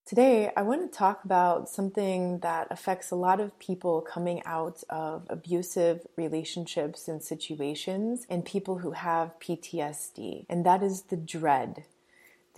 Today, 0.06 0.50
I 0.56 0.62
want 0.62 0.90
to 0.90 0.98
talk 0.98 1.24
about 1.24 1.68
something 1.68 2.38
that 2.38 2.68
affects 2.70 3.10
a 3.10 3.16
lot 3.16 3.40
of 3.40 3.58
people 3.58 4.00
coming 4.00 4.42
out 4.46 4.82
of 4.88 5.26
abusive 5.28 6.06
relationships 6.16 7.08
and 7.08 7.22
situations 7.22 8.26
and 8.30 8.42
people 8.42 8.78
who 8.78 8.92
have 8.92 9.38
PTSD, 9.38 10.46
and 10.48 10.64
that 10.64 10.82
is 10.82 11.02
the 11.02 11.16
dread 11.16 11.84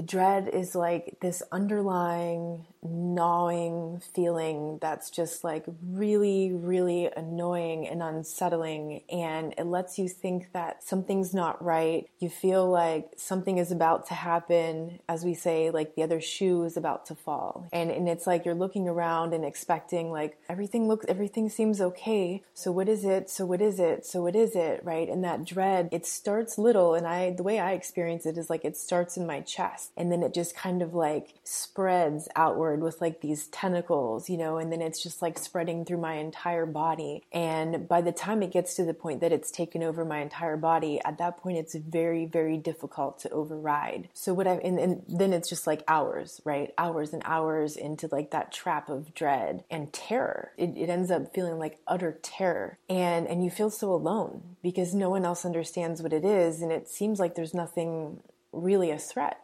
the 0.01 0.07
dread 0.07 0.49
is 0.49 0.75
like 0.75 1.19
this 1.21 1.43
underlying 1.53 2.65
gnawing 2.83 4.01
feeling 4.15 4.79
that's 4.81 5.11
just 5.11 5.45
like 5.45 5.65
really, 5.83 6.53
really 6.53 7.11
annoying 7.15 7.87
and 7.87 8.03
unsettling. 8.03 9.03
And 9.11 9.55
it 9.59 9.67
lets 9.67 9.99
you 9.99 10.09
think 10.09 10.53
that 10.53 10.83
something's 10.83 11.35
not 11.35 11.63
right. 11.63 12.09
You 12.19 12.31
feel 12.31 12.69
like 12.69 13.13
something 13.17 13.59
is 13.59 13.71
about 13.71 14.07
to 14.09 14.15
happen, 14.15 15.01
as 15.09 15.25
we 15.25 15.35
say, 15.35 15.71
like 15.71 15.95
the 15.95 16.03
other 16.03 16.21
shoe 16.21 16.65
is 16.65 16.77
about 16.77 17.07
to 17.07 17.15
fall. 17.15 17.69
And, 17.73 17.91
and 17.91 18.09
it's 18.09 18.27
like 18.27 18.45
you're 18.45 18.55
looking 18.55 18.89
around 18.89 19.35
and 19.35 19.45
expecting 19.45 20.11
like 20.11 20.39
everything 20.49 20.89
looks, 20.89 21.05
everything 21.09 21.49
seems 21.49 21.81
okay. 21.81 22.43
So 22.55 22.73
what 22.73 22.89
is 22.89 23.05
it? 23.05 23.29
So 23.29 23.45
what 23.45 23.61
is 23.61 23.79
it? 23.79 24.07
So 24.07 24.23
what 24.23 24.37
is 24.37 24.57
it? 24.57 24.83
Right. 24.85 25.09
And 25.09 25.23
that 25.25 25.45
dread, 25.45 25.89
it 25.93 26.07
starts 26.07 26.57
little. 26.57 26.95
And 26.95 27.07
I, 27.07 27.33
the 27.33 27.43
way 27.43 27.59
I 27.59 27.73
experience 27.73 28.25
it 28.25 28.39
is 28.39 28.49
like 28.49 28.65
it 28.65 28.77
starts 28.77 29.17
in 29.17 29.27
my 29.27 29.41
chest 29.41 29.93
and 29.97 30.11
then 30.11 30.23
it 30.23 30.33
just 30.33 30.57
kind 30.57 30.81
of 30.81 30.95
like 30.95 31.35
spreads 31.45 32.29
outward 32.37 32.70
with 32.79 33.01
like 33.01 33.21
these 33.21 33.49
tentacles, 33.49 34.31
you 34.31 34.37
know, 34.37 34.59
and 34.59 34.71
then 34.71 34.81
it's 34.81 35.03
just 35.03 35.23
like 35.23 35.39
spreading 35.39 35.85
through 35.85 35.99
my 35.99 36.15
entire 36.15 36.67
body. 36.67 37.25
And 37.33 37.89
by 37.89 38.01
the 38.01 38.13
time 38.13 38.43
it 38.43 38.53
gets 38.53 38.75
to 38.77 38.85
the 38.85 38.95
point 38.95 39.21
that 39.21 39.33
it's 39.33 39.51
taken 39.51 39.83
over 39.83 40.05
my 40.05 40.19
entire 40.19 40.57
body, 40.57 41.01
at 41.05 41.19
that 41.19 41.39
point 41.39 41.59
it's 41.59 41.75
very, 41.75 42.27
very 42.27 42.57
difficult 42.57 43.19
to 43.21 43.31
override. 43.31 44.09
So 44.13 44.35
what 44.35 44.47
I 44.47 44.55
and, 44.55 44.79
and 44.79 45.03
then 45.09 45.33
it's 45.33 45.49
just 45.49 45.67
like 45.67 45.83
hours, 45.89 46.41
right? 46.45 46.73
Hours 46.79 47.13
and 47.13 47.23
hours 47.25 47.77
into 47.77 48.09
like 48.13 48.31
that 48.31 48.53
trap 48.53 48.89
of 48.89 49.15
dread 49.15 49.65
and 49.71 49.93
terror. 49.93 50.53
It, 50.57 50.77
it 50.77 50.89
ends 50.89 51.11
up 51.11 51.35
feeling 51.35 51.59
like 51.59 51.79
utter 51.87 52.19
terror. 52.23 52.79
And 52.89 53.27
and 53.27 53.45
you 53.45 53.51
feel 53.51 53.71
so 53.71 53.93
alone 53.93 54.57
because 54.63 54.95
no 54.95 55.11
one 55.11 55.25
else 55.25 55.45
understands 55.45 56.03
what 56.03 56.13
it 56.13 56.25
is 56.25 56.63
and 56.63 56.71
it 56.71 56.89
seems 56.89 57.19
like 57.19 57.35
there's 57.35 57.55
nothing 57.55 58.21
really 58.53 58.91
a 58.91 58.99
threat 58.99 59.41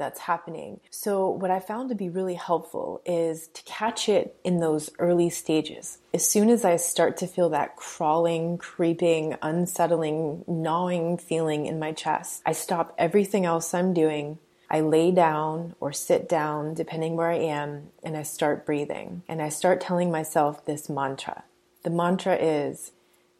that's 0.00 0.18
happening. 0.18 0.80
So, 0.90 1.28
what 1.28 1.52
I 1.52 1.60
found 1.60 1.90
to 1.90 1.94
be 1.94 2.08
really 2.08 2.34
helpful 2.34 3.00
is 3.06 3.46
to 3.54 3.62
catch 3.62 4.08
it 4.08 4.34
in 4.42 4.58
those 4.58 4.90
early 4.98 5.30
stages. 5.30 5.98
As 6.12 6.28
soon 6.28 6.48
as 6.48 6.64
I 6.64 6.74
start 6.74 7.16
to 7.18 7.28
feel 7.28 7.50
that 7.50 7.76
crawling, 7.76 8.58
creeping, 8.58 9.36
unsettling, 9.42 10.44
gnawing 10.48 11.18
feeling 11.18 11.66
in 11.66 11.78
my 11.78 11.92
chest, 11.92 12.42
I 12.44 12.50
stop 12.52 12.92
everything 12.98 13.46
else 13.46 13.72
I'm 13.72 13.94
doing. 13.94 14.38
I 14.68 14.80
lay 14.80 15.10
down 15.12 15.74
or 15.80 15.92
sit 15.92 16.28
down, 16.28 16.74
depending 16.74 17.16
where 17.16 17.30
I 17.30 17.38
am, 17.38 17.90
and 18.02 18.16
I 18.16 18.22
start 18.22 18.66
breathing. 18.66 19.22
And 19.28 19.42
I 19.42 19.48
start 19.48 19.80
telling 19.80 20.10
myself 20.10 20.64
this 20.64 20.88
mantra. 20.88 21.44
The 21.82 21.90
mantra 21.90 22.36
is 22.36 22.92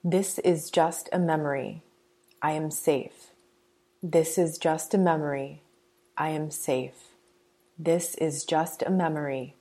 This 0.04 0.38
is 0.38 0.70
just 0.70 1.08
a 1.12 1.18
memory. 1.18 1.82
I 2.42 2.52
am 2.52 2.70
safe. 2.70 3.30
This 4.02 4.38
is 4.38 4.56
just 4.56 4.94
a 4.94 4.98
memory. 4.98 5.62
I 6.20 6.28
am 6.28 6.50
safe. 6.50 7.14
This 7.78 8.14
is 8.16 8.44
just 8.44 8.82
a 8.82 8.90
memory. 8.90 9.56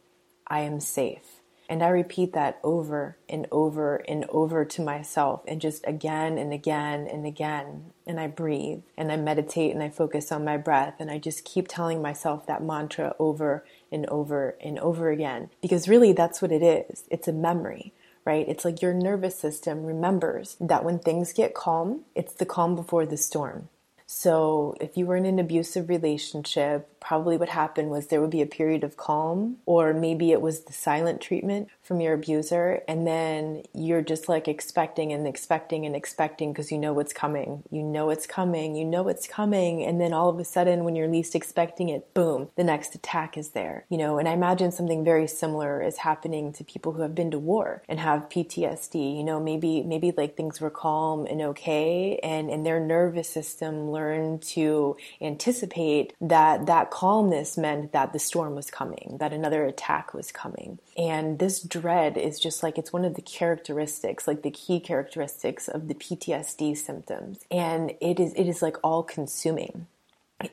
I 0.46 0.60
am 0.60 0.82
safe. 0.82 1.40
And 1.70 1.82
I 1.82 1.88
repeat 1.88 2.34
that 2.34 2.60
over 2.66 3.16
and 3.30 3.48
over 3.50 4.04
and 4.10 4.26
over 4.28 4.66
to 4.66 4.82
myself, 4.82 5.42
and 5.48 5.62
just 5.62 5.88
again 5.88 6.38
and 6.38 6.52
again 6.52 7.08
and 7.08 7.26
again. 7.26 7.94
And 8.06 8.20
I 8.20 8.28
breathe 8.28 8.82
and 8.98 9.10
I 9.10 9.16
meditate 9.16 9.74
and 9.74 9.82
I 9.82 9.88
focus 9.88 10.34
on 10.34 10.44
my 10.44 10.58
breath, 10.58 10.96
and 11.00 11.10
I 11.10 11.18
just 11.18 11.46
keep 11.46 11.70
telling 11.70 12.02
myself 12.02 12.46
that 12.48 12.62
mantra 12.62 13.16
over 13.20 13.64
and 13.90 14.06
over 14.08 14.58
and 14.60 14.78
over 14.80 15.12
again. 15.12 15.52
Because 15.62 15.88
really, 15.88 16.12
that's 16.12 16.42
what 16.42 16.52
it 16.52 16.62
is 16.62 17.06
it's 17.10 17.30
a 17.30 17.34
memory 17.34 17.94
right? 18.26 18.50
It's 18.50 18.66
like 18.66 18.82
your 18.82 18.94
nervous 18.94 19.40
system 19.40 19.86
remembers 19.86 20.58
that 20.60 20.84
when 20.84 21.00
things 21.00 21.32
get 21.32 21.56
calm, 21.56 22.02
it's 22.14 22.34
the 22.34 22.46
calm 22.46 22.76
before 22.76 23.06
the 23.06 23.18
storm. 23.18 23.70
So, 24.12 24.76
if 24.82 24.98
you 24.98 25.06
were 25.06 25.18
in 25.18 25.28
an 25.28 25.38
abusive 25.38 25.88
relationship, 25.88 27.00
probably 27.00 27.38
what 27.38 27.50
happened 27.50 27.92
was 27.92 28.08
there 28.08 28.20
would 28.20 28.32
be 28.32 28.42
a 28.42 28.48
period 28.48 28.84
of 28.84 28.98
calm, 28.98 29.58
or 29.68 29.94
maybe 29.94 30.32
it 30.32 30.42
was 30.42 30.62
the 30.62 30.74
silent 30.74 31.22
treatment 31.22 31.70
from 31.90 32.00
your 32.02 32.14
abuser, 32.14 32.84
and 32.88 33.08
then 33.08 33.64
you're 33.74 34.04
just 34.04 34.30
like 34.30 34.48
expecting 34.48 35.12
and 35.12 35.28
expecting 35.28 35.88
and 35.88 35.96
expecting 35.96 36.54
because 36.54 36.72
you 36.72 36.78
know 36.78 36.94
what's 36.94 37.14
coming. 37.14 37.64
You 37.72 37.82
know 37.82 38.12
it's 38.12 38.28
coming, 38.28 38.76
you 38.76 38.86
know 38.86 39.08
it's 39.08 39.28
coming, 39.28 39.84
and 39.84 40.00
then 40.00 40.14
all 40.14 40.30
of 40.30 40.38
a 40.38 40.46
sudden, 40.46 40.84
when 40.84 40.96
you're 40.96 41.08
least 41.08 41.34
expecting 41.34 41.90
it, 41.90 42.14
boom, 42.14 42.50
the 42.56 42.64
next 42.64 42.94
attack 42.94 43.40
is 43.40 43.50
there. 43.50 43.86
You 43.90 43.98
know, 43.98 44.20
and 44.20 44.30
I 44.30 44.34
imagine 44.34 44.72
something 44.72 45.04
very 45.04 45.26
similar 45.26 45.82
is 45.82 45.98
happening 45.98 46.54
to 46.54 46.64
people 46.64 46.94
who 46.94 47.02
have 47.02 47.16
been 47.16 47.32
to 47.32 47.40
war 47.40 47.82
and 47.90 48.00
have 48.00 48.30
PTSD. 48.30 49.18
You 49.18 49.24
know, 49.24 49.40
maybe 49.40 49.82
maybe 49.82 50.14
like 50.16 50.38
things 50.38 50.62
were 50.62 50.70
calm 50.70 51.26
and 51.26 51.42
okay, 51.42 52.20
and 52.22 52.52
and 52.52 52.64
their 52.68 52.80
nervous 52.80 53.30
system 53.30 53.90
learned 53.90 54.44
to 54.44 54.96
anticipate 55.20 56.14
that 56.22 56.68
that 56.68 56.92
calmness 56.92 57.58
meant 57.58 57.94
that 57.94 58.14
the 58.14 58.20
storm 58.20 58.54
was 58.54 58.70
coming, 58.70 59.18
that 59.20 59.34
another 59.34 59.66
attack 59.66 60.14
was 60.14 60.32
coming. 60.32 60.78
And 60.96 61.40
this 61.40 61.60
dread 61.80 62.18
is 62.18 62.40
just 62.40 62.64
like 62.64 62.78
it's 62.78 62.94
one 62.94 63.06
of 63.06 63.16
the 63.16 63.22
characteristics, 63.22 64.28
like 64.28 64.42
the 64.42 64.52
key 64.52 64.80
characteristics 64.80 65.68
of 65.68 65.88
the 65.88 65.94
PTSD 65.94 66.78
symptoms. 66.78 67.40
And 67.52 67.94
it 68.02 68.20
is 68.20 68.34
it 68.34 68.48
is 68.48 68.62
like 68.62 68.78
all 68.84 69.04
consuming 69.04 69.88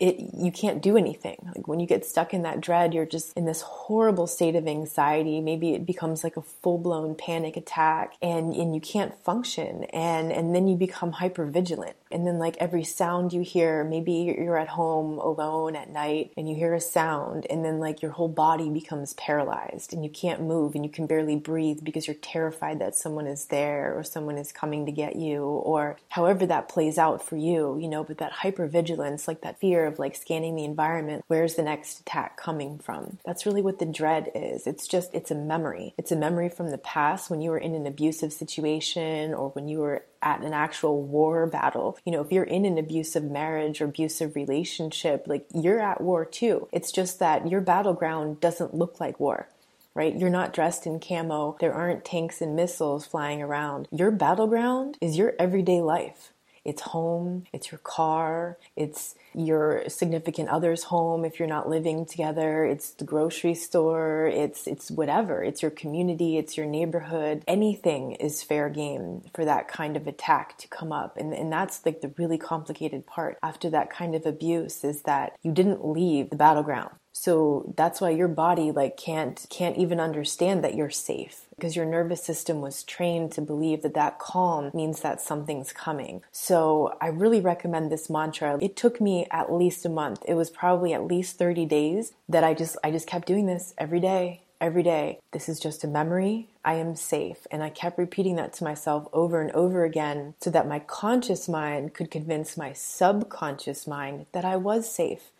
it 0.00 0.16
you 0.34 0.50
can't 0.50 0.82
do 0.82 0.96
anything. 0.96 1.50
Like 1.54 1.68
when 1.68 1.80
you 1.80 1.86
get 1.86 2.04
stuck 2.04 2.34
in 2.34 2.42
that 2.42 2.60
dread 2.60 2.94
you're 2.94 3.06
just 3.06 3.36
in 3.36 3.44
this 3.44 3.60
horrible 3.60 4.26
state 4.26 4.56
of 4.56 4.66
anxiety. 4.66 5.40
Maybe 5.40 5.74
it 5.74 5.86
becomes 5.86 6.24
like 6.24 6.36
a 6.36 6.42
full-blown 6.42 7.14
panic 7.14 7.56
attack 7.56 8.14
and 8.22 8.54
and 8.54 8.74
you 8.74 8.80
can't 8.80 9.14
function. 9.24 9.84
And 9.84 10.32
and 10.32 10.54
then 10.54 10.68
you 10.68 10.76
become 10.76 11.12
hyper 11.12 11.46
vigilant 11.46 11.96
and 12.10 12.26
then 12.26 12.38
like 12.38 12.56
every 12.58 12.84
sound 12.84 13.32
you 13.32 13.40
hear 13.40 13.84
maybe 13.84 14.12
you're 14.12 14.58
at 14.58 14.68
home 14.68 15.18
alone 15.18 15.74
at 15.74 15.90
night 15.90 16.32
and 16.36 16.48
you 16.48 16.54
hear 16.54 16.74
a 16.74 16.80
sound 16.80 17.46
and 17.50 17.64
then 17.64 17.78
like 17.78 18.00
your 18.00 18.12
whole 18.12 18.28
body 18.28 18.70
becomes 18.70 19.14
paralyzed 19.14 19.92
and 19.92 20.04
you 20.04 20.10
can't 20.10 20.40
move 20.40 20.74
and 20.74 20.84
you 20.84 20.90
can 20.90 21.06
barely 21.06 21.36
breathe 21.36 21.80
because 21.82 22.06
you're 22.06 22.14
terrified 22.16 22.78
that 22.78 22.94
someone 22.94 23.26
is 23.26 23.46
there 23.46 23.92
or 23.96 24.04
someone 24.04 24.38
is 24.38 24.52
coming 24.52 24.86
to 24.86 24.92
get 24.92 25.16
you 25.16 25.42
or 25.42 25.96
however 26.10 26.46
that 26.46 26.68
plays 26.68 26.98
out 26.98 27.22
for 27.22 27.36
you 27.36 27.78
you 27.78 27.88
know 27.88 28.04
but 28.04 28.18
that 28.18 28.32
hyper 28.32 28.66
vigilance 28.66 29.26
like 29.26 29.40
that 29.40 29.58
fear 29.58 29.75
fear 29.76 29.86
of 29.86 29.98
like 29.98 30.16
scanning 30.16 30.56
the 30.56 30.64
environment. 30.64 31.22
Where's 31.26 31.56
the 31.56 31.62
next 31.62 32.00
attack 32.00 32.38
coming 32.38 32.78
from? 32.78 33.18
That's 33.26 33.44
really 33.44 33.60
what 33.60 33.78
the 33.78 33.84
dread 33.84 34.30
is. 34.34 34.66
It's 34.66 34.88
just, 34.88 35.14
it's 35.14 35.30
a 35.30 35.34
memory. 35.34 35.92
It's 35.98 36.12
a 36.12 36.16
memory 36.16 36.48
from 36.48 36.70
the 36.70 36.78
past 36.78 37.28
when 37.28 37.42
you 37.42 37.50
were 37.50 37.58
in 37.58 37.74
an 37.74 37.86
abusive 37.86 38.32
situation 38.32 39.34
or 39.34 39.50
when 39.50 39.68
you 39.68 39.80
were 39.80 40.06
at 40.22 40.40
an 40.40 40.54
actual 40.54 41.02
war 41.02 41.46
battle. 41.46 41.98
You 42.06 42.12
know, 42.12 42.22
if 42.22 42.32
you're 42.32 42.44
in 42.44 42.64
an 42.64 42.78
abusive 42.78 43.24
marriage 43.24 43.82
or 43.82 43.84
abusive 43.84 44.34
relationship, 44.34 45.24
like 45.26 45.46
you're 45.54 45.80
at 45.80 46.00
war 46.00 46.24
too. 46.24 46.68
It's 46.72 46.90
just 46.90 47.18
that 47.18 47.46
your 47.46 47.60
battleground 47.60 48.40
doesn't 48.40 48.74
look 48.74 48.98
like 48.98 49.20
war 49.20 49.48
right? 49.94 50.14
You're 50.14 50.28
not 50.28 50.52
dressed 50.52 50.86
in 50.86 51.00
camo. 51.00 51.56
There 51.58 51.72
aren't 51.72 52.04
tanks 52.04 52.42
and 52.42 52.54
missiles 52.54 53.06
flying 53.06 53.40
around. 53.40 53.88
Your 53.90 54.10
battleground 54.10 54.98
is 55.00 55.16
your 55.16 55.32
everyday 55.38 55.80
life. 55.80 56.34
It's 56.66 56.82
home, 56.82 57.44
it's 57.52 57.70
your 57.70 57.78
car, 57.78 58.58
it's 58.74 59.14
your 59.34 59.84
significant 59.88 60.48
other's 60.48 60.84
home 60.84 61.24
if 61.24 61.38
you're 61.38 61.48
not 61.48 61.68
living 61.68 62.06
together, 62.06 62.64
it's 62.64 62.90
the 62.90 63.04
grocery 63.04 63.54
store, 63.54 64.26
it's 64.26 64.66
it's 64.66 64.90
whatever. 64.90 65.44
It's 65.44 65.62
your 65.62 65.70
community, 65.70 66.38
it's 66.38 66.56
your 66.56 66.66
neighborhood. 66.66 67.44
Anything 67.46 68.12
is 68.12 68.42
fair 68.42 68.68
game 68.68 69.22
for 69.34 69.44
that 69.44 69.68
kind 69.68 69.96
of 69.96 70.06
attack 70.06 70.58
to 70.58 70.68
come 70.68 70.92
up. 70.92 71.16
And 71.16 71.32
and 71.32 71.52
that's 71.52 71.86
like 71.86 72.00
the 72.00 72.12
really 72.18 72.38
complicated 72.38 73.06
part 73.06 73.38
after 73.42 73.70
that 73.70 73.90
kind 73.90 74.14
of 74.14 74.26
abuse 74.26 74.84
is 74.84 75.02
that 75.02 75.36
you 75.42 75.52
didn't 75.52 75.86
leave 75.86 76.30
the 76.30 76.36
battleground. 76.36 76.90
So 77.18 77.72
that's 77.78 77.98
why 77.98 78.10
your 78.10 78.28
body 78.28 78.70
like 78.70 78.98
can't 78.98 79.46
can't 79.48 79.78
even 79.78 79.98
understand 80.00 80.62
that 80.62 80.74
you're 80.74 80.90
safe 80.90 81.46
because 81.56 81.74
your 81.74 81.86
nervous 81.86 82.22
system 82.22 82.60
was 82.60 82.84
trained 82.84 83.32
to 83.32 83.40
believe 83.40 83.80
that 83.82 83.94
that 83.94 84.18
calm 84.18 84.70
means 84.74 85.00
that 85.00 85.22
something's 85.22 85.72
coming. 85.72 86.22
So 86.30 86.94
I 87.00 87.06
really 87.06 87.40
recommend 87.40 87.90
this 87.90 88.10
mantra. 88.10 88.58
It 88.60 88.76
took 88.76 89.00
me 89.00 89.26
at 89.30 89.50
least 89.50 89.86
a 89.86 89.88
month. 89.88 90.24
It 90.28 90.34
was 90.34 90.50
probably 90.50 90.92
at 90.92 91.06
least 91.06 91.38
30 91.38 91.64
days 91.64 92.12
that 92.28 92.44
I 92.44 92.52
just 92.52 92.76
I 92.84 92.90
just 92.90 93.06
kept 93.06 93.26
doing 93.26 93.46
this 93.46 93.72
every 93.78 93.98
day, 93.98 94.42
every 94.60 94.82
day. 94.82 95.18
This 95.32 95.48
is 95.48 95.58
just 95.58 95.84
a 95.84 95.88
memory. 95.88 96.50
I 96.66 96.74
am 96.74 96.96
safe. 96.96 97.46
And 97.50 97.62
I 97.62 97.70
kept 97.70 97.96
repeating 97.96 98.36
that 98.36 98.52
to 98.54 98.64
myself 98.64 99.08
over 99.14 99.40
and 99.40 99.52
over 99.52 99.84
again 99.84 100.34
so 100.42 100.50
that 100.50 100.68
my 100.68 100.80
conscious 100.80 101.48
mind 101.48 101.94
could 101.94 102.10
convince 102.10 102.58
my 102.58 102.74
subconscious 102.74 103.86
mind 103.86 104.26
that 104.32 104.44
I 104.44 104.56
was 104.56 104.92
safe 104.92 105.30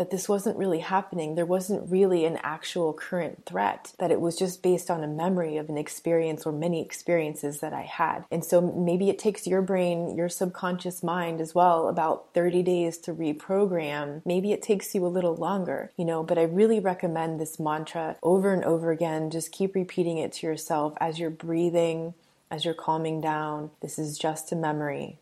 that 0.00 0.08
this 0.08 0.30
wasn't 0.30 0.56
really 0.56 0.78
happening. 0.78 1.34
There 1.34 1.44
wasn't 1.44 1.90
really 1.90 2.24
an 2.24 2.38
actual 2.42 2.94
current 2.94 3.44
threat, 3.44 3.92
that 3.98 4.10
it 4.10 4.18
was 4.18 4.34
just 4.34 4.62
based 4.62 4.90
on 4.90 5.04
a 5.04 5.06
memory 5.06 5.58
of 5.58 5.68
an 5.68 5.76
experience 5.76 6.46
or 6.46 6.52
many 6.52 6.80
experiences 6.80 7.60
that 7.60 7.74
I 7.74 7.82
had. 7.82 8.24
And 8.30 8.42
so 8.42 8.62
maybe 8.62 9.10
it 9.10 9.18
takes 9.18 9.46
your 9.46 9.60
brain, 9.60 10.16
your 10.16 10.30
subconscious 10.30 11.02
mind 11.02 11.38
as 11.42 11.54
well, 11.54 11.86
about 11.86 12.32
30 12.32 12.62
days 12.62 12.96
to 12.96 13.12
reprogram. 13.12 14.22
Maybe 14.24 14.52
it 14.52 14.62
takes 14.62 14.94
you 14.94 15.04
a 15.04 15.08
little 15.08 15.36
longer, 15.36 15.90
you 15.98 16.06
know, 16.06 16.22
but 16.22 16.38
I 16.38 16.44
really 16.44 16.80
recommend 16.80 17.38
this 17.38 17.60
mantra 17.60 18.16
over 18.22 18.54
and 18.54 18.64
over 18.64 18.92
again. 18.92 19.28
Just 19.28 19.52
keep 19.52 19.74
repeating 19.74 20.16
it 20.16 20.32
to 20.32 20.46
yourself 20.46 20.94
as 20.98 21.18
you're 21.18 21.28
breathing, 21.28 22.14
as 22.50 22.64
you're 22.64 22.72
calming 22.72 23.20
down. 23.20 23.70
This 23.82 23.98
is 23.98 24.16
just 24.16 24.50
a 24.50 24.56
memory. 24.56 25.18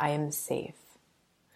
I 0.00 0.08
am 0.08 0.32
safe. 0.32 0.81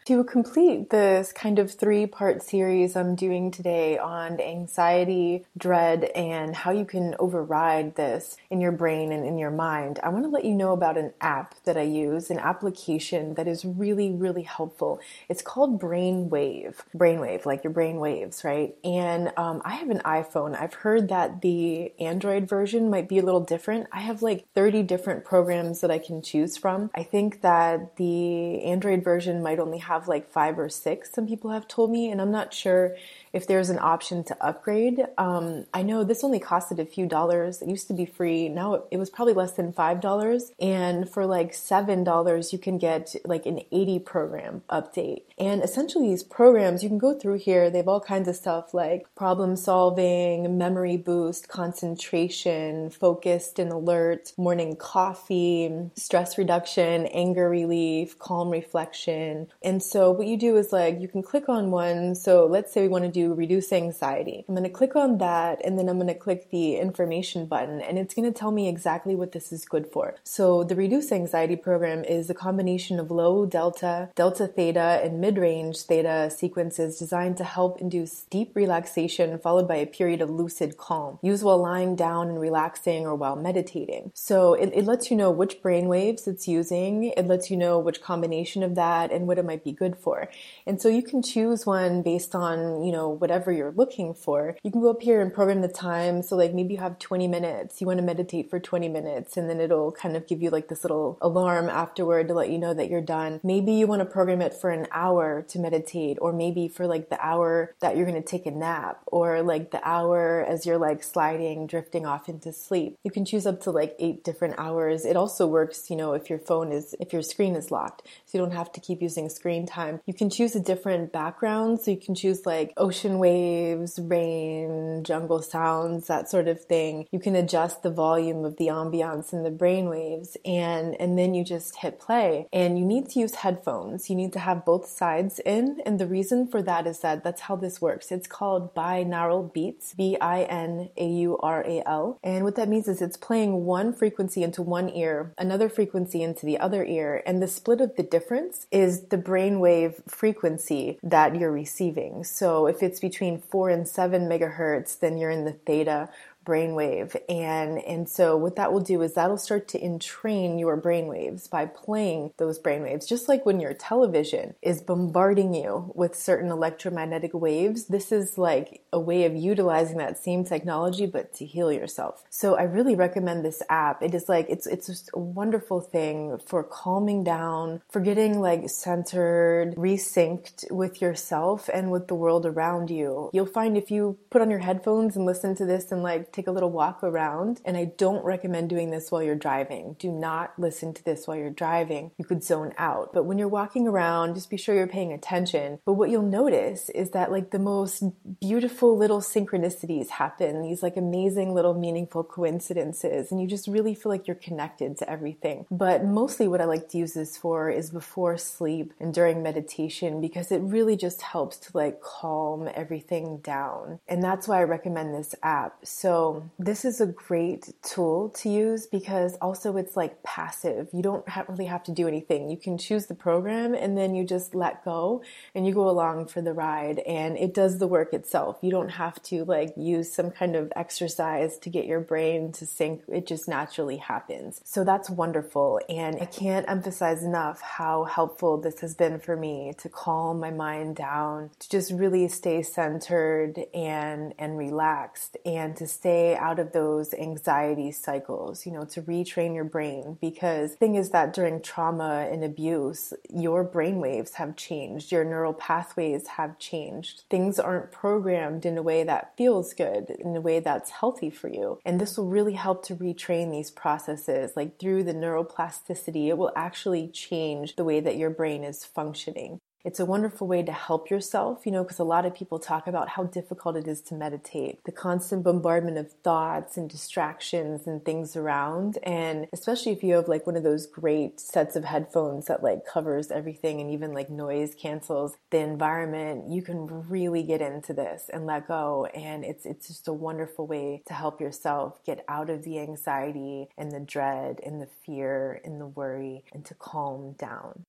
To 0.07 0.23
complete 0.23 0.91
this 0.91 1.33
kind 1.33 1.59
of 1.59 1.73
three 1.73 2.07
part 2.07 2.41
series 2.41 2.95
I'm 2.95 3.17
doing 3.17 3.51
today 3.51 3.99
on 3.99 4.41
anxiety, 4.41 5.45
dread, 5.59 6.05
and 6.15 6.55
how 6.55 6.71
you 6.71 6.85
can 6.85 7.17
override 7.19 7.97
this 7.97 8.37
in 8.49 8.61
your 8.61 8.71
brain 8.71 9.11
and 9.11 9.27
in 9.27 9.37
your 9.37 9.51
mind, 9.51 9.99
I 10.05 10.11
want 10.11 10.25
to 10.25 10.29
let 10.29 10.45
you 10.45 10.55
know 10.55 10.71
about 10.71 10.97
an 10.97 11.13
app 11.21 11.57
that 11.65 11.77
I 11.77 11.83
use, 11.83 12.31
an 12.31 12.39
application 12.39 13.35
that 13.35 13.49
is 13.49 13.65
really, 13.65 14.13
really 14.13 14.45
helpful. 14.45 15.01
It's 15.29 15.43
called 15.43 15.81
Brainwave. 15.81 16.77
Brainwave, 16.97 17.45
like 17.45 17.65
your 17.65 17.73
brain 17.73 17.97
waves, 17.97 18.45
right? 18.45 18.77
And 18.85 19.33
um, 19.37 19.61
I 19.65 19.75
have 19.75 19.91
an 19.91 20.03
iPhone. 20.05 20.57
I've 20.57 20.75
heard 20.75 21.09
that 21.09 21.41
the 21.41 21.93
Android 21.99 22.49
version 22.49 22.91
might 22.91 23.09
be 23.09 23.19
a 23.19 23.25
little 23.25 23.41
different. 23.41 23.89
I 23.91 24.03
have 24.03 24.23
like 24.23 24.47
30 24.55 24.85
different 24.85 25.25
programs 25.25 25.81
that 25.81 25.91
I 25.91 25.99
can 25.99 26.23
choose 26.23 26.57
from. 26.57 26.93
I 26.95 27.03
think 27.03 27.41
that 27.41 27.97
the 27.97 28.63
Android 28.63 29.03
version 29.03 29.43
might 29.43 29.59
only 29.59 29.79
have 29.79 29.96
have 29.99 30.09
like 30.09 30.31
five 30.31 30.59
or 30.59 30.69
six, 30.69 31.13
some 31.13 31.27
people 31.27 31.51
have 31.51 31.67
told 31.67 31.91
me, 31.91 32.11
and 32.11 32.21
I'm 32.21 32.31
not 32.31 32.55
sure 32.55 32.97
if 33.37 33.47
there's 33.47 33.69
an 33.69 33.79
option 33.79 34.25
to 34.25 34.37
upgrade. 34.43 35.05
Um, 35.19 35.67
I 35.75 35.83
know 35.83 36.05
this 36.05 36.25
only 36.25 36.41
costed 36.41 36.79
a 36.79 36.87
few 36.87 37.07
dollars. 37.07 37.61
It 37.61 37.69
used 37.69 37.87
to 37.89 37.95
be 37.95 38.07
free. 38.07 38.49
Now 38.49 38.85
it 38.91 38.97
was 38.97 39.11
probably 39.11 39.35
less 39.35 39.53
than 39.53 39.75
five 39.75 40.01
dollars. 40.01 40.53
And 40.59 41.07
for 41.07 41.27
like 41.27 41.53
seven 41.53 42.03
dollars, 42.03 42.55
you 42.55 42.59
can 42.59 42.79
get 42.79 43.15
like 43.27 43.45
an 43.45 43.61
80 43.71 43.99
program 43.99 44.63
update. 44.71 45.25
And 45.37 45.63
essentially, 45.63 46.09
these 46.09 46.23
programs 46.23 46.83
you 46.83 46.89
can 46.89 46.97
go 46.97 47.13
through 47.13 47.39
here. 47.39 47.69
They 47.69 47.77
have 47.77 47.89
all 47.89 48.01
kinds 48.01 48.27
of 48.27 48.37
stuff 48.37 48.73
like 48.73 49.07
problem 49.15 49.55
solving, 49.57 50.57
memory 50.57 50.97
boost, 50.97 51.47
concentration, 51.47 52.89
focused 52.89 53.59
and 53.59 53.71
alert, 53.71 54.33
morning 54.39 54.77
coffee, 54.77 55.91
stress 55.95 56.39
reduction, 56.39 57.05
anger 57.09 57.51
relief, 57.51 58.19
calm 58.19 58.49
reflection. 58.49 59.49
And 59.63 59.83
so 59.83 60.11
what 60.11 60.27
you 60.27 60.39
do 60.39 60.57
is 60.57 60.73
like 60.73 61.03
you 61.03 61.09
can 61.09 61.23
click 61.23 61.51
on 61.51 61.71
one. 61.71 62.15
So 62.15 62.47
let's 62.47 62.73
say 62.73 62.81
we 62.81 62.89
want 62.89 63.05
to 63.05 63.11
do 63.11 63.26
reduce 63.35 63.73
anxiety. 63.73 64.45
I'm 64.49 64.55
going 64.55 64.65
to 64.65 64.71
click 64.71 64.97
on 64.97 65.19
that 65.19 65.61
and 65.65 65.79
then 65.79 65.89
I'm 65.89 65.97
going 65.97 66.09
to 66.09 66.15
click 66.15 66.51
the 66.51 66.77
information 66.77 67.47
button 67.47 67.81
and 67.81 67.99
it's 67.99 68.15
going 68.15 68.31
to 68.31 68.39
tell 68.39 68.51
me 68.51 68.69
exactly 68.69 69.15
what 69.15 69.33
this 69.33 69.53
is 69.53 69.65
good 69.65 69.87
for. 69.87 70.17
So 70.25 70.65
the 70.65 70.77
reduce 70.77 71.13
anxiety 71.13 71.57
program 71.57 72.05
is 72.05 72.31
a 72.31 72.35
combination 72.35 72.99
of 72.99 73.11
low 73.11 73.47
delta, 73.47 74.11
delta 74.15 74.47
theta, 74.47 75.01
and 75.03 75.21
mid 75.21 75.39
range 75.39 75.83
theta 75.83 76.31
sequences 76.31 76.99
designed 76.99 77.37
to 77.39 77.45
help 77.45 77.81
induce 77.81 78.23
deep 78.31 78.55
relaxation 78.55 79.39
followed 79.39 79.69
by 79.69 79.77
a 79.77 79.87
period 79.87 80.21
of 80.21 80.31
lucid 80.31 80.77
calm. 80.77 81.19
Use 81.23 81.43
while 81.43 81.59
lying 81.59 81.97
down 81.97 82.29
and 82.29 82.41
relaxing 82.41 83.07
or 83.07 83.15
while 83.15 83.37
meditating. 83.37 84.13
So 84.15 84.55
it, 84.55 84.71
it 84.75 84.85
lets 84.85 85.11
you 85.11 85.17
know 85.17 85.31
which 85.31 85.63
brain 85.63 85.89
waves 85.89 86.27
it's 86.27 86.49
using. 86.49 87.05
It 87.17 87.27
lets 87.27 87.51
you 87.51 87.57
know 87.57 87.79
which 87.79 88.03
combination 88.03 88.63
of 88.63 88.75
that 88.75 89.13
and 89.13 89.27
what 89.27 89.39
it 89.39 89.45
might 89.45 89.65
be 89.65 89.73
good 89.73 89.97
for. 89.97 90.29
And 90.67 90.81
so 90.81 90.89
you 90.89 91.03
can 91.03 91.23
choose 91.23 91.67
one 91.67 92.03
based 92.03 92.35
on, 92.35 92.83
you 92.83 92.93
know, 92.93 93.09
whatever 93.21 93.53
you're 93.53 93.73
looking 93.73 94.15
for. 94.15 94.57
You 94.63 94.71
can 94.71 94.81
go 94.81 94.91
up 94.91 95.03
here 95.03 95.21
and 95.21 95.33
program 95.33 95.61
the 95.61 95.69
time. 95.69 96.23
So 96.23 96.37
like 96.37 96.55
maybe 96.55 96.75
you 96.75 96.81
have 96.81 96.99
20 96.99 97.29
minutes, 97.29 97.81
you 97.81 97.87
want 97.87 97.99
to 97.99 98.05
meditate 98.05 98.51
for 98.51 98.61
20 98.61 98.89
minutes 98.89 99.37
and 99.37 99.49
then 99.49 99.61
it'll 99.61 99.93
kind 99.93 100.17
of 100.17 100.27
give 100.27 100.43
you 100.43 100.51
like 100.51 100.69
this 100.69 100.85
little 100.85 101.19
alarm 101.21 101.69
afterward 101.69 102.29
to 102.29 102.35
let 102.35 102.51
you 102.51 102.59
know 102.59 102.75
that 102.75 102.91
you're 102.91 103.01
done. 103.01 103.41
Maybe 103.43 103.73
you 103.73 103.87
want 103.87 104.01
to 104.01 104.07
program 104.07 104.43
it 104.43 104.55
for 104.55 104.71
an 104.71 104.87
hour 104.93 105.45
to 105.49 105.59
meditate 105.59 106.19
or 106.21 106.33
maybe 106.33 106.69
for 106.69 106.87
like 106.87 107.09
the 107.09 107.25
hour 107.25 107.75
that 107.81 107.97
you're 107.97 108.07
going 108.07 108.21
to 108.21 108.29
take 108.29 108.47
a 108.47 108.51
nap 108.51 109.03
or 109.07 109.43
like 109.43 109.71
the 109.71 109.87
hour 109.87 110.45
as 110.47 110.67
you're 110.67 110.79
like 110.79 111.03
sliding, 111.03 111.67
drifting 111.67 112.07
off 112.07 112.29
into 112.29 112.53
sleep. 112.53 112.99
You 113.05 113.11
can 113.11 113.25
choose 113.25 113.47
up 113.47 113.61
to 113.63 113.71
like 113.71 113.95
eight 113.99 114.25
different 114.25 114.55
hours. 114.59 115.05
It 115.05 115.17
also 115.17 115.47
works, 115.47 115.91
you 115.91 115.97
know, 115.97 116.13
if 116.13 116.29
your 116.29 116.39
phone 116.39 116.73
is, 116.73 116.95
if 117.01 117.13
your 117.13 117.23
screen 117.23 117.55
is 117.55 117.71
locked. 117.71 118.03
So 118.25 118.39
you 118.39 118.45
don't 118.45 118.57
have 118.57 118.73
to 118.73 118.81
keep 118.81 119.03
using 119.03 119.29
screen 119.29 119.67
time. 119.67 120.01
You 120.07 120.15
can 120.15 120.31
choose 120.31 120.55
a 120.57 120.61
different 120.61 121.13
background. 121.13 121.81
So 121.81 121.91
you 121.91 121.97
can 121.97 122.15
choose 122.15 122.47
like 122.47 122.73
ocean 122.77 122.96
ocean 122.97 123.19
waves, 123.19 123.99
rain, 124.03 125.05
jungle 125.05 125.43
sounds, 125.43 126.07
that 126.07 126.31
sort 126.31 126.49
of 126.49 126.65
thing. 126.65 127.07
You 127.11 127.21
can 127.21 127.37
adjust 127.37 127.83
the 127.83 127.91
volume 127.91 128.43
of 128.47 128.57
the 128.57 128.69
ambiance 128.69 129.35
and 129.35 129.45
the 129.45 129.51
brain 129.51 129.91
waves 129.91 130.39
and 130.47 130.97
and 130.99 131.19
then 131.19 131.35
you 131.35 131.45
just 131.45 131.77
hit 131.77 132.01
play. 132.01 132.47
And 132.55 132.79
you 132.79 132.87
need 132.87 133.11
to 133.11 133.21
use 133.21 133.35
headphones. 133.35 134.09
You 134.09 134.17
need 134.17 134.33
to 134.33 134.39
have 134.39 134.65
both 134.65 134.87
sides 134.89 135.41
in 135.41 135.83
and 135.85 135.99
the 135.99 136.07
reason 136.07 136.49
for 136.49 136.63
that 136.63 136.87
is 136.87 137.01
that 137.01 137.23
that's 137.23 137.43
how 137.43 137.57
this 137.57 137.83
works. 137.83 138.11
It's 138.11 138.27
called 138.27 138.75
binaural 138.75 139.53
beats, 139.53 139.93
B 139.93 140.17
I 140.19 140.45
N 140.45 140.89
A 140.97 141.07
U 141.07 141.37
R 141.43 141.63
A 141.67 141.83
L. 141.87 142.19
And 142.25 142.45
what 142.45 142.57
that 142.57 142.71
means 142.71 142.89
is 142.89 143.03
it's 143.03 143.19
playing 143.19 143.67
one 143.67 143.93
frequency 143.93 144.43
into 144.43 144.63
one 144.63 144.89
ear, 144.89 145.35
another 145.37 145.69
frequency 145.69 146.23
into 146.23 146.47
the 146.47 146.59
other 146.59 146.83
ear, 146.83 147.23
and 147.27 147.43
the 147.43 147.49
split 147.49 147.83
of 147.83 147.97
the 147.97 148.03
difference 148.03 148.67
is 148.71 149.09
the 149.09 149.19
brainwave 149.19 150.01
frequency 150.09 150.99
that 151.03 151.37
you're 151.37 151.53
receiving. 151.53 152.25
So 152.25 152.67
if 152.67 152.83
it's 152.87 153.01
between 153.01 153.39
four 153.39 153.69
and 153.69 153.87
seven 153.87 154.23
megahertz, 154.23 154.99
then 154.99 155.19
you're 155.19 155.31
in 155.31 155.45
the 155.45 155.53
theta 155.53 156.09
brainwave. 156.47 157.17
And, 157.29 157.79
and 157.85 158.09
so 158.09 158.37
what 158.37 158.57
that 158.57 158.73
will 158.73 158.81
do 158.81 159.03
is 159.03 159.15
that'll 159.15 159.37
start 159.37 159.69
to 159.69 159.79
entrain 159.85 160.59
your 160.59 160.81
brainwaves 160.81 161.51
by 161.51 161.67
playing 161.67 162.33
those 162.39 162.59
brainwaves. 162.59 163.07
Just 163.09 163.29
like 163.29 163.45
when 163.45 163.61
your 163.61 163.75
television 163.75 164.55
is 164.63 164.81
bombarding 164.81 165.53
you 165.53 165.93
with 165.95 166.15
certain 166.15 166.51
electromagnetic 166.51 167.35
waves, 167.35 167.87
this 167.87 168.13
is 168.13 168.39
like 168.39 168.83
a 168.93 169.01
way 169.01 169.25
of 169.25 169.35
utilizing 169.35 169.99
that 169.99 170.19
same 170.19 170.45
technology, 170.45 171.07
but 171.07 171.35
to 171.35 171.45
heal 171.45 171.73
yourself. 171.73 172.23
So 172.31 172.57
I 172.57 172.63
really 172.63 172.95
recommend 172.95 173.45
this 173.45 173.63
app. 173.69 174.03
It 174.03 174.15
is 174.15 174.29
like, 174.29 174.47
it's, 174.49 174.67
it's 174.67 174.87
just 174.87 175.11
a 175.13 175.19
wonderful 175.19 175.81
thing 175.81 176.39
for 176.47 176.63
calming 176.63 177.25
down, 177.25 177.83
for 177.91 178.01
getting 178.01 178.41
like 178.41 178.71
centered, 178.71 179.75
resynced 179.75 180.71
with 180.71 181.03
yourself 181.03 181.69
and 181.73 181.91
with 181.91 182.09
the 182.09 182.15
world 182.15 182.47
around 182.47 182.91
you. 182.91 183.31
You'll 183.33 183.47
find 183.47 183.77
if 183.77 183.91
you 183.91 184.19
put 184.31 184.43
on 184.43 184.51
your 184.51 184.61
headphones 184.61 185.17
and 185.17 185.27
listen 185.27 185.55
to 185.57 185.65
this 185.65 185.91
and 185.91 186.03
like 186.03 186.33
take 186.37 186.47
a 186.47 186.53
little 186.53 186.71
walk 186.71 187.03
around. 187.03 187.61
And 187.65 187.77
I 187.77 187.87
don't 187.87 188.25
recommend 188.25 188.69
doing 188.69 188.91
this 188.91 189.11
while 189.11 189.23
you're 189.23 189.35
driving. 189.35 189.97
Do 189.99 190.13
not 190.13 190.53
listen 190.59 190.93
to 190.95 191.05
this 191.05 191.27
while 191.27 191.37
you're 191.37 191.51
driving. 191.51 192.13
You 192.19 192.25
could 192.25 192.45
zone 192.45 192.73
out. 192.79 193.13
But 193.13 193.25
when 193.25 193.39
you're 193.39 193.49
walking 193.49 193.89
around, 193.89 194.35
just 194.35 194.51
be 194.51 194.57
sure 194.57 194.75
you're 194.75 194.87
paying 194.87 195.13
attention. 195.13 195.79
But 195.85 195.95
what 195.95 196.11
you'll 196.11 196.23
notice 196.23 196.91
is 196.91 197.11
that 197.11 197.33
like 197.33 197.51
the 197.51 197.59
most 197.59 198.03
beautiful 198.41 198.97
little 198.97 199.21
synchronicities 199.21 200.11
happen, 200.11 200.63
these 200.63 200.83
like 200.83 200.97
amazing 200.97 201.55
little 201.55 201.75
meaningful 201.75 202.23
coincidences. 202.23 203.33
And 203.33 203.41
you 203.41 203.49
just 203.49 203.67
really 203.67 203.95
feel 203.95 204.13
like 204.13 204.27
you're 204.27 204.37
connected 204.37 204.99
to 204.99 205.11
everything. 205.11 205.67
But 205.71 206.05
mostly 206.05 206.47
what 206.49 206.61
I 206.61 206.65
like 206.65 206.89
to 206.91 206.99
use 206.99 207.15
this 207.15 207.37
for 207.37 207.71
is 207.71 207.91
before 207.91 208.37
sleep 208.37 208.93
and 209.01 209.15
during 209.15 209.43
meditation 209.43 210.21
because 210.21 210.53
it 210.53 210.59
really 210.59 210.97
just 210.97 211.23
helps 211.23 211.57
to 211.59 211.71
like 211.75 212.01
calm 212.01 212.69
everything 212.75 213.39
down. 213.39 214.01
And 214.09 214.23
that's 214.23 214.47
why 214.47 214.61
I 214.61 214.65
recommend 214.65 215.15
this 215.15 215.35
app. 215.43 215.79
So 215.85 216.26
this 216.59 216.85
is 216.85 217.01
a 217.01 217.07
great 217.07 217.73
tool 217.83 218.31
to 218.41 218.49
use 218.49 218.87
because 218.87 219.35
also 219.41 219.77
it's 219.77 219.97
like 219.97 220.23
passive. 220.23 220.89
You 220.93 221.03
don't 221.03 221.29
have, 221.29 221.49
really 221.49 221.67
have 221.67 221.83
to 221.85 221.93
do 221.93 222.09
anything. 222.09 222.51
You 222.51 222.57
can 222.57 222.79
choose 222.79 223.07
the 223.07 223.15
program 223.15 223.75
and 223.75 223.97
then 223.97 224.15
you 224.15 224.25
just 224.25 224.55
let 224.55 224.85
go 224.85 225.23
and 225.55 225.67
you 225.67 225.73
go 225.73 225.89
along 225.89 226.27
for 226.27 226.41
the 226.41 226.53
ride 226.53 226.99
and 227.01 227.37
it 227.37 227.53
does 227.55 227.79
the 227.79 227.87
work 227.87 228.13
itself. 228.13 228.59
You 228.63 228.71
don't 228.71 228.91
have 228.91 229.23
to 229.25 229.45
like 229.45 229.73
use 229.77 230.13
some 230.13 230.31
kind 230.31 230.57
of 230.57 230.73
exercise 230.77 231.59
to 231.59 231.71
get 231.71 231.87
your 231.87 232.01
brain 232.01 232.53
to 232.53 232.67
sync. 232.67 233.03
It 233.09 233.27
just 233.27 233.49
naturally 233.49 233.99
happens. 233.99 234.61
So 234.65 234.85
that's 234.85 235.11
wonderful. 235.11 235.81
And 235.89 236.19
I 236.21 236.27
can't 236.27 236.69
emphasize 236.69 237.23
enough 237.23 237.61
how 237.61 238.05
helpful 238.05 238.59
this 238.59 238.81
has 238.81 238.95
been 238.95 239.19
for 239.19 239.37
me 239.37 239.75
to 239.79 239.89
calm 239.89 240.41
my 240.41 240.51
mind 240.51 240.97
down, 240.97 241.51
to 241.59 241.69
just 241.69 241.93
really 241.93 242.29
stay 242.29 242.63
centered 242.63 243.65
and, 243.75 244.35
and 244.39 244.59
relaxed 244.59 245.37
and 245.45 245.77
to 245.77 245.87
stay 245.87 246.16
out 246.37 246.59
of 246.59 246.73
those 246.73 247.13
anxiety 247.15 247.93
cycles, 247.93 248.67
you 248.67 248.73
know, 248.73 248.85
to 248.85 249.03
retrain 249.03 249.55
your 249.55 249.65
brain. 249.65 250.19
Because 250.21 250.73
the 250.73 250.77
thing 250.77 250.95
is 250.95 251.11
that 251.11 251.33
during 251.33 251.61
trauma 251.61 252.29
and 252.31 252.43
abuse, 252.45 253.13
your 253.29 253.65
brain 253.65 253.99
waves 253.99 254.35
have 254.35 254.57
changed, 254.57 255.13
your 255.13 255.25
neural 255.25 255.53
pathways 255.53 256.27
have 256.29 256.59
changed. 256.59 257.25
Things 257.31 257.59
aren't 257.59 257.93
programmed 257.93 258.65
in 258.65 258.79
a 258.79 258.83
way 258.83 259.05
that 259.05 259.37
feels 259.37 259.75
good, 259.75 260.11
in 260.11 260.35
a 260.37 260.41
way 260.41 260.61
that's 260.61 260.91
healthy 260.91 261.31
for 261.31 261.49
you. 261.49 261.79
And 261.85 262.01
this 262.01 262.17
will 262.17 262.29
really 262.29 262.55
help 262.55 262.85
to 262.87 262.97
retrain 262.97 263.51
these 263.51 263.71
processes. 263.71 264.53
Like 264.57 264.79
through 264.79 265.05
the 265.05 265.15
neuroplasticity, 265.15 266.29
it 266.29 266.39
will 266.39 266.53
actually 266.57 267.09
change 267.09 267.77
the 267.77 267.85
way 267.85 268.01
that 268.01 268.17
your 268.17 268.31
brain 268.31 268.65
is 268.65 268.85
functioning. 268.85 269.61
It's 269.87 270.01
a 270.01 270.05
wonderful 270.05 270.49
way 270.49 270.65
to 270.65 270.73
help 270.73 271.11
yourself, 271.11 271.65
you 271.65 271.71
know, 271.71 271.85
because 271.85 272.01
a 272.01 272.05
lot 272.05 272.27
of 272.27 272.35
people 272.35 272.59
talk 272.59 272.89
about 272.89 273.11
how 273.11 273.23
difficult 273.23 273.77
it 273.77 273.87
is 273.87 274.01
to 274.03 274.17
meditate, 274.17 274.83
the 274.83 274.91
constant 274.91 275.45
bombardment 275.45 275.97
of 275.97 276.11
thoughts 276.25 276.77
and 276.77 276.91
distractions 276.91 277.87
and 277.87 278.05
things 278.05 278.35
around. 278.35 278.99
And 279.05 279.47
especially 279.53 279.93
if 279.93 280.03
you 280.03 280.15
have 280.15 280.27
like 280.27 280.45
one 280.45 280.57
of 280.57 280.65
those 280.65 280.89
great 280.89 281.39
sets 281.39 281.77
of 281.77 281.85
headphones 281.85 282.47
that 282.47 282.65
like 282.65 282.85
covers 282.85 283.31
everything 283.31 283.81
and 283.81 283.89
even 283.89 284.13
like 284.13 284.29
noise 284.29 284.75
cancels 284.75 285.37
the 285.51 285.59
environment, 285.59 286.51
you 286.51 286.63
can 286.63 286.89
really 287.09 287.45
get 287.45 287.61
into 287.61 287.93
this 287.93 288.29
and 288.33 288.45
let 288.45 288.67
go. 288.67 289.07
And 289.15 289.45
it's, 289.45 289.65
it's 289.65 289.87
just 289.87 290.09
a 290.09 290.13
wonderful 290.13 290.67
way 290.67 291.05
to 291.07 291.15
help 291.15 291.41
yourself 291.41 292.05
get 292.05 292.25
out 292.27 292.51
of 292.51 292.65
the 292.65 292.81
anxiety 292.81 293.69
and 293.79 293.93
the 293.93 294.01
dread 294.01 294.59
and 294.67 294.83
the 294.83 294.89
fear 295.07 295.61
and 295.65 295.81
the 295.81 295.87
worry 295.87 296.43
and 296.53 296.65
to 296.65 296.75
calm 296.75 297.37
down. 297.39 297.85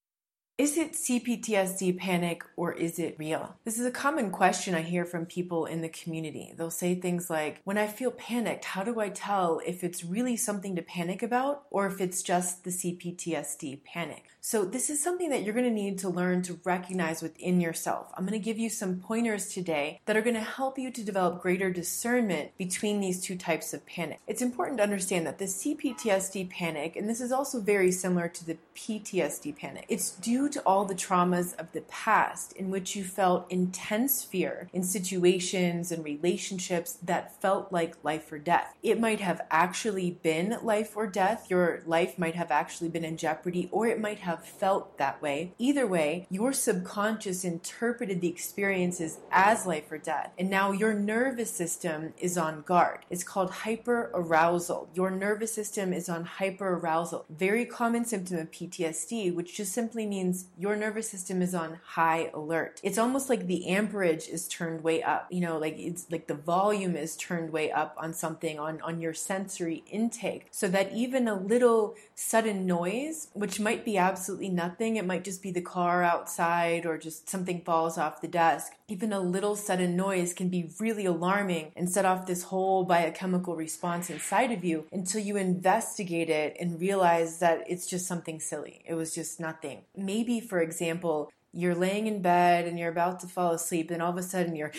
Is 0.58 0.76
it 0.76 0.94
CPTSD 0.94 2.00
panic 2.00 2.44
or 2.56 2.74
is 2.74 2.98
it 2.98 3.20
real? 3.20 3.56
This 3.64 3.78
is 3.78 3.86
a 3.86 3.92
common 3.92 4.32
question 4.32 4.74
I 4.74 4.82
hear 4.82 5.06
from 5.06 5.28
people 5.28 5.68
in 5.68 5.82
the 5.82 5.90
community. 5.90 6.52
They'll 6.58 6.72
say 6.72 6.96
things 6.96 7.30
like, 7.30 7.62
When 7.64 7.78
I 7.78 7.86
feel 7.86 8.10
panicked, 8.10 8.66
how 8.66 8.84
do 8.84 9.00
I 9.00 9.10
tell 9.10 9.62
if 9.68 9.84
it's 9.84 10.04
really 10.04 10.36
something 10.36 10.76
to 10.76 10.82
panic 10.82 11.22
about 11.22 11.66
or 11.70 11.86
if 11.86 12.02
it's 12.02 12.24
just 12.24 12.64
the 12.64 12.72
CPTSD 12.72 13.84
panic? 13.84 14.24
So, 14.42 14.66
this 14.66 14.90
is 14.90 15.04
something 15.04 15.30
that 15.30 15.44
you're 15.44 15.54
going 15.54 15.66
to 15.68 15.72
need 15.72 16.00
to 16.00 16.10
learn 16.10 16.42
to 16.44 16.60
recognize 16.64 17.22
within 17.22 17.60
yourself. 17.60 18.08
I'm 18.16 18.26
going 18.26 18.40
to 18.40 18.44
give 18.44 18.58
you 18.58 18.70
some 18.70 19.00
pointers 19.00 19.50
today 19.50 20.00
that 20.06 20.16
are 20.16 20.22
going 20.22 20.36
to 20.36 20.42
help 20.42 20.80
you 20.80 20.90
to 20.90 21.04
develop 21.04 21.42
greater 21.42 21.70
discernment 21.70 22.58
between 22.58 23.00
these 23.00 23.22
two 23.22 23.36
types 23.36 23.74
of 23.74 23.86
panic. 23.86 24.22
It's 24.26 24.42
important 24.42 24.78
to 24.78 24.84
understand 24.84 25.28
that 25.28 25.38
the 25.38 25.46
CPTSD 25.46 26.50
panic, 26.50 26.96
and 26.96 27.08
this 27.10 27.22
is 27.22 27.32
also 27.32 27.60
very 27.60 27.92
similar 27.92 28.28
to 28.30 28.46
the 28.46 28.58
PTSD 28.76 29.56
panic, 29.56 29.86
it's 29.90 30.12
due 30.12 30.47
to 30.50 30.62
all 30.62 30.86
the 30.86 30.96
traumas 30.96 31.56
of 31.60 31.72
the 31.72 31.82
past 31.82 32.54
in 32.54 32.70
which 32.70 32.96
you 32.96 33.04
felt 33.04 33.52
intense 33.52 34.24
fear 34.24 34.70
in 34.74 34.84
situations 34.84 35.92
and 35.92 36.04
relationships 36.04 36.98
that 37.04 37.40
felt 37.42 37.72
like 37.72 38.04
life 38.04 38.32
or 38.32 38.40
death. 38.40 38.76
It 38.84 39.00
might 39.00 39.20
have 39.20 39.42
actually 39.52 40.12
been 40.12 40.58
life 40.62 40.96
or 40.96 41.08
death, 41.08 41.48
your 41.50 41.82
life 41.86 42.18
might 42.18 42.36
have 42.36 42.52
actually 42.52 42.90
been 42.90 43.06
in 43.06 43.18
jeopardy, 43.18 43.70
or 43.72 43.88
it 43.88 44.00
might 44.00 44.20
have 44.20 44.44
felt 44.44 44.98
that 44.98 45.22
way. 45.22 45.54
Either 45.58 45.88
way, 45.88 46.28
your 46.30 46.54
subconscious 46.54 47.44
interpreted 47.44 48.22
the 48.22 48.28
experiences 48.28 49.20
as 49.32 49.66
life 49.66 49.92
or 49.92 49.98
death, 49.98 50.32
and 50.38 50.50
now 50.50 50.72
your 50.72 50.94
nervous 50.94 51.52
system 51.52 52.14
is 52.20 52.38
on 52.38 52.62
guard. 52.62 53.00
It's 53.10 53.24
called 53.24 53.52
hyperarousal. 53.52 54.88
Your 54.94 55.12
nervous 55.12 55.54
system 55.54 55.94
is 55.94 56.10
on 56.10 56.26
hyperarousal. 56.26 57.26
Very 57.30 57.66
common 57.66 58.06
symptom 58.06 58.38
of 58.38 58.52
PTSD, 58.52 59.34
which 59.34 59.56
just 59.56 59.74
simply 59.74 60.06
means 60.06 60.37
your 60.58 60.76
nervous 60.76 61.10
system 61.10 61.42
is 61.42 61.54
on 61.56 61.80
high 61.86 62.30
alert. 62.34 62.80
It's 62.84 62.98
almost 62.98 63.30
like 63.30 63.48
the 63.48 63.68
amperage 63.68 64.28
is 64.28 64.48
turned 64.48 64.84
way 64.84 65.04
up. 65.04 65.28
You 65.30 65.42
know, 65.42 65.58
like 65.58 65.78
it's 65.78 66.08
like 66.12 66.28
the 66.28 66.36
volume 66.36 66.96
is 66.96 67.16
turned 67.16 67.52
way 67.52 67.72
up 67.72 67.96
on 67.98 68.14
something 68.14 68.60
on 68.60 68.82
on 68.82 69.02
your 69.02 69.14
sensory 69.14 69.84
intake 69.92 70.48
so 70.52 70.68
that 70.68 70.94
even 70.94 71.28
a 71.28 71.36
little 71.36 71.96
sudden 72.16 72.66
noise, 72.66 73.28
which 73.34 73.60
might 73.60 73.86
be 73.86 73.98
absolutely 73.98 74.50
nothing. 74.50 74.96
It 74.96 75.06
might 75.06 75.24
just 75.24 75.42
be 75.42 75.52
the 75.52 75.62
car 75.62 76.04
outside 76.04 76.86
or 76.86 76.98
just 76.98 77.30
something 77.30 77.62
falls 77.62 77.98
off 77.98 78.22
the 78.22 78.28
desk. 78.28 78.74
Even 78.88 79.14
a 79.14 79.20
little 79.20 79.56
sudden 79.56 79.96
noise 79.96 80.34
can 80.34 80.50
be 80.50 80.70
really 80.80 81.06
alarming 81.06 81.72
and 81.76 81.90
set 81.90 82.06
off 82.06 82.26
this 82.26 82.44
whole 82.44 82.86
biochemical 82.86 83.56
response 83.56 84.10
inside 84.10 84.52
of 84.52 84.64
you 84.64 84.86
until 84.92 85.22
you 85.22 85.36
investigate 85.36 86.30
it 86.30 86.56
and 86.60 86.80
realize 86.80 87.40
that 87.40 87.64
it's 87.68 87.86
just 87.86 88.08
something 88.08 88.40
silly. 88.40 88.82
It 88.86 88.94
was 88.96 89.14
just 89.14 89.40
nothing. 89.40 89.82
Maybe, 89.96 90.27
for 90.50 90.60
example, 90.60 91.32
you're 91.54 91.76
laying 91.76 92.08
in 92.08 92.22
bed 92.22 92.68
and 92.68 92.78
you're 92.78 92.92
about 92.92 93.20
to 93.22 93.28
fall 93.28 93.52
asleep, 93.52 93.90
and 93.90 94.02
all 94.02 94.12
of 94.12 94.18
a 94.18 94.24
sudden 94.24 94.56
you're 94.56 94.74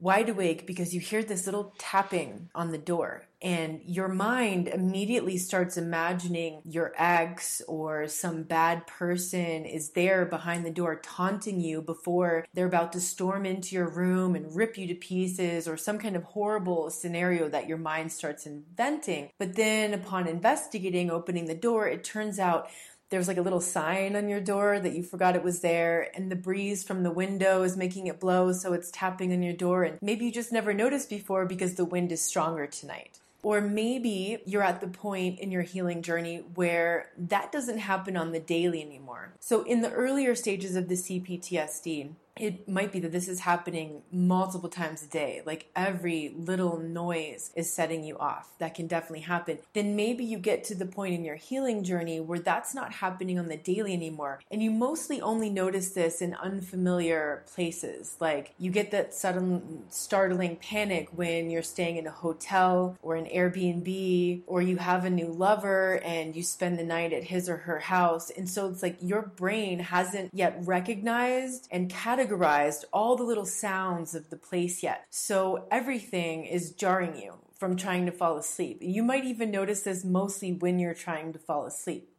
wide 0.00 0.28
awake 0.28 0.66
because 0.66 0.94
you 0.94 1.00
hear 1.00 1.22
this 1.22 1.46
little 1.46 1.74
tapping 1.78 2.48
on 2.54 2.72
the 2.72 2.78
door 2.78 3.24
and 3.42 3.80
your 3.84 4.08
mind 4.08 4.68
immediately 4.68 5.38
starts 5.38 5.76
imagining 5.76 6.60
your 6.64 6.92
ex 6.96 7.62
or 7.68 8.06
some 8.06 8.42
bad 8.42 8.86
person 8.86 9.64
is 9.64 9.90
there 9.90 10.26
behind 10.26 10.64
the 10.64 10.70
door 10.70 11.00
taunting 11.02 11.60
you 11.60 11.80
before 11.80 12.46
they're 12.52 12.66
about 12.66 12.92
to 12.92 13.00
storm 13.00 13.46
into 13.46 13.74
your 13.74 13.88
room 13.88 14.34
and 14.34 14.54
rip 14.54 14.76
you 14.76 14.86
to 14.86 14.94
pieces 14.94 15.66
or 15.66 15.76
some 15.76 15.98
kind 15.98 16.16
of 16.16 16.22
horrible 16.24 16.90
scenario 16.90 17.48
that 17.48 17.68
your 17.68 17.78
mind 17.78 18.12
starts 18.12 18.46
inventing. 18.46 19.30
But 19.38 19.56
then 19.56 19.94
upon 19.94 20.26
investigating, 20.26 21.10
opening 21.10 21.46
the 21.46 21.54
door, 21.54 21.88
it 21.88 22.04
turns 22.04 22.38
out 22.38 22.68
there's 23.10 23.28
like 23.28 23.36
a 23.36 23.42
little 23.42 23.60
sign 23.60 24.16
on 24.16 24.28
your 24.28 24.40
door 24.40 24.80
that 24.80 24.94
you 24.94 25.02
forgot 25.02 25.36
it 25.36 25.42
was 25.42 25.60
there 25.60 26.10
and 26.14 26.30
the 26.30 26.36
breeze 26.36 26.82
from 26.82 27.02
the 27.02 27.10
window 27.10 27.62
is 27.62 27.76
making 27.76 28.06
it 28.06 28.18
blow 28.20 28.52
so 28.52 28.72
it's 28.72 28.90
tapping 28.90 29.32
on 29.32 29.42
your 29.42 29.52
door 29.52 29.84
and 29.84 29.98
maybe 30.00 30.24
you 30.24 30.32
just 30.32 30.52
never 30.52 30.72
noticed 30.72 31.10
before 31.10 31.44
because 31.44 31.74
the 31.74 31.84
wind 31.84 32.10
is 32.12 32.22
stronger 32.22 32.66
tonight 32.66 33.18
or 33.42 33.60
maybe 33.60 34.38
you're 34.44 34.62
at 34.62 34.80
the 34.80 34.86
point 34.86 35.40
in 35.40 35.50
your 35.50 35.62
healing 35.62 36.02
journey 36.02 36.44
where 36.54 37.10
that 37.16 37.50
doesn't 37.50 37.78
happen 37.78 38.16
on 38.16 38.32
the 38.32 38.40
daily 38.40 38.82
anymore. 38.82 39.32
So, 39.40 39.62
in 39.62 39.80
the 39.80 39.90
earlier 39.90 40.34
stages 40.34 40.76
of 40.76 40.88
the 40.88 40.94
CPTSD, 40.94 42.10
it 42.36 42.68
might 42.68 42.92
be 42.92 43.00
that 43.00 43.12
this 43.12 43.28
is 43.28 43.40
happening 43.40 44.02
multiple 44.10 44.68
times 44.68 45.02
a 45.02 45.06
day, 45.06 45.42
like 45.44 45.70
every 45.76 46.32
little 46.36 46.78
noise 46.78 47.50
is 47.54 47.72
setting 47.72 48.04
you 48.04 48.16
off. 48.18 48.50
That 48.58 48.74
can 48.74 48.86
definitely 48.86 49.20
happen. 49.20 49.58
Then 49.74 49.96
maybe 49.96 50.24
you 50.24 50.38
get 50.38 50.64
to 50.64 50.74
the 50.74 50.86
point 50.86 51.14
in 51.14 51.24
your 51.24 51.36
healing 51.36 51.84
journey 51.84 52.20
where 52.20 52.38
that's 52.38 52.74
not 52.74 52.94
happening 52.94 53.38
on 53.38 53.48
the 53.48 53.56
daily 53.56 53.92
anymore. 53.92 54.40
And 54.50 54.62
you 54.62 54.70
mostly 54.70 55.20
only 55.20 55.50
notice 55.50 55.90
this 55.90 56.22
in 56.22 56.34
unfamiliar 56.34 57.44
places. 57.52 58.16
Like 58.20 58.54
you 58.58 58.70
get 58.70 58.90
that 58.92 59.12
sudden 59.12 59.84
startling 59.90 60.56
panic 60.56 61.08
when 61.12 61.50
you're 61.50 61.62
staying 61.62 61.96
in 61.96 62.06
a 62.06 62.10
hotel 62.10 62.96
or 63.02 63.16
an 63.16 63.26
Airbnb, 63.26 64.42
or 64.46 64.62
you 64.62 64.76
have 64.76 65.04
a 65.04 65.10
new 65.10 65.28
lover 65.28 66.00
and 66.04 66.34
you 66.34 66.42
spend 66.42 66.78
the 66.78 66.84
night 66.84 67.12
at 67.12 67.24
his 67.24 67.48
or 67.48 67.58
her 67.58 67.80
house. 67.80 68.30
And 68.30 68.48
so 68.48 68.68
it's 68.68 68.82
like 68.82 68.96
your 69.00 69.22
brain 69.22 69.80
hasn't 69.80 70.30
yet 70.32 70.58
recognized 70.64 71.68
and 71.70 71.90
categorized 71.90 72.19
categorized 72.20 72.84
all 72.92 73.16
the 73.16 73.22
little 73.22 73.46
sounds 73.46 74.14
of 74.14 74.30
the 74.30 74.36
place 74.36 74.82
yet. 74.82 75.06
So 75.10 75.66
everything 75.70 76.44
is 76.44 76.72
jarring 76.72 77.16
you 77.16 77.34
from 77.58 77.76
trying 77.76 78.06
to 78.06 78.12
fall 78.12 78.36
asleep. 78.36 78.78
You 78.80 79.02
might 79.02 79.24
even 79.24 79.50
notice 79.50 79.82
this 79.82 80.04
mostly 80.04 80.52
when 80.52 80.78
you're 80.78 80.94
trying 80.94 81.32
to 81.32 81.38
fall 81.38 81.66
asleep 81.66 82.09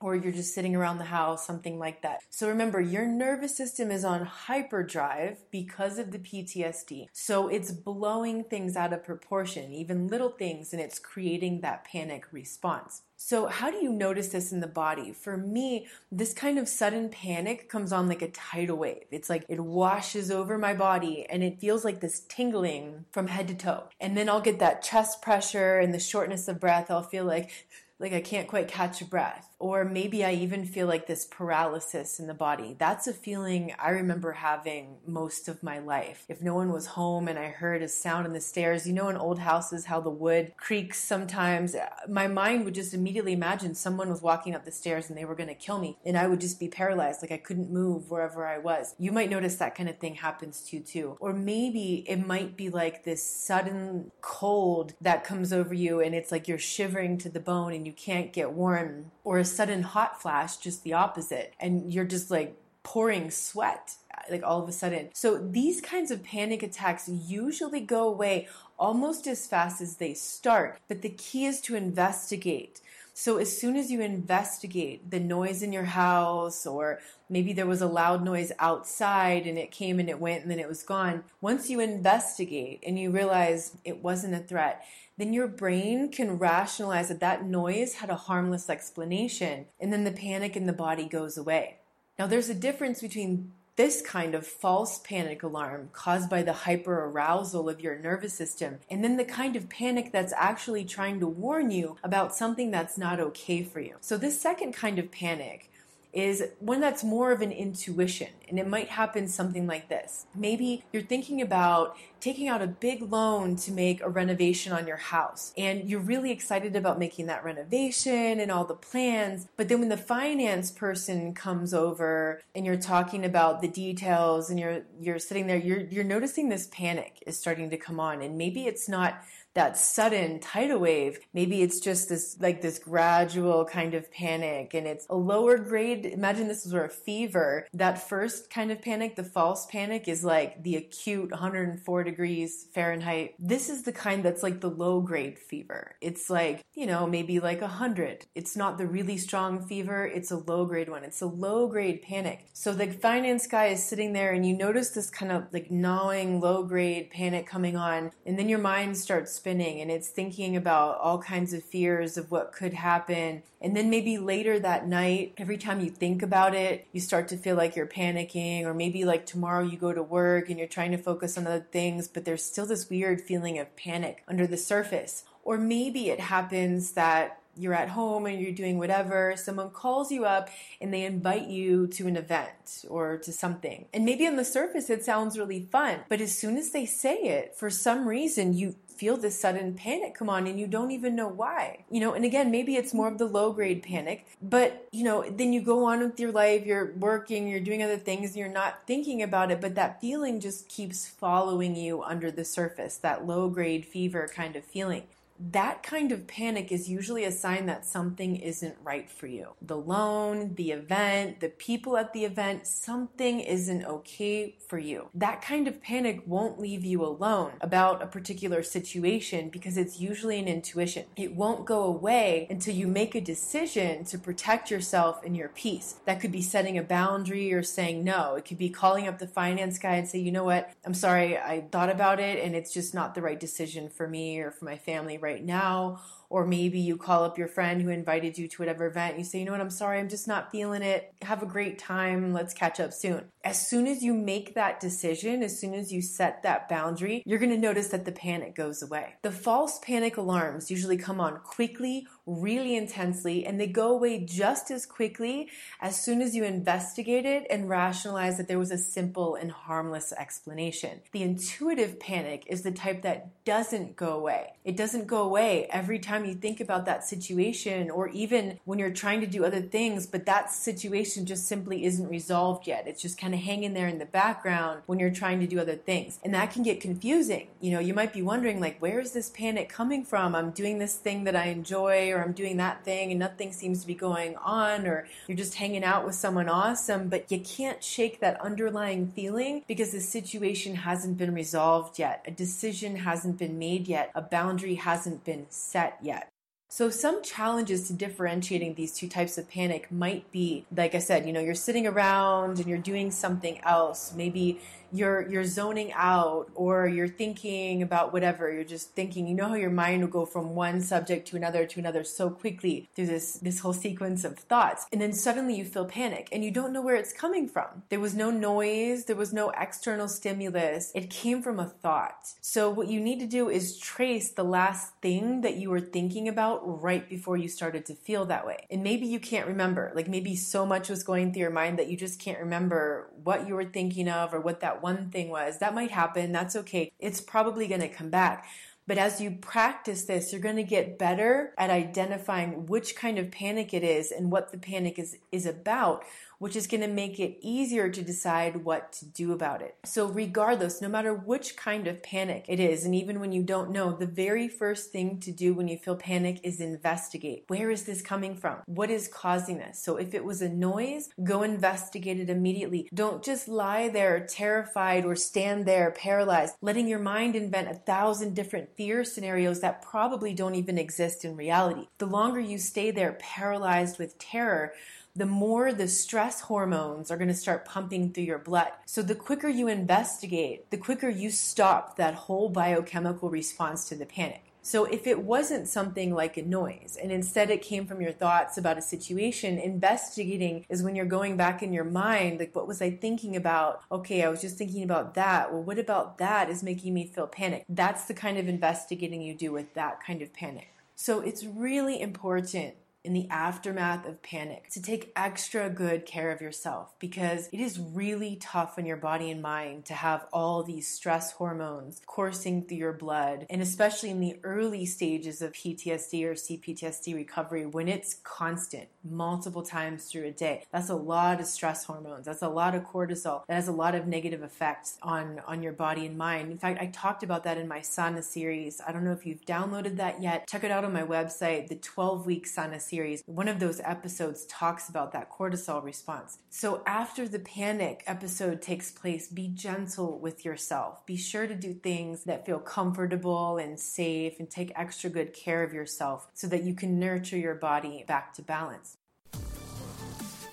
or 0.00 0.14
you're 0.14 0.32
just 0.32 0.54
sitting 0.54 0.76
around 0.76 0.98
the 0.98 1.04
house, 1.04 1.46
something 1.46 1.78
like 1.78 2.02
that. 2.02 2.20
So 2.30 2.48
remember, 2.48 2.80
your 2.80 3.06
nervous 3.06 3.56
system 3.56 3.90
is 3.90 4.04
on 4.04 4.24
hyperdrive 4.24 5.38
because 5.50 5.98
of 5.98 6.12
the 6.12 6.18
PTSD. 6.18 7.06
So 7.12 7.48
it's 7.48 7.72
blowing 7.72 8.44
things 8.44 8.76
out 8.76 8.92
of 8.92 9.04
proportion, 9.04 9.72
even 9.72 10.08
little 10.08 10.30
things, 10.30 10.72
and 10.72 10.80
it's 10.80 10.98
creating 10.98 11.60
that 11.60 11.84
panic 11.84 12.26
response. 12.32 13.02
So, 13.20 13.46
how 13.46 13.72
do 13.72 13.78
you 13.78 13.90
notice 13.90 14.28
this 14.28 14.52
in 14.52 14.60
the 14.60 14.68
body? 14.68 15.12
For 15.12 15.36
me, 15.36 15.88
this 16.12 16.32
kind 16.32 16.56
of 16.56 16.68
sudden 16.68 17.08
panic 17.08 17.68
comes 17.68 17.92
on 17.92 18.06
like 18.08 18.22
a 18.22 18.30
tidal 18.30 18.76
wave. 18.76 19.06
It's 19.10 19.28
like 19.28 19.44
it 19.48 19.58
washes 19.58 20.30
over 20.30 20.56
my 20.56 20.72
body 20.72 21.26
and 21.28 21.42
it 21.42 21.58
feels 21.58 21.84
like 21.84 21.98
this 21.98 22.20
tingling 22.28 23.06
from 23.10 23.26
head 23.26 23.48
to 23.48 23.56
toe. 23.56 23.88
And 24.00 24.16
then 24.16 24.28
I'll 24.28 24.40
get 24.40 24.60
that 24.60 24.82
chest 24.82 25.20
pressure 25.20 25.80
and 25.80 25.92
the 25.92 25.98
shortness 25.98 26.46
of 26.46 26.60
breath. 26.60 26.92
I'll 26.92 27.02
feel 27.02 27.24
like 27.24 27.66
like 27.98 28.12
I 28.12 28.20
can't 28.20 28.48
quite 28.48 28.68
catch 28.68 29.00
a 29.00 29.04
breath. 29.04 29.46
Or 29.60 29.84
maybe 29.84 30.24
I 30.24 30.34
even 30.34 30.64
feel 30.64 30.86
like 30.86 31.08
this 31.08 31.26
paralysis 31.26 32.20
in 32.20 32.28
the 32.28 32.34
body. 32.34 32.76
That's 32.78 33.08
a 33.08 33.12
feeling 33.12 33.74
I 33.76 33.90
remember 33.90 34.32
having 34.32 34.98
most 35.04 35.48
of 35.48 35.64
my 35.64 35.80
life. 35.80 36.24
If 36.28 36.40
no 36.40 36.54
one 36.54 36.70
was 36.70 36.86
home 36.86 37.26
and 37.26 37.36
I 37.36 37.48
heard 37.48 37.82
a 37.82 37.88
sound 37.88 38.24
in 38.24 38.32
the 38.32 38.40
stairs, 38.40 38.86
you 38.86 38.92
know, 38.92 39.08
in 39.08 39.16
old 39.16 39.40
houses, 39.40 39.86
how 39.86 40.00
the 40.00 40.10
wood 40.10 40.52
creaks 40.56 41.00
sometimes, 41.00 41.74
my 42.08 42.28
mind 42.28 42.64
would 42.64 42.74
just 42.74 42.94
immediately 42.94 43.32
imagine 43.32 43.74
someone 43.74 44.08
was 44.08 44.22
walking 44.22 44.54
up 44.54 44.64
the 44.64 44.70
stairs 44.70 45.08
and 45.08 45.18
they 45.18 45.24
were 45.24 45.34
going 45.34 45.48
to 45.48 45.56
kill 45.56 45.78
me. 45.78 45.98
And 46.06 46.16
I 46.16 46.28
would 46.28 46.40
just 46.40 46.60
be 46.60 46.68
paralyzed, 46.68 47.20
like 47.20 47.32
I 47.32 47.38
couldn't 47.38 47.72
move 47.72 48.10
wherever 48.10 48.46
I 48.46 48.58
was. 48.58 48.94
You 48.96 49.10
might 49.10 49.30
notice 49.30 49.56
that 49.56 49.74
kind 49.74 49.88
of 49.88 49.98
thing 49.98 50.14
happens 50.14 50.60
to 50.68 50.76
you 50.76 50.82
too. 50.84 51.16
Or 51.18 51.32
maybe 51.32 52.04
it 52.06 52.24
might 52.24 52.56
be 52.56 52.70
like 52.70 53.02
this 53.02 53.28
sudden 53.28 54.12
cold 54.20 54.94
that 55.00 55.24
comes 55.24 55.52
over 55.52 55.74
you 55.74 56.00
and 56.00 56.14
it's 56.14 56.30
like 56.30 56.46
you're 56.46 56.58
shivering 56.58 57.18
to 57.18 57.28
the 57.28 57.40
bone 57.40 57.72
and 57.72 57.87
you 57.88 57.94
can't 57.94 58.32
get 58.32 58.52
warm. 58.52 59.10
Or 59.24 59.38
a 59.38 59.44
sudden 59.44 59.82
hot 59.82 60.20
flash, 60.22 60.58
just 60.58 60.84
the 60.84 60.92
opposite. 60.92 61.54
And 61.58 61.92
you're 61.92 62.04
just 62.04 62.30
like 62.30 62.54
pouring 62.82 63.30
sweat 63.30 63.96
like 64.30 64.42
all 64.44 64.62
of 64.62 64.68
a 64.68 64.72
sudden. 64.72 65.08
So 65.14 65.38
these 65.38 65.80
kinds 65.80 66.10
of 66.10 66.22
panic 66.22 66.62
attacks 66.62 67.08
usually 67.08 67.80
go 67.80 68.08
away 68.08 68.48
almost 68.78 69.26
as 69.26 69.46
fast 69.46 69.80
as 69.80 69.96
they 69.96 70.14
start, 70.14 70.78
but 70.88 71.02
the 71.02 71.08
key 71.08 71.46
is 71.46 71.60
to 71.62 71.74
investigate. 71.74 72.80
So 73.20 73.38
as 73.38 73.60
soon 73.60 73.74
as 73.74 73.90
you 73.90 74.00
investigate 74.00 75.10
the 75.10 75.18
noise 75.18 75.60
in 75.64 75.72
your 75.72 75.86
house 75.86 76.64
or 76.64 77.00
maybe 77.28 77.52
there 77.52 77.66
was 77.66 77.82
a 77.82 77.88
loud 77.88 78.22
noise 78.22 78.52
outside 78.60 79.44
and 79.44 79.58
it 79.58 79.72
came 79.72 79.98
and 79.98 80.08
it 80.08 80.20
went 80.20 80.42
and 80.42 80.50
then 80.52 80.60
it 80.60 80.68
was 80.68 80.84
gone, 80.84 81.24
once 81.40 81.68
you 81.68 81.80
investigate 81.80 82.80
and 82.86 82.96
you 82.96 83.10
realize 83.10 83.76
it 83.84 84.04
wasn't 84.04 84.36
a 84.36 84.38
threat, 84.38 84.84
then 85.16 85.32
your 85.32 85.48
brain 85.48 86.12
can 86.12 86.38
rationalize 86.38 87.08
that 87.08 87.18
that 87.18 87.44
noise 87.44 87.94
had 87.94 88.08
a 88.08 88.14
harmless 88.14 88.70
explanation 88.70 89.66
and 89.80 89.92
then 89.92 90.04
the 90.04 90.12
panic 90.12 90.56
in 90.56 90.66
the 90.66 90.72
body 90.72 91.08
goes 91.08 91.36
away. 91.36 91.78
Now 92.20 92.28
there's 92.28 92.48
a 92.48 92.54
difference 92.54 93.00
between 93.00 93.50
this 93.78 94.02
kind 94.02 94.34
of 94.34 94.44
false 94.44 94.98
panic 94.98 95.44
alarm 95.44 95.88
caused 95.92 96.28
by 96.28 96.42
the 96.42 96.52
hyper 96.52 97.04
arousal 97.04 97.68
of 97.68 97.80
your 97.80 97.96
nervous 97.96 98.34
system, 98.34 98.80
and 98.90 99.04
then 99.04 99.16
the 99.16 99.24
kind 99.24 99.54
of 99.54 99.68
panic 99.68 100.10
that's 100.10 100.32
actually 100.36 100.84
trying 100.84 101.20
to 101.20 101.28
warn 101.28 101.70
you 101.70 101.96
about 102.02 102.34
something 102.34 102.72
that's 102.72 102.98
not 102.98 103.20
okay 103.20 103.62
for 103.62 103.78
you. 103.78 103.94
So, 104.00 104.18
this 104.18 104.40
second 104.40 104.72
kind 104.72 104.98
of 104.98 105.12
panic 105.12 105.70
is 106.12 106.42
one 106.58 106.80
that's 106.80 107.04
more 107.04 107.32
of 107.32 107.42
an 107.42 107.52
intuition. 107.52 108.28
And 108.48 108.58
it 108.58 108.66
might 108.66 108.88
happen 108.88 109.28
something 109.28 109.66
like 109.66 109.88
this. 109.88 110.26
Maybe 110.34 110.84
you're 110.92 111.02
thinking 111.02 111.42
about 111.42 111.96
taking 112.20 112.48
out 112.48 112.62
a 112.62 112.66
big 112.66 113.02
loan 113.02 113.56
to 113.56 113.70
make 113.70 114.00
a 114.00 114.08
renovation 114.08 114.72
on 114.72 114.86
your 114.86 114.96
house. 114.96 115.52
And 115.56 115.88
you're 115.88 116.00
really 116.00 116.30
excited 116.30 116.74
about 116.74 116.98
making 116.98 117.26
that 117.26 117.44
renovation 117.44 118.40
and 118.40 118.50
all 118.50 118.64
the 118.64 118.74
plans. 118.74 119.48
But 119.56 119.68
then 119.68 119.80
when 119.80 119.90
the 119.90 119.96
finance 119.96 120.70
person 120.70 121.34
comes 121.34 121.74
over 121.74 122.40
and 122.54 122.64
you're 122.64 122.76
talking 122.76 123.24
about 123.24 123.60
the 123.60 123.68
details 123.68 124.50
and 124.50 124.58
you're 124.58 124.82
you're 125.00 125.18
sitting 125.18 125.46
there, 125.46 125.58
you're 125.58 125.80
you're 125.80 126.04
noticing 126.04 126.48
this 126.48 126.68
panic 126.72 127.22
is 127.26 127.38
starting 127.38 127.70
to 127.70 127.76
come 127.76 128.00
on. 128.00 128.22
And 128.22 128.38
maybe 128.38 128.66
it's 128.66 128.88
not 128.88 129.20
that 129.58 129.76
sudden 129.76 130.38
tidal 130.38 130.78
wave. 130.78 131.18
Maybe 131.34 131.62
it's 131.62 131.80
just 131.80 132.08
this 132.08 132.36
like 132.38 132.62
this 132.62 132.78
gradual 132.78 133.64
kind 133.64 133.94
of 133.94 134.08
panic 134.12 134.72
and 134.72 134.86
it's 134.86 135.04
a 135.10 135.16
lower 135.16 135.58
grade. 135.58 136.06
Imagine 136.06 136.46
this 136.46 136.64
is 136.64 136.72
where 136.72 136.84
a 136.84 136.88
fever. 136.88 137.66
That 137.74 138.08
first 138.08 138.50
kind 138.50 138.70
of 138.70 138.80
panic, 138.80 139.16
the 139.16 139.24
false 139.24 139.66
panic 139.66 140.06
is 140.06 140.22
like 140.22 140.62
the 140.62 140.76
acute 140.76 141.32
104 141.32 142.04
degrees 142.04 142.68
Fahrenheit. 142.72 143.34
This 143.40 143.68
is 143.68 143.82
the 143.82 143.90
kind 143.90 144.24
that's 144.24 144.44
like 144.44 144.60
the 144.60 144.70
low 144.70 145.00
grade 145.00 145.40
fever. 145.40 145.96
It's 146.00 146.30
like, 146.30 146.62
you 146.74 146.86
know, 146.86 147.08
maybe 147.08 147.40
like 147.40 147.58
a 147.58 147.62
100. 147.62 148.26
It's 148.36 148.56
not 148.56 148.78
the 148.78 148.86
really 148.86 149.18
strong 149.18 149.66
fever, 149.66 150.06
it's 150.06 150.30
a 150.30 150.36
low 150.36 150.66
grade 150.66 150.88
one. 150.88 151.02
It's 151.02 151.20
a 151.20 151.26
low 151.26 151.66
grade 151.66 152.02
panic. 152.02 152.46
So 152.52 152.72
the 152.72 152.92
finance 152.92 153.48
guy 153.48 153.66
is 153.66 153.84
sitting 153.84 154.12
there 154.12 154.30
and 154.30 154.46
you 154.46 154.56
notice 154.56 154.90
this 154.90 155.10
kind 155.10 155.32
of 155.32 155.46
like 155.52 155.68
gnawing 155.68 156.40
low 156.40 156.62
grade 156.62 157.10
panic 157.10 157.48
coming 157.48 157.76
on 157.76 158.12
and 158.24 158.38
then 158.38 158.48
your 158.48 158.60
mind 158.60 158.96
starts 158.96 159.32
spinning 159.32 159.47
spinning 159.48 159.80
and 159.80 159.90
it's 159.90 160.08
thinking 160.08 160.56
about 160.56 160.98
all 160.98 161.18
kinds 161.18 161.54
of 161.54 161.64
fears 161.64 162.18
of 162.18 162.30
what 162.30 162.52
could 162.52 162.74
happen. 162.74 163.42
And 163.62 163.74
then 163.74 163.88
maybe 163.88 164.18
later 164.18 164.60
that 164.60 164.86
night, 164.86 165.32
every 165.38 165.56
time 165.56 165.80
you 165.80 165.88
think 165.88 166.22
about 166.22 166.54
it, 166.54 166.86
you 166.92 167.00
start 167.00 167.28
to 167.28 167.38
feel 167.38 167.56
like 167.56 167.74
you're 167.74 167.86
panicking, 167.86 168.64
or 168.64 168.74
maybe 168.74 169.06
like 169.06 169.24
tomorrow 169.24 169.64
you 169.64 169.78
go 169.78 169.94
to 169.94 170.02
work 170.02 170.50
and 170.50 170.58
you're 170.58 170.68
trying 170.68 170.90
to 170.90 170.98
focus 170.98 171.38
on 171.38 171.46
other 171.46 171.66
things, 171.72 172.08
but 172.08 172.26
there's 172.26 172.44
still 172.44 172.66
this 172.66 172.90
weird 172.90 173.22
feeling 173.22 173.58
of 173.58 173.74
panic 173.74 174.22
under 174.28 174.46
the 174.46 174.58
surface. 174.58 175.24
Or 175.44 175.56
maybe 175.56 176.10
it 176.10 176.20
happens 176.20 176.92
that 176.92 177.40
you're 177.58 177.74
at 177.74 177.88
home 177.88 178.26
and 178.26 178.40
you're 178.40 178.52
doing 178.52 178.78
whatever, 178.78 179.34
someone 179.36 179.70
calls 179.70 180.12
you 180.12 180.24
up 180.24 180.48
and 180.80 180.94
they 180.94 181.04
invite 181.04 181.48
you 181.48 181.86
to 181.88 182.06
an 182.06 182.16
event 182.16 182.84
or 182.88 183.18
to 183.18 183.32
something. 183.32 183.86
And 183.92 184.04
maybe 184.04 184.26
on 184.26 184.36
the 184.36 184.44
surface 184.44 184.88
it 184.88 185.04
sounds 185.04 185.38
really 185.38 185.68
fun, 185.72 186.00
but 186.08 186.20
as 186.20 186.36
soon 186.36 186.56
as 186.56 186.70
they 186.70 186.86
say 186.86 187.16
it, 187.16 187.56
for 187.56 187.70
some 187.70 188.06
reason 188.06 188.52
you 188.52 188.76
feel 188.98 189.16
this 189.16 189.40
sudden 189.40 189.74
panic 189.74 190.14
come 190.14 190.28
on 190.28 190.46
and 190.46 190.58
you 190.58 190.66
don't 190.66 190.90
even 190.90 191.14
know 191.14 191.28
why. 191.28 191.84
You 191.90 192.00
know, 192.00 192.14
and 192.14 192.24
again, 192.24 192.50
maybe 192.50 192.76
it's 192.76 192.92
more 192.92 193.08
of 193.08 193.18
the 193.18 193.26
low 193.26 193.52
grade 193.52 193.82
panic, 193.82 194.26
but 194.42 194.88
you 194.90 195.04
know, 195.04 195.24
then 195.28 195.52
you 195.52 195.60
go 195.60 195.84
on 195.84 196.00
with 196.00 196.18
your 196.18 196.32
life, 196.32 196.66
you're 196.66 196.92
working, 196.94 197.48
you're 197.48 197.60
doing 197.60 197.82
other 197.82 197.96
things, 197.96 198.36
you're 198.36 198.48
not 198.48 198.86
thinking 198.86 199.22
about 199.22 199.50
it, 199.50 199.60
but 199.60 199.76
that 199.76 200.00
feeling 200.00 200.40
just 200.40 200.68
keeps 200.68 201.06
following 201.06 201.76
you 201.76 202.02
under 202.02 202.30
the 202.30 202.44
surface, 202.44 202.96
that 202.98 203.26
low 203.26 203.48
grade 203.48 203.86
fever 203.86 204.28
kind 204.34 204.56
of 204.56 204.64
feeling 204.64 205.04
that 205.38 205.82
kind 205.82 206.12
of 206.12 206.26
panic 206.26 206.72
is 206.72 206.88
usually 206.88 207.24
a 207.24 207.32
sign 207.32 207.66
that 207.66 207.86
something 207.86 208.36
isn't 208.36 208.76
right 208.82 209.08
for 209.10 209.26
you. 209.26 209.54
The 209.62 209.76
loan, 209.76 210.54
the 210.54 210.72
event, 210.72 211.40
the 211.40 211.48
people 211.48 211.96
at 211.96 212.12
the 212.12 212.24
event, 212.24 212.66
something 212.66 213.40
isn't 213.40 213.84
okay 213.84 214.56
for 214.66 214.78
you. 214.78 215.08
That 215.14 215.40
kind 215.40 215.68
of 215.68 215.80
panic 215.80 216.22
won't 216.26 216.60
leave 216.60 216.84
you 216.84 217.04
alone 217.04 217.52
about 217.60 218.02
a 218.02 218.06
particular 218.06 218.62
situation 218.62 219.48
because 219.48 219.76
it's 219.76 220.00
usually 220.00 220.38
an 220.38 220.48
intuition. 220.48 221.06
It 221.16 221.34
won't 221.34 221.64
go 221.64 221.84
away 221.84 222.46
until 222.50 222.74
you 222.74 222.88
make 222.88 223.14
a 223.14 223.20
decision 223.20 224.04
to 224.06 224.18
protect 224.18 224.70
yourself 224.70 225.22
and 225.24 225.36
your 225.36 225.48
peace. 225.48 225.96
That 226.04 226.20
could 226.20 226.32
be 226.32 226.42
setting 226.42 226.76
a 226.78 226.82
boundary 226.82 227.52
or 227.52 227.62
saying 227.62 228.02
no. 228.02 228.34
It 228.34 228.44
could 228.44 228.58
be 228.58 228.70
calling 228.70 229.06
up 229.06 229.18
the 229.18 229.26
finance 229.26 229.78
guy 229.78 229.96
and 229.96 230.08
say, 230.08 230.18
you 230.18 230.32
know 230.32 230.44
what, 230.44 230.70
I'm 230.84 230.94
sorry, 230.94 231.38
I 231.38 231.64
thought 231.70 231.90
about 231.90 232.20
it 232.20 232.42
and 232.44 232.56
it's 232.56 232.72
just 232.72 232.94
not 232.94 233.14
the 233.14 233.22
right 233.22 233.38
decision 233.38 233.88
for 233.88 234.08
me 234.08 234.40
or 234.40 234.50
for 234.50 234.64
my 234.64 234.76
family 234.76 235.16
right 235.18 235.27
right 235.28 235.44
now 235.44 236.00
or 236.30 236.46
maybe 236.46 236.78
you 236.78 236.96
call 236.96 237.24
up 237.24 237.38
your 237.38 237.48
friend 237.48 237.80
who 237.80 237.88
invited 237.88 238.36
you 238.36 238.48
to 238.48 238.56
whatever 238.58 238.86
event. 238.86 239.18
You 239.18 239.24
say, 239.24 239.38
you 239.38 239.44
know 239.46 239.52
what, 239.52 239.60
I'm 239.60 239.70
sorry, 239.70 239.98
I'm 239.98 240.08
just 240.08 240.28
not 240.28 240.50
feeling 240.50 240.82
it. 240.82 241.12
Have 241.22 241.42
a 241.42 241.46
great 241.46 241.78
time. 241.78 242.32
Let's 242.34 242.52
catch 242.52 242.80
up 242.80 242.92
soon. 242.92 243.24
As 243.44 243.66
soon 243.66 243.86
as 243.86 244.02
you 244.02 244.12
make 244.12 244.54
that 244.54 244.78
decision, 244.78 245.42
as 245.42 245.58
soon 245.58 245.72
as 245.72 245.90
you 245.90 246.02
set 246.02 246.42
that 246.42 246.68
boundary, 246.68 247.22
you're 247.24 247.38
going 247.38 247.50
to 247.50 247.58
notice 247.58 247.88
that 247.88 248.04
the 248.04 248.12
panic 248.12 248.54
goes 248.54 248.82
away. 248.82 249.14
The 249.22 249.32
false 249.32 249.78
panic 249.78 250.18
alarms 250.18 250.70
usually 250.70 250.98
come 250.98 251.20
on 251.20 251.38
quickly, 251.38 252.06
really 252.28 252.76
intensely, 252.76 253.46
and 253.46 253.58
they 253.58 253.66
go 253.66 253.90
away 253.90 254.20
just 254.20 254.70
as 254.70 254.84
quickly 254.84 255.48
as 255.80 255.98
soon 255.98 256.20
as 256.20 256.36
you 256.36 256.44
investigate 256.44 257.24
it 257.24 257.46
and 257.48 257.68
rationalize 257.68 258.36
that 258.36 258.48
there 258.48 258.58
was 258.58 258.70
a 258.70 258.76
simple 258.76 259.34
and 259.34 259.50
harmless 259.50 260.12
explanation. 260.12 261.00
The 261.12 261.22
intuitive 261.22 261.98
panic 261.98 262.44
is 262.46 262.62
the 262.62 262.70
type 262.70 263.00
that 263.02 263.44
doesn't 263.44 263.96
go 263.96 264.10
away. 264.10 264.52
It 264.64 264.76
doesn't 264.76 265.06
go 265.06 265.22
away 265.22 265.66
every 265.70 265.98
time 265.98 266.26
you 266.26 266.34
think 266.34 266.60
about 266.60 266.84
that 266.84 267.02
situation, 267.02 267.90
or 267.90 268.08
even 268.08 268.60
when 268.66 268.78
you're 268.78 268.90
trying 268.90 269.22
to 269.22 269.26
do 269.26 269.44
other 269.44 269.62
things, 269.62 270.06
but 270.06 270.26
that 270.26 270.52
situation 270.52 271.24
just 271.24 271.46
simply 271.46 271.86
isn't 271.86 272.08
resolved 272.08 272.66
yet. 272.66 272.86
It's 272.86 273.00
just 273.00 273.18
kind 273.18 273.32
of 273.32 273.40
hanging 273.40 273.72
there 273.72 273.88
in 273.88 273.98
the 273.98 274.04
background 274.04 274.82
when 274.84 274.98
you're 274.98 275.10
trying 275.10 275.40
to 275.40 275.46
do 275.46 275.58
other 275.58 275.76
things. 275.76 276.18
And 276.22 276.34
that 276.34 276.52
can 276.52 276.62
get 276.62 276.80
confusing. 276.80 277.48
You 277.60 277.70
know, 277.70 277.80
you 277.80 277.94
might 277.94 278.12
be 278.12 278.20
wondering, 278.20 278.60
like, 278.60 278.78
where 278.82 279.00
is 279.00 279.12
this 279.12 279.30
panic 279.30 279.70
coming 279.70 280.04
from? 280.04 280.34
I'm 280.34 280.50
doing 280.50 280.78
this 280.78 280.96
thing 280.96 281.24
that 281.24 281.34
I 281.34 281.46
enjoy, 281.46 282.12
or 282.18 282.22
I'm 282.22 282.32
doing 282.32 282.56
that 282.58 282.84
thing, 282.84 283.10
and 283.10 283.18
nothing 283.18 283.52
seems 283.52 283.80
to 283.80 283.86
be 283.86 283.94
going 283.94 284.36
on, 284.36 284.86
or 284.86 285.06
you're 285.26 285.36
just 285.36 285.54
hanging 285.54 285.84
out 285.84 286.04
with 286.04 286.14
someone 286.14 286.48
awesome, 286.48 287.08
but 287.08 287.30
you 287.30 287.40
can't 287.40 287.82
shake 287.82 288.20
that 288.20 288.40
underlying 288.40 289.08
feeling 289.08 289.64
because 289.66 289.92
the 289.92 290.00
situation 290.00 290.74
hasn't 290.74 291.16
been 291.16 291.34
resolved 291.34 291.98
yet. 291.98 292.24
A 292.26 292.30
decision 292.30 292.96
hasn't 292.96 293.38
been 293.38 293.58
made 293.58 293.88
yet. 293.88 294.10
A 294.14 294.22
boundary 294.22 294.74
hasn't 294.74 295.24
been 295.24 295.46
set 295.48 295.98
yet. 296.02 296.28
So, 296.70 296.90
some 296.90 297.22
challenges 297.22 297.86
to 297.86 297.94
differentiating 297.94 298.74
these 298.74 298.92
two 298.92 299.08
types 299.08 299.38
of 299.38 299.48
panic 299.48 299.90
might 299.90 300.30
be, 300.30 300.66
like 300.76 300.94
I 300.94 300.98
said, 300.98 301.26
you 301.26 301.32
know, 301.32 301.40
you're 301.40 301.54
sitting 301.54 301.86
around 301.86 302.58
and 302.58 302.66
you're 302.66 302.76
doing 302.76 303.10
something 303.10 303.58
else. 303.64 304.12
Maybe 304.14 304.60
you're 304.92 305.28
you're 305.28 305.44
zoning 305.44 305.92
out 305.92 306.50
or 306.54 306.86
you're 306.86 307.08
thinking 307.08 307.82
about 307.82 308.12
whatever. 308.12 308.52
You're 308.52 308.64
just 308.64 308.94
thinking 308.94 309.26
you 309.26 309.34
know 309.34 309.48
how 309.48 309.54
your 309.54 309.70
mind 309.70 310.02
will 310.02 310.08
go 310.08 310.26
from 310.26 310.54
one 310.54 310.80
subject 310.80 311.28
to 311.28 311.36
another 311.36 311.66
to 311.66 311.80
another 311.80 312.04
so 312.04 312.30
quickly 312.30 312.88
through 312.94 313.06
this 313.06 313.34
this 313.34 313.60
whole 313.60 313.72
sequence 313.72 314.24
of 314.24 314.38
thoughts. 314.38 314.86
And 314.92 315.00
then 315.00 315.12
suddenly 315.12 315.54
you 315.54 315.64
feel 315.64 315.84
panic 315.84 316.28
and 316.32 316.44
you 316.44 316.50
don't 316.50 316.72
know 316.72 316.82
where 316.82 316.96
it's 316.96 317.12
coming 317.12 317.48
from. 317.48 317.82
There 317.88 318.00
was 318.00 318.14
no 318.14 318.30
noise. 318.30 319.04
There 319.04 319.16
was 319.16 319.32
no 319.32 319.50
external 319.50 320.08
stimulus. 320.08 320.92
It 320.94 321.10
came 321.10 321.42
from 321.42 321.58
a 321.58 321.66
thought. 321.66 322.34
So 322.40 322.70
what 322.70 322.88
you 322.88 323.00
need 323.00 323.20
to 323.20 323.26
do 323.26 323.48
is 323.48 323.78
trace 323.78 324.30
the 324.30 324.44
last 324.44 324.94
thing 325.02 325.42
that 325.42 325.56
you 325.56 325.70
were 325.70 325.80
thinking 325.80 326.28
about 326.28 326.82
right 326.82 327.08
before 327.08 327.36
you 327.36 327.48
started 327.48 327.84
to 327.86 327.94
feel 327.94 328.24
that 328.26 328.46
way. 328.46 328.66
And 328.70 328.82
maybe 328.82 329.06
you 329.06 329.20
can't 329.20 329.46
remember. 329.46 329.92
Like 329.94 330.08
maybe 330.08 330.36
so 330.36 330.64
much 330.64 330.88
was 330.88 331.02
going 331.02 331.32
through 331.32 331.42
your 331.42 331.50
mind 331.50 331.78
that 331.78 331.88
you 331.88 331.96
just 331.96 332.20
can't 332.20 332.38
remember 332.38 333.10
what 333.22 333.46
you 333.46 333.54
were 333.54 333.64
thinking 333.64 334.08
of 334.08 334.32
or 334.32 334.40
what 334.40 334.60
that 334.60 334.77
one 334.82 335.10
thing 335.10 335.28
was. 335.28 335.58
That 335.58 335.74
might 335.74 335.90
happen. 335.90 336.32
That's 336.32 336.56
okay. 336.56 336.92
It's 336.98 337.20
probably 337.20 337.66
going 337.66 337.80
to 337.80 337.88
come 337.88 338.10
back. 338.10 338.46
But 338.86 338.96
as 338.96 339.20
you 339.20 339.32
practice 339.32 340.04
this, 340.04 340.32
you're 340.32 340.40
going 340.40 340.56
to 340.56 340.62
get 340.62 340.98
better 340.98 341.52
at 341.58 341.68
identifying 341.68 342.64
which 342.64 342.96
kind 342.96 343.18
of 343.18 343.30
panic 343.30 343.74
it 343.74 343.84
is 343.84 344.10
and 344.10 344.32
what 344.32 344.50
the 344.50 344.56
panic 344.56 344.98
is, 344.98 345.18
is 345.30 345.44
about 345.44 346.04
which 346.38 346.56
is 346.56 346.66
going 346.66 346.80
to 346.80 346.88
make 346.88 347.18
it 347.18 347.38
easier 347.40 347.88
to 347.88 348.02
decide 348.02 348.64
what 348.64 348.92
to 348.92 349.04
do 349.06 349.32
about 349.32 349.62
it. 349.62 349.76
So, 349.84 350.06
regardless, 350.06 350.80
no 350.80 350.88
matter 350.88 351.14
which 351.14 351.56
kind 351.56 351.86
of 351.86 352.02
panic 352.02 352.44
it 352.48 352.60
is, 352.60 352.84
and 352.84 352.94
even 352.94 353.20
when 353.20 353.32
you 353.32 353.42
don't 353.42 353.70
know, 353.70 353.92
the 353.92 354.06
very 354.06 354.48
first 354.48 354.90
thing 354.90 355.20
to 355.20 355.32
do 355.32 355.54
when 355.54 355.68
you 355.68 355.78
feel 355.78 355.96
panic 355.96 356.40
is 356.42 356.60
investigate. 356.60 357.44
Where 357.48 357.70
is 357.70 357.84
this 357.84 358.02
coming 358.02 358.36
from? 358.36 358.58
What 358.66 358.90
is 358.90 359.08
causing 359.08 359.58
this? 359.58 359.82
So, 359.82 359.96
if 359.96 360.14
it 360.14 360.24
was 360.24 360.42
a 360.42 360.48
noise, 360.48 361.08
go 361.22 361.42
investigate 361.42 362.20
it 362.20 362.30
immediately. 362.30 362.88
Don't 362.94 363.22
just 363.22 363.48
lie 363.48 363.88
there 363.88 364.26
terrified 364.26 365.04
or 365.04 365.16
stand 365.16 365.66
there 365.66 365.90
paralyzed, 365.90 366.54
letting 366.60 366.88
your 366.88 366.98
mind 366.98 367.36
invent 367.36 367.68
a 367.68 367.74
thousand 367.74 368.34
different 368.34 368.76
fear 368.76 369.04
scenarios 369.04 369.60
that 369.60 369.82
probably 369.82 370.32
don't 370.34 370.54
even 370.54 370.78
exist 370.78 371.24
in 371.24 371.36
reality. 371.36 371.88
The 371.98 372.06
longer 372.06 372.40
you 372.40 372.58
stay 372.58 372.90
there 372.90 373.12
paralyzed 373.12 373.98
with 373.98 374.18
terror, 374.18 374.72
the 375.18 375.26
more 375.26 375.72
the 375.72 375.88
stress 375.88 376.42
hormones 376.42 377.10
are 377.10 377.16
going 377.16 377.26
to 377.26 377.34
start 377.34 377.64
pumping 377.64 378.12
through 378.12 378.22
your 378.22 378.38
blood. 378.38 378.68
So 378.86 379.02
the 379.02 379.16
quicker 379.16 379.48
you 379.48 379.66
investigate, 379.66 380.70
the 380.70 380.76
quicker 380.76 381.08
you 381.08 381.32
stop 381.32 381.96
that 381.96 382.14
whole 382.14 382.48
biochemical 382.48 383.28
response 383.28 383.88
to 383.88 383.96
the 383.96 384.06
panic. 384.06 384.44
So 384.62 384.84
if 384.84 385.08
it 385.08 385.20
wasn't 385.20 385.66
something 385.66 386.14
like 386.14 386.36
a 386.36 386.42
noise 386.42 386.96
and 387.02 387.10
instead 387.10 387.50
it 387.50 387.62
came 387.62 387.84
from 387.84 388.00
your 388.00 388.12
thoughts 388.12 388.58
about 388.58 388.78
a 388.78 388.82
situation, 388.82 389.58
investigating 389.58 390.64
is 390.68 390.84
when 390.84 390.94
you're 390.94 391.04
going 391.04 391.36
back 391.36 391.64
in 391.64 391.72
your 391.72 391.84
mind, 391.84 392.38
like, 392.38 392.54
what 392.54 392.68
was 392.68 392.80
I 392.80 392.90
thinking 392.92 393.34
about? 393.34 393.80
Okay, 393.90 394.22
I 394.22 394.28
was 394.28 394.40
just 394.40 394.56
thinking 394.56 394.84
about 394.84 395.14
that. 395.14 395.52
Well, 395.52 395.64
what 395.64 395.80
about 395.80 396.18
that 396.18 396.48
is 396.48 396.62
making 396.62 396.94
me 396.94 397.06
feel 397.06 397.26
panic? 397.26 397.64
That's 397.68 398.04
the 398.04 398.14
kind 398.14 398.38
of 398.38 398.46
investigating 398.46 399.20
you 399.22 399.34
do 399.34 399.50
with 399.50 399.74
that 399.74 400.00
kind 400.04 400.22
of 400.22 400.32
panic. 400.32 400.68
So 400.94 401.20
it's 401.20 401.44
really 401.44 402.00
important 402.00 402.74
in 403.04 403.12
the 403.12 403.28
aftermath 403.30 404.06
of 404.06 404.22
panic 404.22 404.68
to 404.70 404.82
take 404.82 405.12
extra 405.14 405.70
good 405.70 406.04
care 406.04 406.30
of 406.30 406.40
yourself 406.40 406.94
because 406.98 407.48
it 407.52 407.60
is 407.60 407.78
really 407.78 408.36
tough 408.36 408.74
on 408.76 408.86
your 408.86 408.96
body 408.96 409.30
and 409.30 409.40
mind 409.40 409.84
to 409.84 409.94
have 409.94 410.26
all 410.32 410.62
these 410.62 410.88
stress 410.88 411.32
hormones 411.32 412.00
coursing 412.06 412.64
through 412.64 412.76
your 412.76 412.92
blood. 412.92 413.46
And 413.48 413.62
especially 413.62 414.10
in 414.10 414.20
the 414.20 414.38
early 414.42 414.84
stages 414.84 415.40
of 415.40 415.52
PTSD 415.52 416.24
or 416.24 416.34
CPTSD 416.34 417.14
recovery 417.14 417.66
when 417.66 417.88
it's 417.88 418.14
constant 418.24 418.88
multiple 419.04 419.62
times 419.62 420.06
through 420.06 420.26
a 420.26 420.30
day 420.30 420.64
that's 420.72 420.90
a 420.90 420.94
lot 420.94 421.40
of 421.40 421.46
stress 421.46 421.84
hormones. 421.84 422.26
That's 422.26 422.42
a 422.42 422.48
lot 422.48 422.74
of 422.74 422.82
cortisol. 422.82 423.46
That 423.46 423.54
has 423.54 423.68
a 423.68 423.72
lot 423.72 423.94
of 423.94 424.06
negative 424.06 424.42
effects 424.42 424.98
on 425.02 425.40
on 425.46 425.62
your 425.62 425.72
body 425.72 426.04
and 426.04 426.18
mind. 426.18 426.50
In 426.50 426.58
fact 426.58 426.80
I 426.80 426.86
talked 426.86 427.22
about 427.22 427.44
that 427.44 427.58
in 427.58 427.68
my 427.68 427.80
sauna 427.80 428.22
series. 428.22 428.80
I 428.86 428.92
don't 428.92 429.04
know 429.04 429.12
if 429.12 429.24
you've 429.24 429.44
downloaded 429.46 429.96
that 429.96 430.20
yet. 430.22 430.46
Check 430.48 430.64
it 430.64 430.70
out 430.70 430.84
on 430.84 430.92
my 430.92 431.04
website 431.04 431.68
the 431.68 431.76
12 431.76 432.26
week 432.26 432.46
sauna 432.46 432.80
series 432.80 432.87
series, 432.88 433.22
one 433.26 433.48
of 433.48 433.60
those 433.60 433.80
episodes 433.84 434.46
talks 434.46 434.88
about 434.88 435.12
that 435.12 435.30
cortisol 435.30 435.82
response. 435.82 436.38
So 436.50 436.82
after 436.86 437.28
the 437.28 437.38
panic 437.38 438.02
episode 438.06 438.62
takes 438.62 438.90
place, 438.90 439.28
be 439.28 439.48
gentle 439.48 440.18
with 440.18 440.44
yourself. 440.44 441.04
Be 441.06 441.16
sure 441.16 441.46
to 441.46 441.54
do 441.54 441.74
things 441.74 442.24
that 442.24 442.46
feel 442.46 442.58
comfortable 442.58 443.58
and 443.58 443.78
safe 443.78 444.38
and 444.38 444.50
take 444.50 444.72
extra 444.74 445.10
good 445.10 445.32
care 445.32 445.62
of 445.62 445.72
yourself 445.72 446.28
so 446.34 446.46
that 446.48 446.64
you 446.64 446.74
can 446.74 446.98
nurture 446.98 447.38
your 447.38 447.54
body 447.54 448.04
back 448.06 448.32
to 448.34 448.42
balance. 448.42 448.96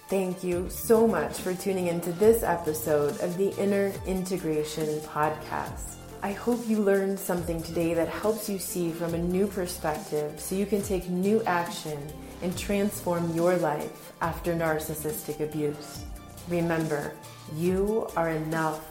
Thank 0.08 0.44
you 0.44 0.70
so 0.70 1.08
much 1.08 1.40
for 1.40 1.56
tuning 1.56 1.88
into 1.88 2.12
this 2.12 2.44
episode 2.44 3.20
of 3.22 3.38
the 3.38 3.50
Inner 3.58 3.92
Integration 4.06 5.00
Podcast. 5.00 5.96
I 6.22 6.32
hope 6.32 6.68
you 6.68 6.80
learned 6.80 7.20
something 7.20 7.62
today 7.62 7.96
that 7.96 8.08
helps 8.08 8.48
you 8.48 8.60
see 8.60 8.92
from 8.92 9.14
a 9.14 9.18
new 9.18 9.48
perspective 9.48 10.40
so 10.40 10.56
you 10.56 10.66
can 10.66 10.82
take 10.82 11.10
new 11.10 11.44
action 11.44 12.00
and 12.42 12.58
transform 12.58 13.34
your 13.34 13.56
life 13.58 14.14
after 14.22 14.54
narcissistic 14.54 15.40
abuse. 15.40 16.04
Remember, 16.48 17.14
you 17.56 18.08
are 18.16 18.30
enough, 18.30 18.82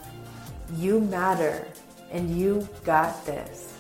you 0.75 1.01
matter, 1.01 1.67
and 2.11 2.37
you 2.37 2.69
got 2.85 3.25
this. 3.27 3.77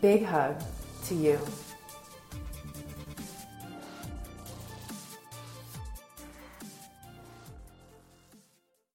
Big 0.00 0.24
hug 0.24 0.60
to 1.06 1.14
you. 1.14 1.38